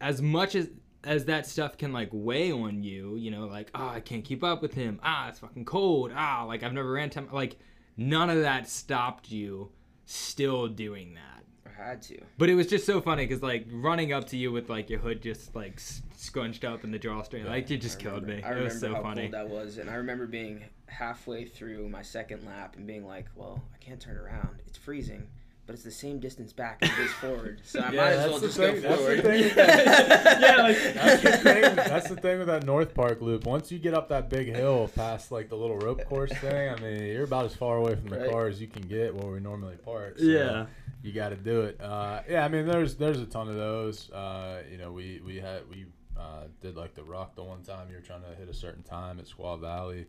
as 0.00 0.22
much 0.22 0.54
as 0.54 0.70
as 1.02 1.24
that 1.24 1.46
stuff 1.46 1.76
can 1.76 1.92
like 1.92 2.08
weigh 2.12 2.52
on 2.52 2.82
you, 2.82 3.16
you 3.16 3.30
know, 3.30 3.46
like 3.46 3.70
oh 3.74 3.88
I 3.88 4.00
can't 4.00 4.24
keep 4.24 4.44
up 4.44 4.62
with 4.62 4.74
him, 4.74 5.00
ah 5.02 5.28
it's 5.28 5.40
fucking 5.40 5.64
cold, 5.64 6.12
ah 6.14 6.44
like 6.46 6.62
I've 6.62 6.72
never 6.72 6.92
ran 6.92 7.10
ten, 7.10 7.28
like 7.32 7.56
none 7.96 8.30
of 8.30 8.40
that 8.42 8.68
stopped 8.68 9.30
you 9.30 9.72
still 10.06 10.68
doing 10.68 11.14
that. 11.14 11.33
I 11.80 11.86
had 11.88 12.02
to. 12.02 12.18
But 12.38 12.48
it 12.50 12.54
was 12.54 12.66
just 12.68 12.86
so 12.86 13.00
funny 13.00 13.26
because 13.26 13.42
like 13.42 13.66
running 13.70 14.12
up 14.12 14.26
to 14.28 14.36
you 14.36 14.52
with 14.52 14.68
like 14.70 14.90
your 14.90 15.00
hood 15.00 15.22
just 15.22 15.54
like 15.54 15.80
scrunched 16.16 16.64
up 16.64 16.84
in 16.84 16.90
the 16.90 16.98
drawstring, 16.98 17.44
like 17.46 17.68
you 17.70 17.76
just 17.78 17.98
killed 17.98 18.26
me. 18.26 18.34
I 18.34 18.36
It 18.36 18.42
remember 18.50 18.64
was 18.64 18.80
so 18.80 18.94
how 18.94 19.02
funny. 19.02 19.22
cold 19.22 19.32
that 19.34 19.48
was, 19.48 19.78
and 19.78 19.90
I 19.90 19.94
remember 19.94 20.26
being 20.26 20.64
halfway 20.86 21.44
through 21.44 21.88
my 21.88 22.02
second 22.02 22.44
lap 22.46 22.76
and 22.76 22.86
being 22.86 23.04
like, 23.06 23.26
"Well, 23.34 23.62
I 23.74 23.78
can't 23.78 24.00
turn 24.00 24.16
around. 24.16 24.60
It's 24.66 24.78
freezing." 24.78 25.26
But 25.66 25.72
it's 25.72 25.82
the 25.82 25.90
same 25.90 26.18
distance 26.20 26.52
back 26.52 26.76
as 26.82 26.90
it 26.90 26.98
is 27.06 27.12
forward, 27.14 27.62
so 27.64 27.80
I 27.80 27.84
Yeah, 27.92 27.96
might 28.02 28.06
as 28.10 28.16
that's 28.18 28.30
well 28.30 28.38
the 28.38 28.46
just 28.48 28.58
thing- 28.58 28.74
go 28.74 28.80
that's 28.82 29.00
the 29.00 29.06
forward. 29.06 29.22
thing 29.22 29.54
that- 29.56 30.40
Yeah, 30.42 30.62
like- 30.62 30.94
that's 30.94 31.22
the 31.22 31.30
thing. 31.38 31.62
That's 31.76 32.08
the 32.10 32.16
thing 32.16 32.38
with 32.38 32.46
that 32.48 32.64
North 32.66 32.92
Park 32.94 33.22
loop. 33.22 33.46
Once 33.46 33.72
you 33.72 33.78
get 33.78 33.94
up 33.94 34.10
that 34.10 34.28
big 34.28 34.48
hill 34.54 34.90
past 34.94 35.32
like 35.32 35.48
the 35.48 35.56
little 35.56 35.78
rope 35.78 36.04
course 36.04 36.30
thing, 36.34 36.68
I 36.68 36.76
mean, 36.82 37.06
you're 37.06 37.24
about 37.24 37.46
as 37.46 37.56
far 37.56 37.78
away 37.78 37.94
from 37.96 38.08
the 38.10 38.18
Right. 38.18 38.30
car 38.30 38.46
as 38.46 38.60
you 38.60 38.66
can 38.66 38.82
get 38.82 39.14
where 39.14 39.32
we 39.32 39.40
normally 39.40 39.76
park. 39.76 40.18
So 40.18 40.24
Yeah. 40.26 40.66
You 41.04 41.12
got 41.12 41.28
to 41.28 41.36
do 41.36 41.60
it. 41.60 41.78
Uh, 41.82 42.22
yeah, 42.26 42.46
I 42.46 42.48
mean, 42.48 42.66
there's 42.66 42.96
there's 42.96 43.20
a 43.20 43.26
ton 43.26 43.46
of 43.48 43.56
those. 43.56 44.10
Uh, 44.10 44.62
you 44.70 44.78
know, 44.78 44.90
we 44.90 45.20
we 45.24 45.36
had 45.36 45.68
we 45.68 45.84
uh, 46.18 46.44
did 46.62 46.76
like 46.76 46.94
the 46.94 47.04
rock 47.04 47.36
the 47.36 47.44
one 47.44 47.62
time. 47.62 47.88
You 47.90 47.96
were 47.96 48.00
trying 48.00 48.22
to 48.22 48.34
hit 48.34 48.48
a 48.48 48.54
certain 48.54 48.82
time 48.82 49.18
at 49.18 49.26
Squaw 49.26 49.60
Valley. 49.60 50.06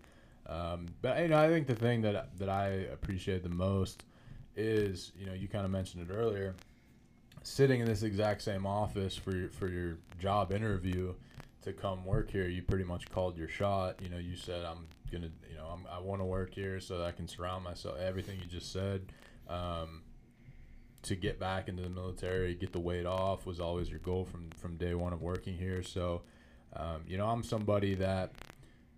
Um, 0.47 0.85
but 1.01 1.19
you 1.19 1.27
know, 1.27 1.37
I 1.37 1.49
think 1.49 1.67
the 1.67 1.75
thing 1.75 2.01
that 2.03 2.37
that 2.39 2.47
I 2.47 2.67
appreciate 2.93 3.43
the 3.43 3.49
most 3.49 4.05
is 4.55 5.11
you 5.19 5.25
know 5.25 5.33
you 5.33 5.49
kind 5.49 5.65
of 5.65 5.71
mentioned 5.71 6.09
it 6.09 6.13
earlier, 6.13 6.55
sitting 7.43 7.81
in 7.81 7.87
this 7.87 8.03
exact 8.03 8.41
same 8.41 8.65
office 8.65 9.17
for 9.17 9.35
your 9.35 9.49
for 9.49 9.67
your 9.67 9.97
job 10.17 10.53
interview 10.53 11.13
to 11.63 11.73
come 11.73 12.05
work 12.05 12.31
here, 12.31 12.47
you 12.47 12.61
pretty 12.61 12.85
much 12.85 13.11
called 13.11 13.37
your 13.37 13.49
shot. 13.49 14.01
You 14.01 14.07
know, 14.07 14.17
you 14.17 14.37
said 14.37 14.63
I'm 14.63 14.87
gonna, 15.11 15.31
you 15.49 15.57
know, 15.57 15.65
I'm, 15.65 15.85
I 15.91 15.99
want 15.99 16.21
to 16.21 16.25
work 16.25 16.53
here 16.53 16.79
so 16.79 17.03
I 17.03 17.11
can 17.11 17.27
surround 17.27 17.65
myself. 17.65 17.97
Everything 17.99 18.39
you 18.39 18.45
just 18.45 18.71
said. 18.71 19.11
Um, 19.49 20.03
to 21.05 21.15
get 21.15 21.39
back 21.39 21.67
into 21.67 21.83
the 21.83 21.89
military, 21.89 22.55
get 22.55 22.73
the 22.73 22.79
weight 22.79 23.05
off 23.05 23.45
was 23.45 23.59
always 23.59 23.89
your 23.89 23.99
goal 23.99 24.25
from 24.25 24.49
from 24.57 24.75
day 24.77 24.93
one 24.95 25.13
of 25.13 25.21
working 25.21 25.55
here. 25.57 25.83
So, 25.83 26.23
um, 26.75 27.03
you 27.07 27.17
know, 27.17 27.27
I'm 27.27 27.43
somebody 27.43 27.95
that 27.95 28.33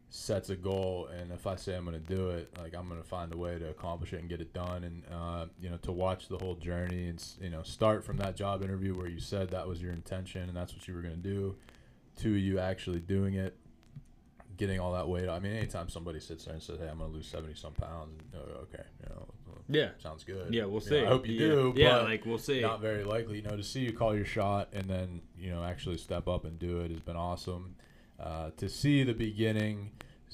sets 0.09 0.49
a 0.49 0.55
goal, 0.55 1.07
and 1.07 1.31
if 1.33 1.45
I 1.45 1.57
say 1.57 1.75
I'm 1.75 1.85
going 1.85 2.01
to 2.01 2.15
do 2.15 2.29
it, 2.29 2.57
like 2.57 2.73
I'm 2.73 2.87
going 2.87 3.01
to 3.01 3.07
find 3.07 3.33
a 3.33 3.37
way 3.37 3.59
to 3.59 3.69
accomplish 3.69 4.13
it 4.13 4.21
and 4.21 4.29
get 4.29 4.39
it 4.39 4.53
done. 4.53 4.83
And 4.85 5.03
uh, 5.11 5.45
you 5.59 5.69
know, 5.69 5.77
to 5.77 5.91
watch 5.91 6.29
the 6.29 6.37
whole 6.37 6.55
journey 6.55 7.09
and 7.09 7.23
you 7.41 7.49
know, 7.49 7.63
start 7.63 8.05
from 8.05 8.17
that 8.17 8.35
job 8.35 8.63
interview 8.63 8.95
where 8.95 9.07
you 9.07 9.19
said 9.19 9.49
that 9.49 9.67
was 9.67 9.81
your 9.81 9.91
intention 9.91 10.43
and 10.43 10.55
that's 10.55 10.73
what 10.73 10.87
you 10.87 10.93
were 10.93 11.01
going 11.01 11.15
to 11.15 11.29
do, 11.29 11.55
to 12.21 12.29
you 12.29 12.57
actually 12.59 12.99
doing 13.01 13.33
it, 13.33 13.57
getting 14.55 14.79
all 14.79 14.93
that 14.93 15.09
weight. 15.09 15.27
I 15.27 15.39
mean, 15.39 15.53
anytime 15.53 15.89
somebody 15.89 16.21
sits 16.21 16.45
there 16.45 16.53
and 16.53 16.63
says, 16.63 16.79
"Hey, 16.79 16.87
I'm 16.87 16.99
going 16.99 17.11
to 17.11 17.15
lose 17.15 17.27
seventy 17.27 17.53
some 17.53 17.73
pounds," 17.73 18.21
oh, 18.33 18.61
okay, 18.61 18.83
you 19.03 19.09
know, 19.09 19.27
Yeah. 19.69 19.89
sounds 19.99 20.23
good. 20.23 20.53
Yeah, 20.53 20.65
we'll 20.65 20.75
You 20.75 20.79
see. 20.81 21.01
know, 21.01 21.05
I 21.05 21.09
hope 21.09 21.27
you 21.27 21.33
yeah. 21.33 21.47
do. 21.47 21.73
Yeah, 21.75 21.97
like 21.97 22.25
we'll 22.25 22.37
see. 22.37 22.61
not 22.61 22.81
very 22.81 23.03
likely. 23.03 23.37
You 23.37 23.43
know, 23.43 23.57
to 23.57 23.63
see 23.63 23.81
you 23.81 23.93
call 23.93 24.15
your 24.15 24.25
shot 24.25 24.69
and 24.73 24.85
then 24.85 25.21
you 25.37 25.49
know 25.51 25.63
actually 25.63 25.97
step 25.97 26.27
up 26.27 26.45
and 26.45 26.57
do 26.57 26.79
it 26.81 26.91
has 26.91 26.99
been 27.01 27.15
awesome. 27.17 27.75
Uh, 28.19 28.49
to 28.57 28.67
see 28.69 29.03
the 29.03 29.13
beginning, 29.13 29.91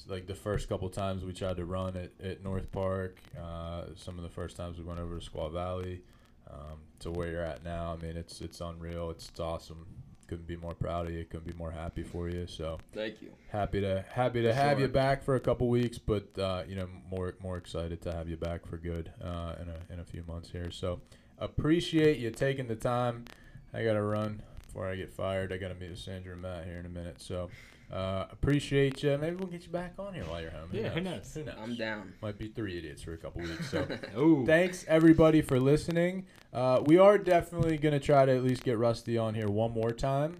like 0.08 0.26
the 0.26 0.34
first 0.34 0.68
couple 0.68 0.88
times 0.88 1.24
we 1.24 1.32
tried 1.32 1.56
to 1.56 1.64
run 1.64 1.96
at, 1.96 2.12
at 2.24 2.42
North 2.42 2.70
Park, 2.72 3.18
uh, 3.38 3.84
some 3.96 4.16
of 4.18 4.22
the 4.22 4.30
first 4.30 4.56
times 4.56 4.78
we 4.78 4.84
went 4.84 5.00
over 5.00 5.18
to 5.18 5.30
Squaw 5.30 5.52
Valley, 5.52 6.02
um, 6.50 6.78
to 7.00 7.10
where 7.10 7.30
you're 7.30 7.42
at 7.42 7.62
now. 7.64 7.92
I 7.98 8.02
mean, 8.04 8.16
it's 8.16 8.40
it's 8.40 8.60
unreal. 8.60 9.10
It's, 9.10 9.28
it's 9.28 9.40
awesome. 9.40 9.86
Couldn't 10.26 10.46
be 10.46 10.56
more 10.56 10.74
proud 10.74 11.06
of 11.06 11.12
you. 11.12 11.24
Couldn't 11.24 11.46
be 11.46 11.56
more 11.56 11.70
happy 11.70 12.02
for 12.02 12.28
you. 12.28 12.46
So 12.46 12.78
Thank 12.94 13.22
you. 13.22 13.30
happy 13.50 13.80
to 13.80 14.04
happy 14.10 14.42
to 14.42 14.50
For 14.50 14.54
have 14.54 14.80
you 14.80 14.88
back 14.88 15.22
for 15.22 15.34
a 15.34 15.40
couple 15.40 15.68
weeks, 15.68 15.98
but 15.98 16.36
uh, 16.38 16.62
you 16.68 16.76
know 16.76 16.88
more 17.10 17.34
more 17.42 17.56
excited 17.56 18.00
to 18.02 18.12
have 18.12 18.28
you 18.28 18.36
back 18.36 18.66
for 18.66 18.76
good 18.78 19.12
uh, 19.22 19.54
in 19.60 19.68
a 19.68 19.92
in 19.92 20.00
a 20.00 20.04
few 20.04 20.24
months 20.26 20.50
here. 20.50 20.70
So 20.70 21.00
appreciate 21.38 22.18
you 22.18 22.30
taking 22.30 22.66
the 22.68 22.76
time. 22.76 23.24
I 23.72 23.84
gotta 23.84 24.02
run 24.02 24.42
before 24.66 24.88
I 24.88 24.96
get 24.96 25.12
fired. 25.12 25.52
I 25.52 25.56
gotta 25.56 25.74
meet 25.74 25.90
with 25.90 25.98
Sandra 25.98 26.32
and 26.32 26.42
Matt 26.42 26.64
here 26.64 26.78
in 26.78 26.86
a 26.86 26.90
minute. 26.90 27.20
So 27.20 27.50
uh, 27.94 28.26
appreciate 28.30 29.02
you. 29.02 29.16
Maybe 29.18 29.36
we'll 29.36 29.46
get 29.46 29.62
you 29.62 29.70
back 29.70 29.94
on 29.98 30.14
here 30.14 30.24
while 30.24 30.40
you're 30.40 30.50
home. 30.50 30.68
Yeah, 30.72 30.88
who 30.88 31.00
knows? 31.00 31.32
Who 31.34 31.44
knows? 31.44 31.54
I'm 31.62 31.76
down. 31.76 32.12
Might 32.20 32.38
be 32.38 32.48
three 32.48 32.76
idiots 32.76 33.02
for 33.02 33.12
a 33.12 33.16
couple 33.16 33.42
weeks. 33.42 33.70
So. 33.70 33.86
Oh, 34.16 34.44
Thanks 34.44 34.84
everybody 34.88 35.42
for 35.42 35.58
listening. 35.60 36.26
Uh, 36.52 36.82
we 36.86 36.98
are 36.98 37.18
definitely 37.18 37.78
gonna 37.78 38.00
try 38.00 38.24
to 38.26 38.32
at 38.32 38.42
least 38.42 38.64
get 38.64 38.78
Rusty 38.78 39.16
on 39.16 39.34
here 39.34 39.48
one 39.48 39.72
more 39.72 39.90
time. 39.90 40.38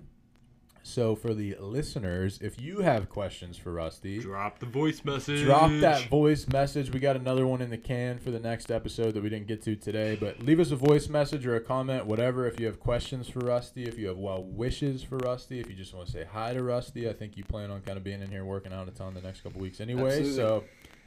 So 0.87 1.17
for 1.17 1.33
the 1.33 1.57
listeners, 1.59 2.39
if 2.43 2.61
you 2.61 2.81
have 2.81 3.09
questions 3.09 3.57
for 3.57 3.73
Rusty, 3.73 4.19
drop 4.19 4.59
the 4.59 4.67
voice 4.67 5.03
message. 5.03 5.43
drop 5.43 5.71
that 5.81 6.09
voice 6.11 6.47
message. 6.47 6.93
We 6.93 7.01
got 7.01 7.17
another 7.17 7.47
one 7.47 7.63
in 7.63 7.71
the 7.71 7.79
can 7.79 8.19
for 8.19 8.31
the 8.31 8.39
next 8.39 8.71
episode 8.71 9.15
that 9.15 9.23
we 9.23 9.31
didn't 9.31 9.47
get 9.47 9.63
to 9.63 9.77
today. 9.77 10.15
But 10.15 10.41
leave 10.43 10.61
us 10.61 10.73
a 10.73 10.77
voice 10.77 11.09
message 11.09 11.47
or 11.47 11.57
a 11.57 11.61
comment, 11.61 12.05
whatever. 12.05 12.47
If 12.47 12.61
you 12.61 12.67
have 12.67 12.81
questions 12.81 13.31
for 13.31 13.39
Rusty, 13.39 13.85
if 13.85 13.99
you 13.99 14.09
have 14.09 14.19
well 14.19 14.45
wishes 14.45 15.03
for 15.03 15.17
Rusty, 15.17 15.59
if 15.59 15.71
you 15.71 15.75
just 15.75 15.95
want 15.95 16.07
to 16.09 16.13
say 16.13 16.27
hi 16.31 16.53
to 16.53 16.63
Rusty, 16.63 17.09
I 17.09 17.15
think 17.15 17.39
you 17.39 17.45
plan 17.45 17.71
on 17.71 17.81
kind 17.81 17.97
of 17.97 18.05
being 18.05 18.21
in 18.21 18.31
here 18.31 18.45
working 18.45 18.75
out 18.75 18.87
a 18.87 18.91
ton 18.91 19.15
the 19.15 19.23
next 19.23 19.41
couple 19.41 19.63
weeks 19.63 19.81
anyway. 19.81 20.19
Absolutely. 20.19 20.35
So 20.35 20.65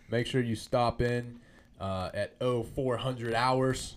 make 0.10 0.26
sure 0.26 0.42
you 0.42 0.56
stop 0.56 1.04
in 1.04 1.40
uh, 1.80 2.10
at 2.16 2.34
0400 2.40 3.36
hours 3.36 3.96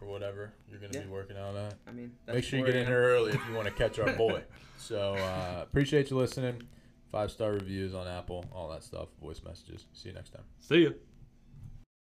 or 0.00 0.06
whatever 0.06 0.52
you're 0.70 0.78
going 0.78 0.92
to 0.92 1.00
be 1.00 1.08
working 1.08 1.36
out 1.36 1.56
at. 1.56 1.74
I 1.88 1.90
mean, 1.90 2.12
Make 2.28 2.44
sure 2.44 2.60
you 2.60 2.64
get 2.64 2.76
in 2.76 2.86
here 2.86 3.02
early 3.02 3.32
if 3.32 3.40
you 3.48 3.54
want 3.56 3.66
to 3.66 3.74
catch 3.74 3.98
our 3.98 4.12
boy. 4.12 4.44
So 4.78 5.14
uh, 5.14 5.62
appreciate 5.62 6.10
you 6.10 6.16
listening. 6.16 6.62
Five 7.10 7.30
star 7.30 7.52
reviews 7.52 7.94
on 7.94 8.06
Apple, 8.06 8.44
all 8.52 8.68
that 8.70 8.82
stuff, 8.82 9.08
voice 9.20 9.40
messages. 9.44 9.86
See 9.92 10.08
you 10.08 10.14
next 10.14 10.30
time. 10.30 10.44
See 10.60 10.84
ya. 10.84 10.90